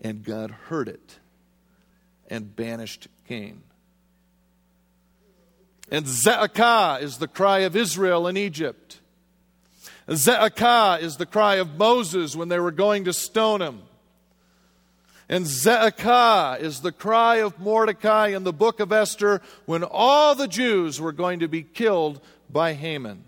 And 0.00 0.24
God 0.24 0.50
heard 0.50 0.88
it 0.88 1.18
and 2.28 2.54
banished 2.54 3.08
Cain. 3.28 3.62
And 5.90 6.06
Ze'akah 6.06 7.02
is 7.02 7.18
the 7.18 7.28
cry 7.28 7.60
of 7.60 7.76
Israel 7.76 8.26
in 8.26 8.36
Egypt. 8.36 9.00
Ze'akah 10.08 11.00
is 11.00 11.16
the 11.16 11.26
cry 11.26 11.56
of 11.56 11.76
Moses 11.76 12.36
when 12.36 12.48
they 12.48 12.58
were 12.58 12.70
going 12.70 13.04
to 13.04 13.12
stone 13.12 13.62
him. 13.62 13.82
And 15.28 15.46
Ze'akah 15.46 16.60
is 16.60 16.80
the 16.80 16.92
cry 16.92 17.36
of 17.36 17.58
Mordecai 17.58 18.28
in 18.28 18.44
the 18.44 18.52
book 18.52 18.80
of 18.80 18.92
Esther 18.92 19.40
when 19.64 19.82
all 19.82 20.34
the 20.34 20.48
Jews 20.48 21.00
were 21.00 21.12
going 21.12 21.40
to 21.40 21.48
be 21.48 21.62
killed 21.62 22.20
by 22.50 22.74
Haman. 22.74 23.24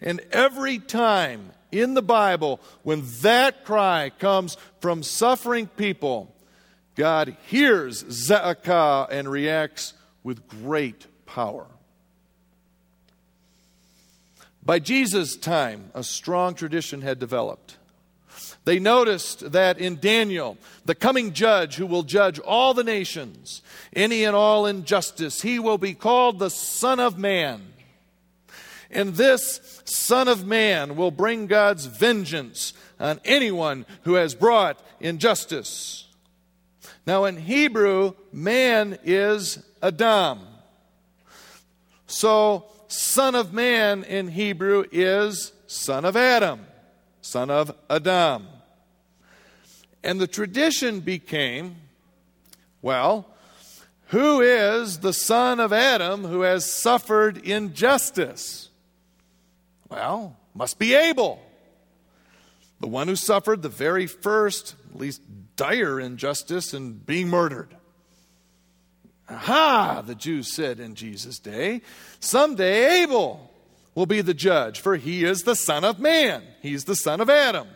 And 0.00 0.20
every 0.32 0.78
time 0.78 1.50
in 1.70 1.94
the 1.94 2.02
Bible, 2.02 2.60
when 2.82 3.04
that 3.22 3.64
cry 3.64 4.10
comes 4.18 4.56
from 4.80 5.02
suffering 5.02 5.66
people, 5.66 6.34
God 6.94 7.36
hears 7.46 8.02
Ze'akah 8.04 9.08
and 9.10 9.30
reacts 9.30 9.94
with 10.24 10.48
great 10.48 11.06
power. 11.26 11.66
By 14.64 14.80
Jesus' 14.80 15.36
time, 15.36 15.90
a 15.94 16.02
strong 16.02 16.54
tradition 16.54 17.02
had 17.02 17.18
developed. 17.18 17.76
They 18.68 18.78
noticed 18.78 19.52
that 19.52 19.78
in 19.78 19.98
Daniel, 19.98 20.58
the 20.84 20.94
coming 20.94 21.32
judge 21.32 21.76
who 21.76 21.86
will 21.86 22.02
judge 22.02 22.38
all 22.38 22.74
the 22.74 22.84
nations, 22.84 23.62
any 23.96 24.24
and 24.24 24.36
all 24.36 24.66
injustice, 24.66 25.40
he 25.40 25.58
will 25.58 25.78
be 25.78 25.94
called 25.94 26.38
the 26.38 26.50
Son 26.50 27.00
of 27.00 27.16
Man. 27.16 27.62
And 28.90 29.14
this 29.14 29.80
Son 29.86 30.28
of 30.28 30.46
Man 30.46 30.96
will 30.96 31.10
bring 31.10 31.46
God's 31.46 31.86
vengeance 31.86 32.74
on 33.00 33.22
anyone 33.24 33.86
who 34.02 34.16
has 34.16 34.34
brought 34.34 34.78
injustice. 35.00 36.06
Now, 37.06 37.24
in 37.24 37.38
Hebrew, 37.38 38.12
man 38.34 38.98
is 39.02 39.64
Adam. 39.82 40.40
So, 42.06 42.66
Son 42.86 43.34
of 43.34 43.54
Man 43.54 44.04
in 44.04 44.28
Hebrew 44.28 44.84
is 44.92 45.54
Son 45.66 46.04
of 46.04 46.18
Adam, 46.18 46.66
Son 47.22 47.48
of 47.48 47.74
Adam. 47.88 48.46
And 50.08 50.18
the 50.18 50.26
tradition 50.26 51.00
became 51.00 51.76
well, 52.80 53.26
who 54.06 54.40
is 54.40 55.00
the 55.00 55.12
son 55.12 55.60
of 55.60 55.70
Adam 55.70 56.24
who 56.24 56.40
has 56.40 56.64
suffered 56.64 57.36
injustice? 57.36 58.70
Well, 59.90 60.34
must 60.54 60.78
be 60.78 60.94
Abel. 60.94 61.38
The 62.80 62.86
one 62.86 63.06
who 63.06 63.16
suffered 63.16 63.60
the 63.60 63.68
very 63.68 64.06
first, 64.06 64.76
least 64.94 65.20
dire 65.56 66.00
injustice 66.00 66.72
in 66.72 66.94
being 66.94 67.28
murdered. 67.28 67.76
Aha, 69.28 70.02
the 70.06 70.14
Jews 70.14 70.50
said 70.50 70.80
in 70.80 70.94
Jesus' 70.94 71.38
day. 71.38 71.82
Someday 72.18 73.02
Abel 73.02 73.52
will 73.94 74.06
be 74.06 74.22
the 74.22 74.32
judge, 74.32 74.80
for 74.80 74.96
he 74.96 75.24
is 75.24 75.42
the 75.42 75.54
son 75.54 75.84
of 75.84 76.00
man. 76.00 76.44
He's 76.62 76.84
the 76.84 76.96
son 76.96 77.20
of 77.20 77.28
Adam. 77.28 77.68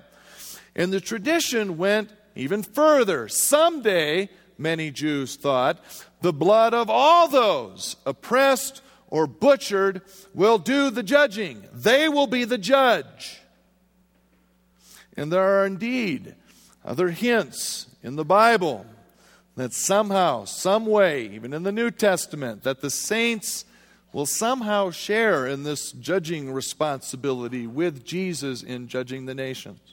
And 0.74 0.94
the 0.94 1.00
tradition 1.02 1.76
went 1.76 2.10
even 2.34 2.62
further. 2.62 3.28
Someday, 3.28 4.28
many 4.58 4.90
Jews 4.90 5.36
thought, 5.36 5.78
the 6.20 6.32
blood 6.32 6.74
of 6.74 6.88
all 6.88 7.28
those 7.28 7.96
oppressed 8.06 8.82
or 9.08 9.26
butchered 9.26 10.02
will 10.34 10.58
do 10.58 10.90
the 10.90 11.02
judging. 11.02 11.64
They 11.72 12.08
will 12.08 12.26
be 12.26 12.44
the 12.44 12.58
judge. 12.58 13.40
And 15.16 15.30
there 15.30 15.42
are 15.42 15.66
indeed 15.66 16.34
other 16.84 17.10
hints 17.10 17.86
in 18.02 18.16
the 18.16 18.24
Bible 18.24 18.86
that 19.56 19.74
somehow, 19.74 20.44
some 20.44 20.86
way, 20.86 21.26
even 21.26 21.52
in 21.52 21.62
the 21.62 21.72
New 21.72 21.90
Testament, 21.90 22.62
that 22.62 22.80
the 22.80 22.90
saints 22.90 23.66
will 24.12 24.26
somehow 24.26 24.90
share 24.90 25.46
in 25.46 25.62
this 25.62 25.92
judging 25.92 26.52
responsibility 26.52 27.66
with 27.66 28.04
Jesus 28.04 28.62
in 28.62 28.88
judging 28.88 29.26
the 29.26 29.34
nations. 29.34 29.91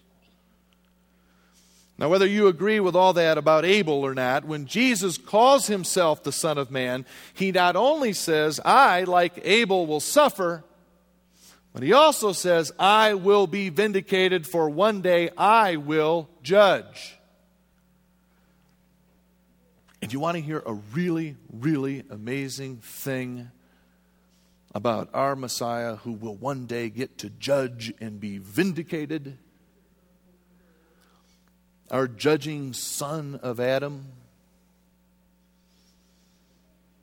Now, 2.00 2.08
whether 2.08 2.26
you 2.26 2.48
agree 2.48 2.80
with 2.80 2.96
all 2.96 3.12
that 3.14 3.38
about 3.38 3.66
Abel 3.66 4.06
or 4.06 4.16
not, 4.16 4.46
when 4.46 4.68
Jesus 4.68 5.18
calls 5.18 5.68
himself 5.68 6.24
the 6.24 6.32
Son 6.32 6.58
of 6.58 6.72
Man, 6.72 7.06
he 7.34 7.52
not 7.52 7.76
only 7.76 8.14
says, 8.14 8.62
I, 8.64 9.04
like 9.04 9.42
Abel, 9.44 9.86
will 9.86 10.00
suffer, 10.00 10.64
but 11.74 11.84
he 11.84 11.92
also 11.92 12.32
says, 12.32 12.72
I 12.80 13.16
will 13.16 13.48
be 13.48 13.68
vindicated, 13.68 14.48
for 14.48 14.70
one 14.70 15.02
day 15.02 15.30
I 15.38 15.76
will 15.76 16.30
judge. 16.42 17.18
And 20.02 20.14
you 20.14 20.22
want 20.22 20.38
to 20.38 20.42
hear 20.42 20.64
a 20.66 20.74
really, 20.74 21.36
really 21.52 22.06
amazing 22.10 22.78
thing 22.78 23.52
about 24.74 25.10
our 25.14 25.36
Messiah 25.36 25.98
who 25.98 26.14
will 26.14 26.36
one 26.36 26.66
day 26.66 26.90
get 26.90 27.18
to 27.18 27.30
judge 27.30 27.94
and 28.00 28.22
be 28.22 28.38
vindicated? 28.38 29.38
Our 31.92 32.08
judging 32.08 32.74
son 32.74 33.40
of 33.42 33.60
Adam. 33.60 34.06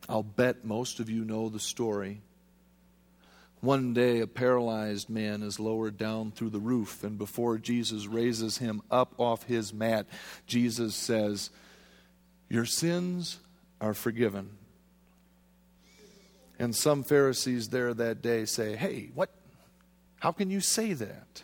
I'll 0.08 0.22
bet 0.22 0.64
most 0.64 1.00
of 1.00 1.10
you 1.10 1.24
know 1.24 1.48
the 1.48 1.58
story. 1.58 2.20
One 3.60 3.94
day, 3.94 4.20
a 4.20 4.26
paralyzed 4.26 5.10
man 5.10 5.42
is 5.42 5.58
lowered 5.58 5.98
down 5.98 6.30
through 6.30 6.50
the 6.50 6.60
roof, 6.60 7.02
and 7.02 7.18
before 7.18 7.58
Jesus 7.58 8.06
raises 8.06 8.58
him 8.58 8.82
up 8.90 9.14
off 9.18 9.44
his 9.44 9.72
mat, 9.72 10.06
Jesus 10.46 10.94
says, 10.94 11.50
your 12.48 12.64
sins 12.64 13.38
are 13.80 13.94
forgiven. 13.94 14.50
And 16.58 16.74
some 16.74 17.02
Pharisees 17.02 17.68
there 17.68 17.92
that 17.94 18.22
day 18.22 18.44
say, 18.44 18.76
Hey, 18.76 19.10
what? 19.14 19.30
How 20.20 20.32
can 20.32 20.50
you 20.50 20.60
say 20.60 20.92
that? 20.94 21.42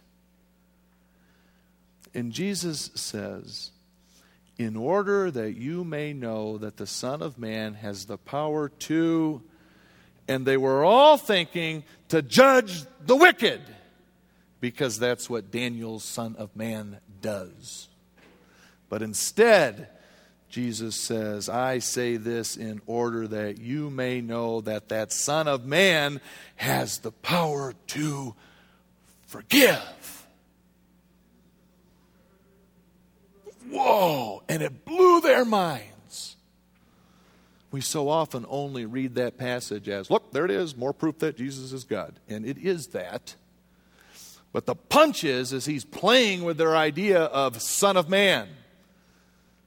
And 2.15 2.33
Jesus 2.33 2.91
says, 2.95 3.71
In 4.59 4.77
order 4.77 5.31
that 5.31 5.57
you 5.57 5.85
may 5.85 6.13
know 6.13 6.59
that 6.59 6.77
the 6.77 6.87
Son 6.87 7.23
of 7.23 7.39
Man 7.39 7.75
has 7.75 8.05
the 8.05 8.19
power 8.19 8.69
to, 8.69 9.43
and 10.29 10.47
they 10.47 10.57
were 10.57 10.85
all 10.85 11.17
thinking 11.17 11.85
to 12.09 12.23
judge 12.23 12.83
the 13.05 13.17
wicked, 13.17 13.61
because 14.61 14.99
that's 14.99 15.29
what 15.29 15.51
Daniel's 15.51 16.05
Son 16.05 16.37
of 16.39 16.55
Man 16.55 16.99
does. 17.21 17.89
But 18.89 19.03
instead, 19.03 19.89
Jesus 20.53 20.97
says, 20.97 21.49
I 21.49 21.79
say 21.79 22.19
this 22.19 22.59
in 22.59 22.83
order 22.87 23.27
that 23.27 23.59
you 23.59 23.89
may 23.89 24.21
know 24.21 24.61
that 24.61 24.91
that 24.91 25.11
Son 25.11 25.49
of 25.49 25.65
Man 25.65 26.21
has 26.57 26.99
the 26.99 27.11
power 27.11 27.73
to 27.89 28.35
forgive. 29.27 30.22
Whoa! 33.73 34.43
And 34.49 34.63
it 34.63 34.85
blew 34.85 35.21
their 35.21 35.45
minds. 35.45 36.37
We 37.71 37.81
so 37.81 38.11
often 38.11 38.45
only 38.49 38.85
read 38.85 39.15
that 39.15 39.39
passage 39.39 39.89
as, 39.89 40.11
look, 40.11 40.31
there 40.33 40.45
it 40.45 40.51
is, 40.51 40.77
more 40.77 40.93
proof 40.93 41.19
that 41.21 41.39
Jesus 41.39 41.73
is 41.73 41.85
God. 41.85 42.21
And 42.29 42.45
it 42.45 42.59
is 42.59 42.89
that. 42.89 43.35
But 44.53 44.67
the 44.67 44.75
punch 44.75 45.25
is, 45.25 45.55
is 45.55 45.65
he's 45.65 45.87
playing 45.87 46.45
with 46.45 46.59
their 46.59 46.77
idea 46.77 47.23
of 47.23 47.63
Son 47.63 47.97
of 47.97 48.11
Man. 48.11 48.49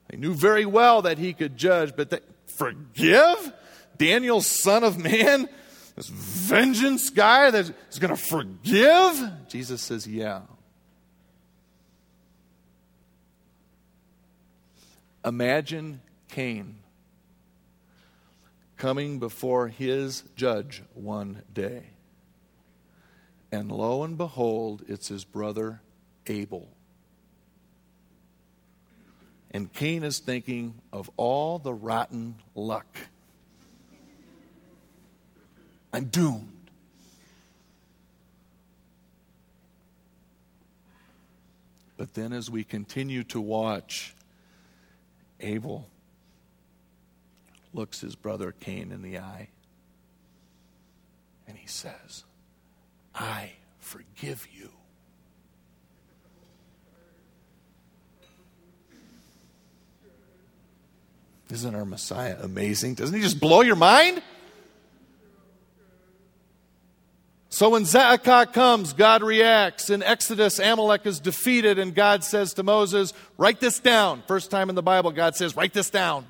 They 0.08 0.18
knew 0.18 0.36
very 0.36 0.68
well 0.68 1.02
that 1.02 1.18
he 1.18 1.34
could 1.34 1.58
judge, 1.58 1.96
but 1.96 2.12
they, 2.12 2.20
forgive? 2.46 3.54
Daniel, 3.98 4.42
Son 4.42 4.84
of 4.84 5.00
Man? 5.00 5.50
This 5.96 6.10
vengeance 6.10 7.10
guy 7.10 7.50
that 7.50 7.74
is 7.90 8.00
going 8.00 8.16
to 8.16 8.22
forgive? 8.22 9.32
Jesus 9.48 9.82
says, 9.82 10.06
yeah. 10.06 10.42
Imagine 15.26 16.02
Cain 16.28 16.76
coming 18.78 19.18
before 19.18 19.70
his 19.70 20.24
judge 20.36 20.84
one 20.94 21.42
day. 21.52 21.86
And 23.52 23.72
lo 23.72 24.04
and 24.04 24.18
behold, 24.18 24.84
it's 24.88 25.08
his 25.08 25.24
brother 25.26 25.82
Abel. 26.28 26.70
And 29.50 29.72
Cain 29.74 30.04
is 30.04 30.20
thinking 30.20 30.76
of 30.94 31.10
all 31.18 31.58
the 31.58 31.74
rotten 31.74 32.36
luck. 32.54 32.98
I'm 35.92 36.06
doomed. 36.06 36.52
But 41.98 42.14
then, 42.14 42.34
as 42.34 42.52
we 42.52 42.66
continue 42.66 43.24
to 43.24 43.40
watch, 43.40 44.14
Abel 45.46 45.88
looks 47.72 48.02
his 48.02 48.16
brother 48.16 48.52
Cain 48.52 48.92
in 48.92 49.04
the 49.04 49.20
eye 49.20 49.50
and 51.48 51.58
he 51.58 51.68
says, 51.68 52.24
I 53.14 53.52
forgive 53.80 54.48
you. 54.52 54.72
Isn't 61.52 61.76
our 61.76 61.86
Messiah 61.86 62.38
amazing? 62.42 62.96
Doesn't 62.96 63.16
he 63.16 63.22
just 63.22 63.40
blow 63.40 63.62
your 63.62 63.76
mind? 63.76 64.24
So 67.56 67.70
when 67.70 67.84
Ze'ekah 67.84 68.52
comes, 68.52 68.92
God 68.92 69.24
reacts. 69.24 69.90
In 69.90 70.04
Exodus, 70.04 70.60
Amalek 70.60 71.06
is 71.06 71.22
defeated, 71.22 71.80
and 71.80 71.96
God 71.96 72.22
says 72.26 72.54
to 72.56 72.64
Moses, 72.64 73.14
Write 73.38 73.62
this 73.62 73.80
down. 73.80 74.24
First 74.28 74.52
time 74.52 74.68
in 74.68 74.76
the 74.76 74.84
Bible, 74.84 75.12
God 75.14 75.38
says, 75.38 75.56
Write 75.56 75.72
this 75.72 75.90
down. 75.90 76.26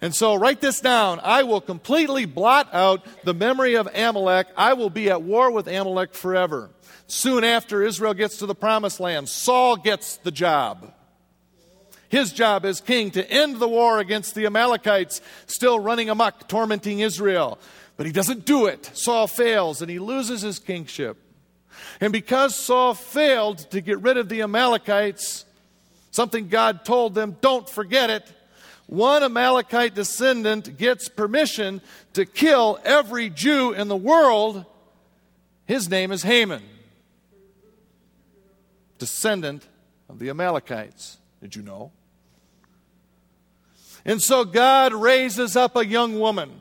And 0.00 0.14
so 0.14 0.36
write 0.36 0.60
this 0.60 0.80
down. 0.80 1.18
I 1.24 1.42
will 1.42 1.60
completely 1.60 2.26
blot 2.26 2.72
out 2.72 3.04
the 3.24 3.34
memory 3.34 3.74
of 3.74 3.88
Amalek. 3.92 4.46
I 4.56 4.74
will 4.74 4.88
be 4.88 5.10
at 5.10 5.22
war 5.22 5.50
with 5.50 5.66
Amalek 5.66 6.14
forever. 6.14 6.70
Soon 7.08 7.42
after 7.42 7.82
Israel 7.82 8.14
gets 8.14 8.36
to 8.36 8.46
the 8.46 8.54
promised 8.54 9.00
land, 9.00 9.28
Saul 9.28 9.76
gets 9.76 10.18
the 10.18 10.30
job. 10.30 10.92
His 12.08 12.32
job 12.32 12.64
as 12.64 12.80
king 12.80 13.10
to 13.10 13.28
end 13.28 13.56
the 13.56 13.68
war 13.68 13.98
against 13.98 14.36
the 14.36 14.46
Amalekites 14.46 15.20
still 15.46 15.80
running 15.80 16.08
amok, 16.08 16.46
tormenting 16.48 17.00
Israel. 17.00 17.58
But 17.98 18.06
he 18.06 18.12
doesn't 18.12 18.46
do 18.46 18.66
it. 18.66 18.90
Saul 18.94 19.26
fails 19.26 19.82
and 19.82 19.90
he 19.90 19.98
loses 19.98 20.40
his 20.40 20.60
kingship. 20.60 21.18
And 22.00 22.12
because 22.12 22.54
Saul 22.54 22.94
failed 22.94 23.58
to 23.72 23.80
get 23.80 24.00
rid 24.00 24.16
of 24.16 24.28
the 24.28 24.40
Amalekites, 24.42 25.44
something 26.12 26.46
God 26.46 26.84
told 26.84 27.14
them, 27.14 27.36
don't 27.40 27.68
forget 27.68 28.08
it. 28.08 28.32
One 28.86 29.24
Amalekite 29.24 29.96
descendant 29.96 30.78
gets 30.78 31.08
permission 31.08 31.82
to 32.12 32.24
kill 32.24 32.78
every 32.84 33.30
Jew 33.30 33.72
in 33.72 33.88
the 33.88 33.96
world. 33.96 34.64
His 35.66 35.90
name 35.90 36.12
is 36.12 36.22
Haman, 36.22 36.62
descendant 38.98 39.66
of 40.08 40.20
the 40.20 40.30
Amalekites. 40.30 41.18
Did 41.42 41.56
you 41.56 41.62
know? 41.62 41.90
And 44.04 44.22
so 44.22 44.44
God 44.44 44.94
raises 44.94 45.56
up 45.56 45.74
a 45.74 45.84
young 45.84 46.20
woman 46.20 46.52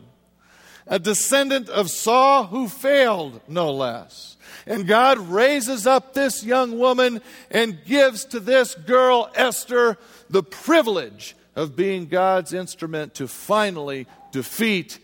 a 0.88 1.00
descendant 1.00 1.70
of 1.70 1.90
Saul 1.90 2.46
who 2.46 2.68
failed, 2.68 3.42
no 3.48 3.72
less. 3.72 4.38
And 4.66 4.88
God 4.88 5.18
raises 5.18 5.86
up 5.88 6.14
this 6.14 6.44
young 6.44 6.78
woman 6.78 7.22
and 7.52 7.84
gives 7.86 8.26
to 8.26 8.40
this 8.40 8.76
girl, 8.76 9.30
Esther, 9.36 9.98
the 10.30 10.44
privilege 10.44 11.36
of 11.56 11.76
being 11.76 12.06
God's 12.08 12.54
instrument 12.54 13.16
to 13.16 13.28
finally 13.28 14.08
defeat 14.32 15.00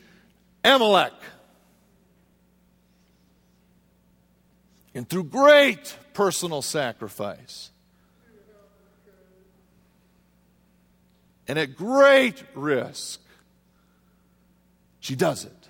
Amalek. 0.64 1.14
And 4.94 5.10
through 5.10 5.26
great 5.26 5.98
personal 6.14 6.62
sacrifice, 6.62 7.72
and 11.48 11.58
at 11.58 11.76
great 11.76 12.44
risk, 12.54 13.20
she 15.00 15.16
does 15.16 15.46
it. 15.46 15.63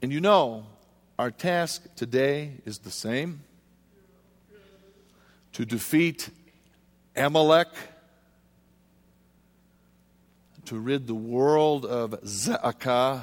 And 0.00 0.12
you 0.12 0.20
know, 0.20 0.66
our 1.18 1.32
task 1.32 1.82
today 1.96 2.52
is 2.64 2.78
the 2.78 2.90
same 2.90 3.40
to 5.54 5.64
defeat 5.64 6.30
Amalek, 7.16 7.66
to 10.66 10.78
rid 10.78 11.08
the 11.08 11.16
world 11.16 11.84
of 11.84 12.12
Ze'ekah. 12.22 13.22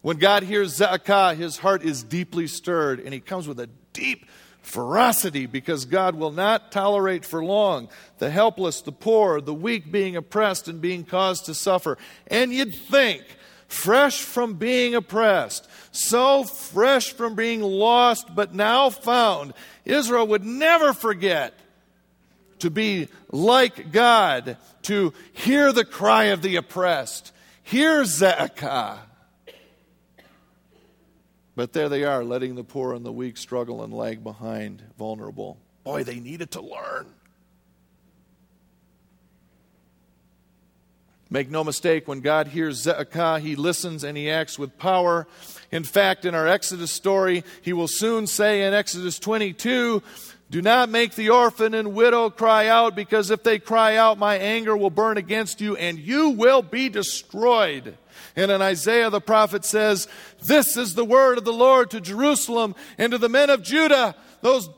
When 0.00 0.16
God 0.16 0.42
hears 0.42 0.78
Ze'ekah, 0.78 1.36
his 1.36 1.58
heart 1.58 1.82
is 1.82 2.02
deeply 2.02 2.46
stirred, 2.46 3.00
and 3.00 3.12
he 3.12 3.20
comes 3.20 3.46
with 3.46 3.60
a 3.60 3.68
deep 3.92 4.24
ferocity 4.64 5.46
because 5.46 5.84
God 5.84 6.14
will 6.14 6.32
not 6.32 6.72
tolerate 6.72 7.24
for 7.24 7.44
long 7.44 7.88
the 8.18 8.30
helpless, 8.30 8.80
the 8.80 8.92
poor, 8.92 9.40
the 9.40 9.54
weak 9.54 9.92
being 9.92 10.16
oppressed 10.16 10.68
and 10.68 10.80
being 10.80 11.04
caused 11.04 11.46
to 11.46 11.54
suffer. 11.54 11.98
And 12.26 12.52
you'd 12.52 12.74
think, 12.74 13.22
fresh 13.68 14.22
from 14.22 14.54
being 14.54 14.94
oppressed, 14.94 15.68
so 15.92 16.44
fresh 16.44 17.12
from 17.12 17.34
being 17.34 17.60
lost 17.60 18.34
but 18.34 18.54
now 18.54 18.90
found, 18.90 19.52
Israel 19.84 20.26
would 20.28 20.44
never 20.44 20.92
forget 20.92 21.54
to 22.60 22.70
be 22.70 23.08
like 23.30 23.92
God, 23.92 24.56
to 24.82 25.12
hear 25.32 25.72
the 25.72 25.84
cry 25.84 26.24
of 26.24 26.40
the 26.40 26.56
oppressed, 26.56 27.32
hear 27.62 28.02
Ze'ekah 28.02 28.98
but 31.56 31.72
there 31.72 31.88
they 31.88 32.04
are, 32.04 32.24
letting 32.24 32.54
the 32.54 32.64
poor 32.64 32.94
and 32.94 33.04
the 33.04 33.12
weak 33.12 33.36
struggle 33.36 33.82
and 33.82 33.92
lag 33.92 34.24
behind, 34.24 34.82
vulnerable. 34.98 35.58
Boy, 35.84 36.02
they 36.04 36.18
needed 36.18 36.50
to 36.52 36.60
learn. 36.60 37.06
Make 41.30 41.50
no 41.50 41.64
mistake, 41.64 42.06
when 42.06 42.20
God 42.20 42.48
hears 42.48 42.84
Ze'ekah, 42.84 43.40
he 43.40 43.56
listens 43.56 44.04
and 44.04 44.16
he 44.16 44.30
acts 44.30 44.58
with 44.58 44.78
power. 44.78 45.26
In 45.72 45.82
fact, 45.82 46.24
in 46.24 46.34
our 46.34 46.46
Exodus 46.46 46.92
story, 46.92 47.44
he 47.62 47.72
will 47.72 47.88
soon 47.88 48.26
say 48.26 48.64
in 48.64 48.72
Exodus 48.74 49.18
22, 49.18 50.02
Do 50.50 50.62
not 50.62 50.90
make 50.90 51.14
the 51.14 51.30
orphan 51.30 51.74
and 51.74 51.94
widow 51.94 52.30
cry 52.30 52.68
out, 52.68 52.94
because 52.94 53.30
if 53.30 53.42
they 53.42 53.58
cry 53.58 53.96
out, 53.96 54.16
my 54.16 54.36
anger 54.36 54.76
will 54.76 54.90
burn 54.90 55.16
against 55.16 55.60
you, 55.60 55.76
and 55.76 55.98
you 55.98 56.30
will 56.30 56.62
be 56.62 56.88
destroyed. 56.88 57.96
And 58.36 58.50
in 58.50 58.62
Isaiah, 58.62 59.10
the 59.10 59.20
prophet 59.20 59.64
says, 59.64 60.08
This 60.42 60.76
is 60.76 60.94
the 60.94 61.04
word 61.04 61.38
of 61.38 61.44
the 61.44 61.52
Lord 61.52 61.90
to 61.90 62.00
Jerusalem 62.00 62.74
and 62.98 63.12
to 63.12 63.18
the 63.18 63.28
men 63.28 63.50
of 63.50 63.62
Judah, 63.62 64.14
those 64.40 64.68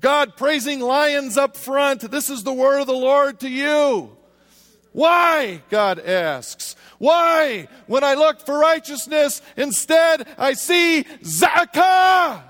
God 0.00 0.36
praising 0.36 0.80
lions 0.80 1.36
up 1.36 1.56
front. 1.56 2.10
This 2.10 2.30
is 2.30 2.42
the 2.42 2.52
word 2.52 2.80
of 2.80 2.86
the 2.86 2.92
Lord 2.92 3.40
to 3.40 3.48
you. 3.48 4.16
Why? 4.92 5.62
God 5.70 6.00
asks. 6.00 6.74
Why? 6.98 7.68
When 7.86 8.02
I 8.02 8.14
look 8.14 8.44
for 8.44 8.58
righteousness, 8.58 9.40
instead 9.56 10.26
I 10.36 10.54
see 10.54 11.04
Ze'ekah. 11.22 12.42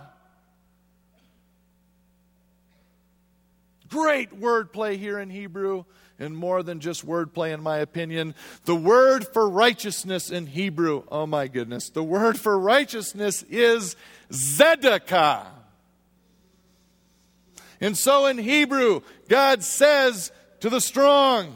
Great 3.88 4.41
wordplay 4.41 4.97
here 4.97 5.18
in 5.18 5.30
Hebrew 5.30 5.84
and 6.20 6.36
more 6.36 6.62
than 6.62 6.80
just 6.80 7.06
wordplay, 7.06 7.52
in 7.52 7.62
my 7.62 7.78
opinion. 7.78 8.34
The 8.66 8.76
word 8.76 9.26
for 9.26 9.48
righteousness 9.48 10.30
in 10.30 10.46
Hebrew, 10.46 11.04
oh 11.10 11.26
my 11.26 11.48
goodness, 11.48 11.90
the 11.90 12.04
word 12.04 12.38
for 12.38 12.58
righteousness 12.58 13.42
is 13.48 13.96
Zedekah. 14.30 15.46
And 17.80 17.96
so 17.96 18.26
in 18.26 18.36
Hebrew, 18.36 19.00
God 19.28 19.64
says 19.64 20.30
to 20.60 20.68
the 20.68 20.80
strong, 20.80 21.54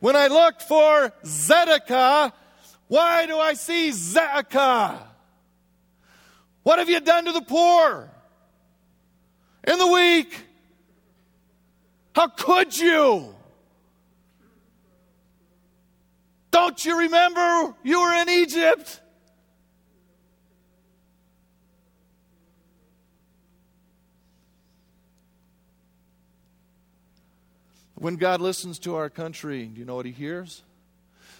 When 0.00 0.16
I 0.16 0.26
look 0.26 0.60
for 0.60 1.12
Zedekah, 1.24 2.32
why 2.88 3.26
do 3.26 3.38
I 3.38 3.54
see 3.54 3.90
Ze'ekah? 3.90 4.98
What 6.64 6.80
have 6.80 6.90
you 6.90 7.00
done 7.00 7.26
to 7.26 7.32
the 7.32 7.40
poor 7.40 8.10
and 9.62 9.80
the 9.80 9.86
weak 9.86 10.46
How 12.14 12.28
could 12.28 12.76
you? 12.76 13.34
Don't 16.50 16.84
you 16.84 16.98
remember 16.98 17.74
you 17.82 18.00
were 18.00 18.12
in 18.12 18.28
Egypt? 18.28 19.00
When 27.94 28.16
God 28.16 28.40
listens 28.40 28.78
to 28.80 28.96
our 28.96 29.10
country, 29.10 29.66
do 29.66 29.78
you 29.78 29.84
know 29.84 29.94
what 29.94 30.06
He 30.06 30.12
hears? 30.12 30.62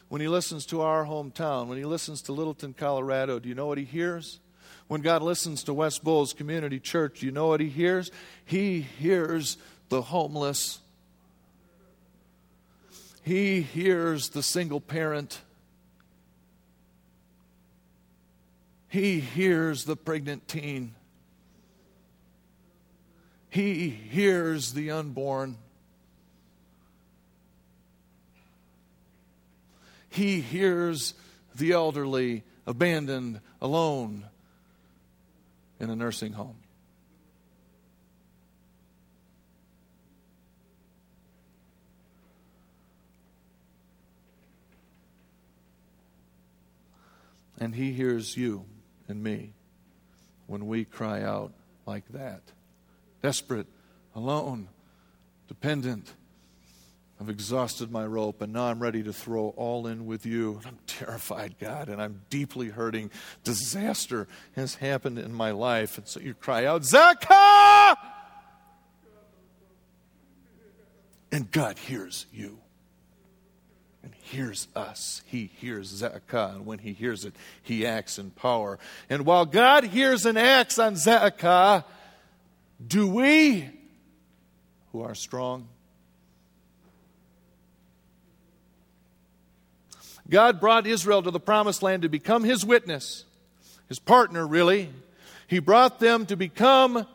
When 0.08 0.20
He 0.20 0.28
listens 0.28 0.66
to 0.66 0.82
our 0.82 1.06
hometown, 1.06 1.68
when 1.68 1.78
He 1.78 1.86
listens 1.86 2.20
to 2.22 2.32
Littleton, 2.32 2.74
Colorado, 2.74 3.38
do 3.38 3.48
you 3.48 3.54
know 3.54 3.66
what 3.66 3.78
He 3.78 3.84
hears? 3.84 4.40
When 4.86 5.00
God 5.00 5.22
listens 5.22 5.64
to 5.64 5.72
West 5.72 6.04
Bowles 6.04 6.34
Community 6.34 6.78
Church, 6.78 7.20
do 7.20 7.26
you 7.26 7.32
know 7.32 7.46
what 7.46 7.60
He 7.60 7.70
hears? 7.70 8.10
He 8.44 8.82
hears 8.82 9.56
the 9.90 10.00
homeless, 10.00 10.78
He 13.22 13.60
hears 13.60 14.30
the 14.30 14.42
single 14.42 14.80
parent, 14.80 15.42
He 18.88 19.20
hears 19.20 19.84
the 19.84 19.96
pregnant 19.96 20.48
teen, 20.48 20.94
He 23.50 23.90
hears 23.90 24.72
the 24.72 24.90
unborn. 24.90 25.58
He 30.12 30.40
hears 30.40 31.14
the 31.54 31.70
elderly 31.70 32.42
abandoned, 32.66 33.40
alone 33.60 34.24
in 35.78 35.88
a 35.88 35.94
nursing 35.94 36.32
home. 36.32 36.56
And 47.60 47.74
He 47.74 47.92
hears 47.92 48.36
you 48.36 48.64
and 49.06 49.22
me 49.22 49.52
when 50.46 50.66
we 50.66 50.84
cry 50.84 51.22
out 51.22 51.52
like 51.86 52.08
that 52.08 52.42
desperate, 53.22 53.66
alone, 54.14 54.66
dependent 55.46 56.14
I've 57.20 57.28
exhausted 57.28 57.92
my 57.92 58.06
rope, 58.06 58.40
and 58.40 58.54
now 58.54 58.64
I'm 58.64 58.80
ready 58.80 59.02
to 59.02 59.12
throw 59.12 59.48
all 59.50 59.86
in 59.86 60.06
with 60.06 60.24
you. 60.24 60.56
And 60.56 60.66
I'm 60.66 60.78
terrified, 60.86 61.56
God, 61.60 61.90
and 61.90 62.00
I'm 62.00 62.22
deeply 62.30 62.70
hurting. 62.70 63.10
Disaster 63.44 64.26
has 64.56 64.76
happened 64.76 65.18
in 65.18 65.34
my 65.34 65.50
life. 65.50 65.98
And 65.98 66.08
so 66.08 66.18
you 66.18 66.32
cry 66.32 66.64
out, 66.64 66.80
Zaka! 66.80 67.94
And 71.30 71.50
God 71.50 71.76
hears 71.76 72.24
you 72.32 72.58
and 74.02 74.14
hears 74.14 74.68
us. 74.74 75.22
He 75.26 75.50
hears 75.60 76.02
Ze'akah, 76.02 76.56
and 76.56 76.66
when 76.66 76.78
he 76.78 76.92
hears 76.92 77.24
it, 77.24 77.34
he 77.62 77.86
acts 77.86 78.18
in 78.18 78.30
power. 78.30 78.78
And 79.08 79.26
while 79.26 79.44
God 79.44 79.84
hears 79.84 80.24
and 80.26 80.38
acts 80.38 80.78
on 80.78 80.94
Ze'akah, 80.94 81.84
do 82.84 83.06
we, 83.06 83.68
who 84.92 85.02
are 85.02 85.14
strong, 85.14 85.68
God 90.28 90.60
brought 90.60 90.86
Israel 90.86 91.22
to 91.22 91.30
the 91.30 91.40
promised 91.40 91.82
land 91.82 92.02
to 92.02 92.08
become 92.08 92.44
his 92.44 92.64
witness, 92.64 93.24
his 93.88 93.98
partner, 93.98 94.46
really. 94.46 94.88
He 95.48 95.58
brought 95.58 95.98
them 95.98 96.24
to 96.26 96.36
become, 96.36 97.06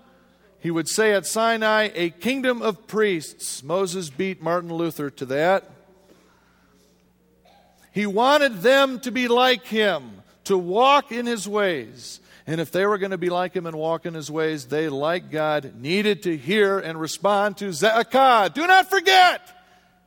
he 0.60 0.70
would 0.70 0.90
say 0.90 1.14
at 1.14 1.26
Sinai, 1.26 1.90
a 1.96 2.10
kingdom 2.10 2.62
of 2.62 2.86
priests. 2.86 3.64
Moses 3.64 4.10
beat 4.10 4.42
Martin 4.42 4.74
Luther 4.74 5.10
to 5.12 5.26
that. 5.28 5.72
He 7.96 8.06
wanted 8.06 8.62
them 8.62 9.00
to 9.00 9.12
be 9.12 9.30
like 9.30 9.66
him, 9.66 10.22
to 10.44 10.58
walk 10.58 11.14
in 11.14 11.26
his 11.26 11.48
ways. 11.48 12.20
And 12.46 12.60
if 12.60 12.70
they 12.70 12.86
were 12.86 12.98
going 12.98 13.12
to 13.12 13.18
be 13.18 13.30
like 13.30 13.54
him 13.54 13.66
and 13.66 13.74
walk 13.78 14.06
in 14.06 14.14
his 14.14 14.30
ways, 14.30 14.66
they, 14.66 14.90
like 14.90 15.32
God, 15.32 15.76
needed 15.80 16.24
to 16.24 16.36
hear 16.36 16.78
and 16.78 17.00
respond 17.00 17.56
to 17.60 17.70
Ze'akah. 17.70 18.54
Do 18.54 18.68
not 18.68 18.90
forget, 18.90 19.42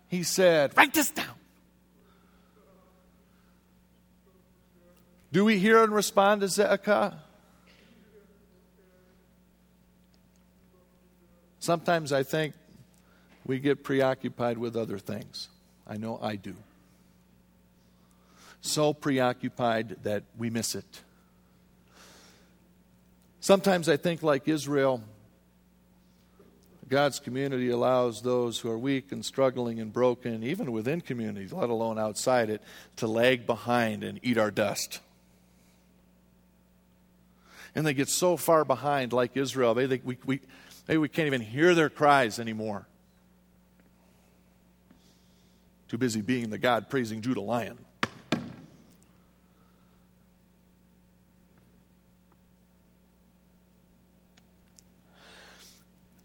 he 0.08 0.22
said, 0.22 0.76
write 0.76 0.92
this 0.92 1.10
down. 1.10 1.34
Do 5.32 5.46
we 5.46 5.58
hear 5.58 5.82
and 5.82 5.94
respond 5.94 6.42
to 6.42 6.48
Ze'akah? 6.48 7.14
Sometimes 11.58 12.12
I 12.12 12.22
think 12.22 12.52
we 13.46 13.58
get 13.58 13.82
preoccupied 13.82 14.58
with 14.58 14.76
other 14.76 14.98
things. 14.98 15.48
I 15.86 15.96
know 15.96 16.18
I 16.20 16.36
do. 16.36 16.54
So 18.60 18.92
preoccupied 18.92 20.02
that 20.02 20.24
we 20.36 20.50
miss 20.50 20.74
it. 20.74 21.02
Sometimes 23.40 23.88
I 23.88 23.96
think, 23.96 24.22
like 24.22 24.48
Israel, 24.48 25.02
God's 26.88 27.20
community 27.20 27.70
allows 27.70 28.22
those 28.22 28.58
who 28.58 28.70
are 28.70 28.78
weak 28.78 29.12
and 29.12 29.24
struggling 29.24 29.80
and 29.80 29.92
broken, 29.92 30.42
even 30.42 30.72
within 30.72 31.00
communities, 31.00 31.52
let 31.52 31.70
alone 31.70 31.98
outside 31.98 32.50
it, 32.50 32.62
to 32.96 33.06
lag 33.06 33.46
behind 33.46 34.02
and 34.02 34.18
eat 34.22 34.38
our 34.38 34.50
dust 34.50 35.00
and 37.78 37.86
they 37.86 37.94
get 37.94 38.08
so 38.08 38.36
far 38.36 38.64
behind, 38.64 39.12
like 39.12 39.36
Israel, 39.36 39.72
they, 39.72 39.86
they, 39.86 40.00
we, 40.04 40.18
we, 40.26 40.40
maybe 40.88 40.98
we 40.98 41.08
can't 41.08 41.28
even 41.28 41.40
hear 41.40 41.76
their 41.76 41.88
cries 41.88 42.40
anymore. 42.40 42.86
Too 45.88 45.96
busy 45.96 46.20
being 46.20 46.50
the 46.50 46.58
God 46.58 46.90
praising 46.90 47.22
Judah 47.22 47.40
lion. 47.40 47.78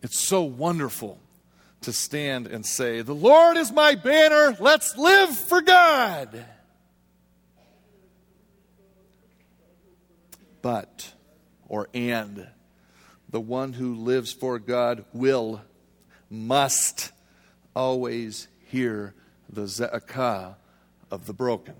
It's 0.03 0.19
so 0.19 0.43
wonderful 0.43 1.17
to 1.81 1.93
stand 1.93 2.45
and 2.47 2.65
say, 2.65 3.01
The 3.01 3.15
Lord 3.15 3.55
is 3.55 3.71
my 3.71 3.95
banner, 3.95 4.55
let's 4.59 4.97
live 4.97 5.29
for 5.29 5.61
God. 5.61 6.45
But 10.61 11.13
or 11.69 11.87
and. 11.93 12.47
The 13.29 13.39
one 13.41 13.73
who 13.73 13.95
lives 13.95 14.31
for 14.31 14.59
God 14.59 15.05
will, 15.13 15.61
must 16.29 17.11
always 17.75 18.47
hear 18.67 19.13
the 19.49 19.63
Ze'akah 19.63 20.55
of 21.09 21.25
the 21.25 21.33
broken. 21.33 21.75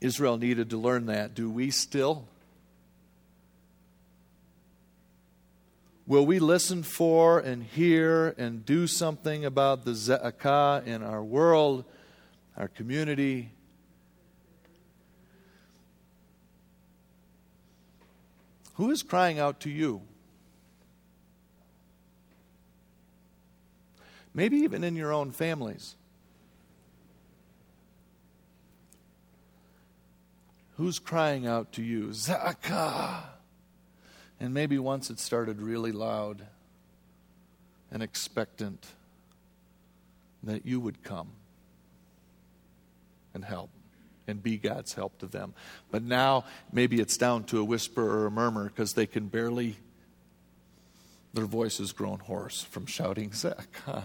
Israel 0.00 0.36
needed 0.36 0.70
to 0.70 0.78
learn 0.78 1.06
that. 1.06 1.34
Do 1.34 1.50
we 1.50 1.70
still? 1.70 2.26
Will 6.10 6.26
we 6.26 6.40
listen 6.40 6.82
for 6.82 7.38
and 7.38 7.62
hear 7.62 8.34
and 8.36 8.66
do 8.66 8.88
something 8.88 9.44
about 9.44 9.84
the 9.84 9.92
Ze'akah 9.92 10.84
in 10.84 11.04
our 11.04 11.22
world, 11.22 11.84
our 12.56 12.66
community, 12.66 13.52
Who 18.74 18.90
is 18.90 19.04
crying 19.04 19.38
out 19.38 19.60
to 19.60 19.70
you? 19.70 20.02
Maybe 24.34 24.56
even 24.56 24.82
in 24.82 24.96
your 24.96 25.12
own 25.12 25.30
families. 25.30 25.94
Who's 30.76 30.98
crying 30.98 31.46
out 31.46 31.70
to 31.74 31.82
you? 31.84 32.08
Zaka! 32.08 33.39
And 34.40 34.54
maybe 34.54 34.78
once 34.78 35.10
it 35.10 35.20
started 35.20 35.60
really 35.60 35.92
loud 35.92 36.42
and 37.92 38.02
expectant 38.02 38.86
that 40.42 40.64
you 40.64 40.80
would 40.80 41.02
come 41.02 41.28
and 43.34 43.44
help 43.44 43.68
and 44.26 44.42
be 44.42 44.56
God's 44.56 44.94
help 44.94 45.18
to 45.18 45.26
them. 45.26 45.52
But 45.90 46.02
now 46.02 46.44
maybe 46.72 47.00
it's 47.00 47.18
down 47.18 47.44
to 47.44 47.60
a 47.60 47.64
whisper 47.64 48.02
or 48.02 48.26
a 48.26 48.30
murmur 48.30 48.64
because 48.64 48.94
they 48.94 49.06
can 49.06 49.26
barely, 49.26 49.76
their 51.34 51.44
voice 51.44 51.78
has 51.78 51.92
grown 51.92 52.20
hoarse 52.20 52.62
from 52.62 52.86
shouting, 52.86 53.32
Zach. 53.34 53.68
Huh? 53.84 54.02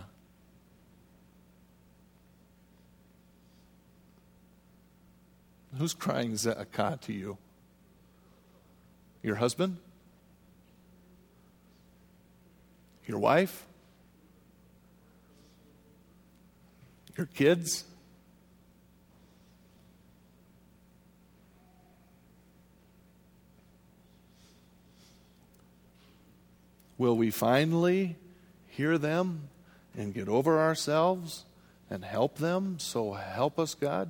Who's 5.78 5.94
crying 5.94 6.34
Ze'akah 6.34 7.00
to 7.02 7.14
you? 7.14 7.38
Your 9.24 9.36
husband? 9.36 9.78
Your 13.08 13.20
wife? 13.20 13.66
Your 17.18 17.28
kids? 17.28 17.86
Will 26.98 27.16
we 27.16 27.30
finally 27.30 28.16
hear 28.68 28.98
them 28.98 29.50
and 29.98 30.14
get 30.14 30.28
over 30.28 30.60
ourselves 30.60 31.46
and 31.90 32.04
help 32.04 32.38
them? 32.38 32.80
So 32.80 33.14
help 33.14 33.60
us, 33.60 33.76
God. 33.76 34.10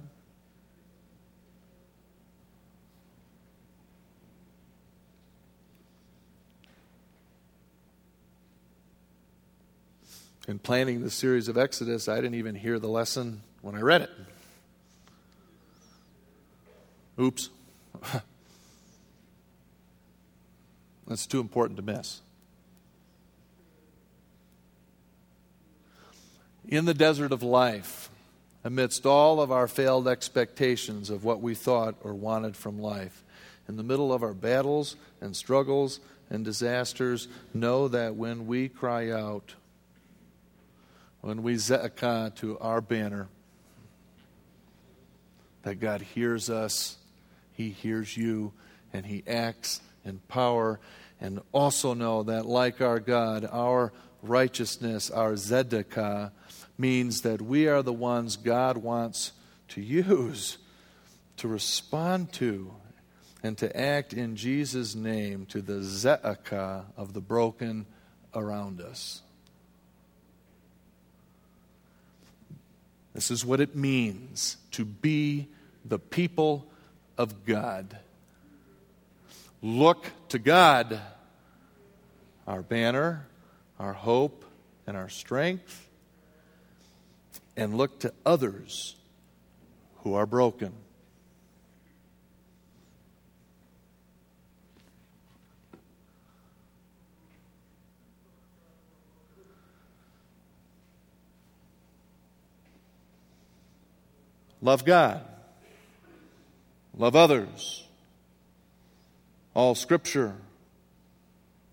In 10.47 10.59
planning 10.59 11.01
the 11.01 11.09
series 11.09 11.47
of 11.47 11.57
Exodus, 11.57 12.07
I 12.07 12.17
didn't 12.17 12.35
even 12.35 12.53
hear 12.53 12.77
the 12.77 12.87
lesson 12.87 13.41
when 13.61 13.73
I 13.73 13.81
read 13.81 14.03
it. 14.03 14.11
Oops. 17.19 17.49
That's 21.07 21.25
too 21.25 21.39
important 21.39 21.77
to 21.77 21.83
miss. 21.83 22.21
In 26.67 26.85
the 26.85 26.93
desert 26.93 27.31
of 27.31 27.41
life, 27.41 28.09
amidst 28.63 29.07
all 29.07 29.41
of 29.41 29.51
our 29.51 29.67
failed 29.67 30.07
expectations 30.07 31.09
of 31.09 31.23
what 31.23 31.41
we 31.41 31.55
thought 31.55 31.95
or 32.03 32.13
wanted 32.13 32.55
from 32.55 32.79
life, 32.79 33.23
in 33.67 33.77
the 33.77 33.83
middle 33.83 34.13
of 34.13 34.21
our 34.21 34.33
battles 34.33 34.95
and 35.21 35.35
struggles 35.35 35.99
and 36.29 36.45
disasters, 36.45 37.27
know 37.51 37.87
that 37.87 38.15
when 38.15 38.45
we 38.45 38.69
cry 38.69 39.09
out, 39.09 39.55
when 41.25 41.41
we 41.41 41.55
ze'akah 41.55 42.35
to 42.35 42.55
our 42.59 42.79
banner, 42.79 43.27
that 45.63 45.79
God 45.79 46.01
hears 46.01 46.51
us, 46.51 46.97
He 47.51 47.71
hears 47.71 48.15
you, 48.15 48.53
and 48.93 49.03
He 49.07 49.23
acts 49.25 49.81
in 50.03 50.19
power. 50.27 50.79
And 51.19 51.41
also 51.51 51.95
know 51.95 52.21
that, 52.21 52.45
like 52.45 52.79
our 52.79 52.99
God, 52.99 53.49
our 53.51 53.91
righteousness, 54.21 55.09
our 55.09 55.31
zedekah, 55.31 56.31
means 56.77 57.21
that 57.21 57.41
we 57.41 57.67
are 57.67 57.81
the 57.81 57.91
ones 57.91 58.37
God 58.37 58.77
wants 58.77 59.31
to 59.69 59.81
use 59.81 60.59
to 61.37 61.47
respond 61.47 62.33
to 62.33 62.71
and 63.41 63.57
to 63.57 63.75
act 63.75 64.13
in 64.13 64.35
Jesus' 64.35 64.93
name 64.93 65.47
to 65.47 65.63
the 65.63 65.79
ze'akah 65.79 66.83
of 66.95 67.13
the 67.13 67.21
broken 67.21 67.87
around 68.35 68.79
us. 68.79 69.23
This 73.15 73.31
is 73.31 73.45
what 73.45 73.61
it 73.61 73.77
means 73.77 74.57
to 74.71 74.83
be 74.83 75.47
the 75.85 75.97
people 75.97 76.67
of 77.17 77.45
God. 77.45 77.97
Look 79.61 80.11
to 80.29 80.37
God, 80.37 80.99
our 82.45 82.61
banner, 82.61 83.25
our 83.79 83.93
hope, 83.93 84.43
and 84.85 84.97
our 84.97 85.07
strength, 85.07 85.87
and 87.55 87.77
look 87.77 87.99
to 87.99 88.13
others 88.25 88.97
who 89.99 90.15
are 90.15 90.25
broken. 90.25 90.73
Love 104.65 104.83
God. 104.83 105.21
Love 106.97 107.15
others. 107.15 107.85
All 109.53 109.75
Scripture 109.75 110.33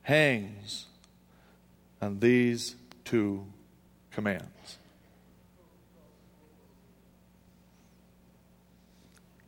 hangs 0.03 0.85
on 2.03 2.21
these 2.21 2.77
two 3.07 3.47
commands. 4.11 4.77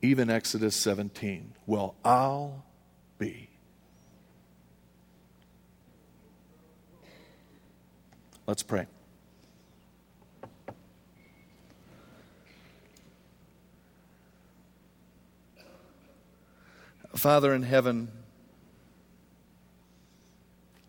Even 0.01 0.31
Exodus 0.31 0.75
17. 0.77 1.53
Well, 1.67 1.97
I'll 2.03 2.65
be. 3.19 3.51
Let's 8.47 8.63
pray. 8.63 8.87
Father 17.17 17.55
in 17.55 17.63
heaven, 17.63 18.09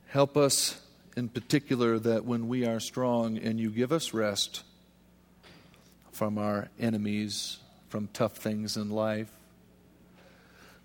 help 0.07 0.35
us 0.35 0.81
in 1.15 1.29
particular 1.29 1.99
that 1.99 2.25
when 2.25 2.47
we 2.47 2.65
are 2.65 2.79
strong 2.79 3.37
and 3.37 3.59
you 3.59 3.69
give 3.69 3.91
us 3.91 4.11
rest 4.11 4.63
from 6.11 6.39
our 6.39 6.69
enemies, 6.79 7.59
from 7.89 8.09
tough 8.11 8.37
things 8.37 8.75
in 8.75 8.89
life, 8.89 9.29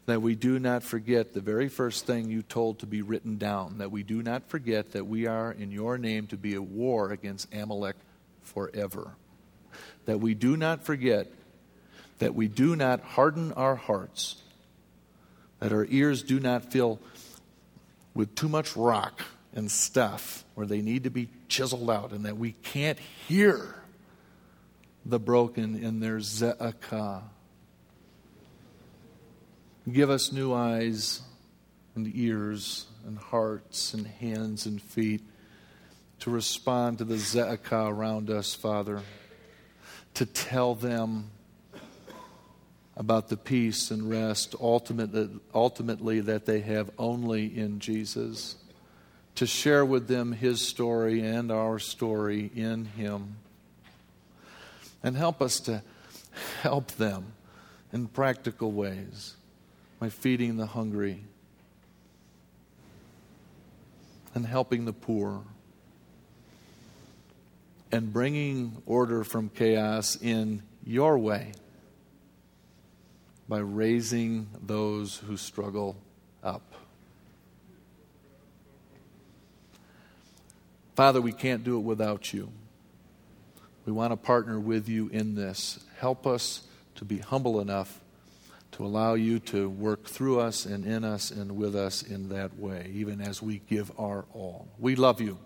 that 0.04 0.20
we 0.20 0.34
do 0.34 0.58
not 0.58 0.82
forget 0.82 1.32
the 1.32 1.40
very 1.40 1.70
first 1.70 2.06
thing 2.06 2.28
you 2.30 2.42
told 2.42 2.78
to 2.80 2.86
be 2.86 3.00
written 3.00 3.38
down, 3.38 3.78
that 3.78 3.90
we 3.90 4.02
do 4.02 4.22
not 4.22 4.46
forget 4.50 4.92
that 4.92 5.06
we 5.06 5.26
are 5.26 5.52
in 5.52 5.70
your 5.70 5.96
name 5.96 6.26
to 6.26 6.36
be 6.36 6.54
a 6.54 6.62
war 6.62 7.12
against 7.12 7.52
Amalek 7.54 7.96
forever. 8.42 9.12
That 10.04 10.20
we 10.20 10.34
do 10.34 10.58
not 10.58 10.84
forget 10.84 11.28
that 12.18 12.34
we 12.34 12.46
do 12.46 12.76
not 12.76 13.00
harden 13.00 13.52
our 13.52 13.76
hearts 13.76 14.36
that 15.60 15.72
our 15.72 15.86
ears 15.88 16.22
do 16.22 16.40
not 16.40 16.72
fill 16.72 16.98
with 18.14 18.34
too 18.34 18.48
much 18.48 18.76
rock 18.76 19.22
and 19.54 19.70
stuff 19.70 20.44
where 20.54 20.66
they 20.66 20.80
need 20.80 21.04
to 21.04 21.10
be 21.10 21.28
chiseled 21.48 21.90
out, 21.90 22.12
and 22.12 22.24
that 22.24 22.36
we 22.36 22.52
can't 22.52 22.98
hear 23.28 23.74
the 25.06 25.18
broken 25.18 25.76
in 25.76 26.00
their 26.00 26.18
ze'akah. 26.18 27.22
Give 29.90 30.10
us 30.10 30.32
new 30.32 30.52
eyes 30.52 31.22
and 31.94 32.10
ears 32.14 32.86
and 33.06 33.18
hearts 33.18 33.94
and 33.94 34.06
hands 34.06 34.66
and 34.66 34.80
feet 34.80 35.22
to 36.20 36.30
respond 36.30 36.98
to 36.98 37.04
the 37.04 37.16
ze'akah 37.16 37.90
around 37.90 38.30
us, 38.30 38.54
Father, 38.54 39.02
to 40.14 40.26
tell 40.26 40.74
them 40.74 41.30
about 43.00 43.28
the 43.28 43.36
peace 43.36 43.90
and 43.90 44.10
rest 44.10 44.54
ultimately, 44.60 45.30
ultimately 45.54 46.20
that 46.20 46.44
they 46.44 46.60
have 46.60 46.90
only 46.98 47.46
in 47.46 47.80
Jesus, 47.80 48.56
to 49.34 49.46
share 49.46 49.86
with 49.86 50.06
them 50.06 50.32
his 50.32 50.60
story 50.60 51.22
and 51.22 51.50
our 51.50 51.78
story 51.78 52.50
in 52.54 52.84
him. 52.84 53.36
And 55.02 55.16
help 55.16 55.40
us 55.40 55.60
to 55.60 55.82
help 56.60 56.88
them 56.92 57.32
in 57.90 58.06
practical 58.06 58.70
ways 58.70 59.34
by 59.98 60.10
feeding 60.10 60.58
the 60.58 60.66
hungry 60.66 61.22
and 64.34 64.44
helping 64.44 64.84
the 64.84 64.92
poor 64.92 65.40
and 67.90 68.12
bringing 68.12 68.82
order 68.84 69.24
from 69.24 69.48
chaos 69.48 70.18
in 70.20 70.62
your 70.84 71.16
way 71.16 71.52
by 73.50 73.58
raising 73.58 74.46
those 74.64 75.16
who 75.16 75.36
struggle 75.36 75.96
up. 76.40 76.62
Father, 80.94 81.20
we 81.20 81.32
can't 81.32 81.64
do 81.64 81.76
it 81.76 81.80
without 81.80 82.32
you. 82.32 82.52
We 83.84 83.92
want 83.92 84.12
to 84.12 84.16
partner 84.16 84.60
with 84.60 84.88
you 84.88 85.08
in 85.08 85.34
this. 85.34 85.80
Help 85.98 86.28
us 86.28 86.62
to 86.94 87.04
be 87.04 87.18
humble 87.18 87.60
enough 87.60 88.00
to 88.70 88.84
allow 88.86 89.14
you 89.14 89.40
to 89.40 89.68
work 89.68 90.04
through 90.04 90.38
us 90.38 90.64
and 90.64 90.84
in 90.86 91.02
us 91.02 91.32
and 91.32 91.56
with 91.56 91.74
us 91.74 92.04
in 92.04 92.28
that 92.28 92.56
way, 92.56 92.88
even 92.94 93.20
as 93.20 93.42
we 93.42 93.62
give 93.68 93.90
our 93.98 94.26
all. 94.32 94.68
We 94.78 94.94
love 94.94 95.20
you. 95.20 95.38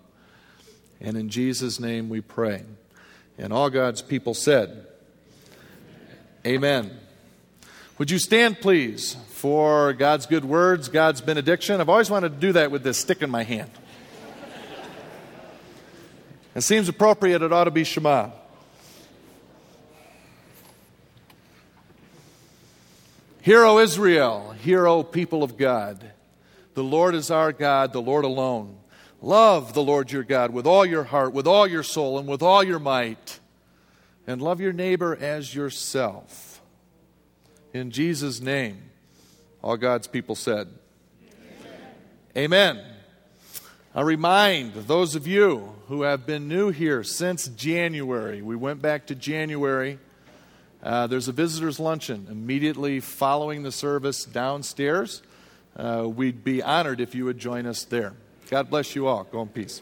And 1.01 1.17
in 1.17 1.29
Jesus' 1.29 1.79
name 1.79 2.09
we 2.09 2.21
pray. 2.21 2.65
And 3.39 3.51
all 3.51 3.71
God's 3.71 4.03
people 4.03 4.35
said, 4.35 4.85
Amen. 6.45 6.99
Would 7.97 8.11
you 8.11 8.19
stand, 8.19 8.59
please, 8.59 9.15
for 9.29 9.93
God's 9.93 10.25
good 10.25 10.43
words, 10.43 10.89
God's 10.89 11.21
benediction? 11.21 11.79
I've 11.79 11.87
always 11.87 12.09
wanted 12.09 12.33
to 12.33 12.39
do 12.39 12.51
that 12.51 12.69
with 12.69 12.83
this 12.83 12.97
stick 12.97 13.21
in 13.21 13.29
my 13.29 13.43
hand. 13.43 13.71
It 16.55 16.61
seems 16.61 16.89
appropriate, 16.89 17.41
it 17.41 17.53
ought 17.53 17.65
to 17.65 17.71
be 17.71 17.85
Shema. 17.85 18.31
Hear, 23.41 23.63
O 23.63 23.79
Israel, 23.79 24.53
hear, 24.61 24.87
O 24.87 25.01
people 25.01 25.41
of 25.41 25.55
God. 25.55 26.11
The 26.73 26.83
Lord 26.83 27.15
is 27.15 27.31
our 27.31 27.53
God, 27.53 27.93
the 27.93 28.01
Lord 28.01 28.25
alone. 28.25 28.75
Love 29.21 29.73
the 29.73 29.83
Lord 29.83 30.11
your 30.11 30.23
God 30.23 30.51
with 30.51 30.67
all 30.67 30.85
your 30.85 31.05
heart, 31.05 31.31
with 31.31 31.47
all 31.47 31.65
your 31.65 31.83
soul, 31.83 32.19
and 32.19 32.27
with 32.27 32.41
all 32.41 32.61
your 32.61 32.79
might. 32.79 33.39
And 34.27 34.41
love 34.41 34.59
your 34.59 34.73
neighbor 34.73 35.15
as 35.15 35.55
yourself 35.55 36.44
in 37.75 37.91
Jesus' 37.91 38.39
name. 38.39 38.77
All 39.61 39.75
God's 39.75 40.07
people 40.07 40.35
said, 40.35 40.69
Amen. 42.37 42.77
Amen. 42.77 42.85
I 43.93 44.01
remind 44.01 44.73
those 44.73 45.15
of 45.15 45.27
you 45.27 45.73
who 45.87 46.03
have 46.03 46.25
been 46.25 46.47
new 46.47 46.69
here 46.69 47.03
since 47.03 47.47
January, 47.49 48.41
we 48.41 48.55
went 48.55 48.81
back 48.81 49.07
to 49.07 49.15
January. 49.15 49.99
Uh, 50.81 51.07
there's 51.07 51.27
a 51.27 51.31
visitor's 51.33 51.79
luncheon 51.79 52.27
immediately 52.29 53.01
following 53.01 53.63
the 53.63 53.71
service 53.71 54.23
downstairs. 54.23 55.21
Uh, 55.75 56.07
we'd 56.07 56.43
be 56.43 56.63
honored 56.63 57.01
if 57.01 57.13
you 57.13 57.25
would 57.25 57.37
join 57.37 57.65
us 57.65 57.83
there. 57.83 58.13
God 58.49 58.69
bless 58.69 58.95
you 58.95 59.07
all. 59.07 59.25
Go 59.25 59.41
in 59.41 59.49
peace. 59.49 59.81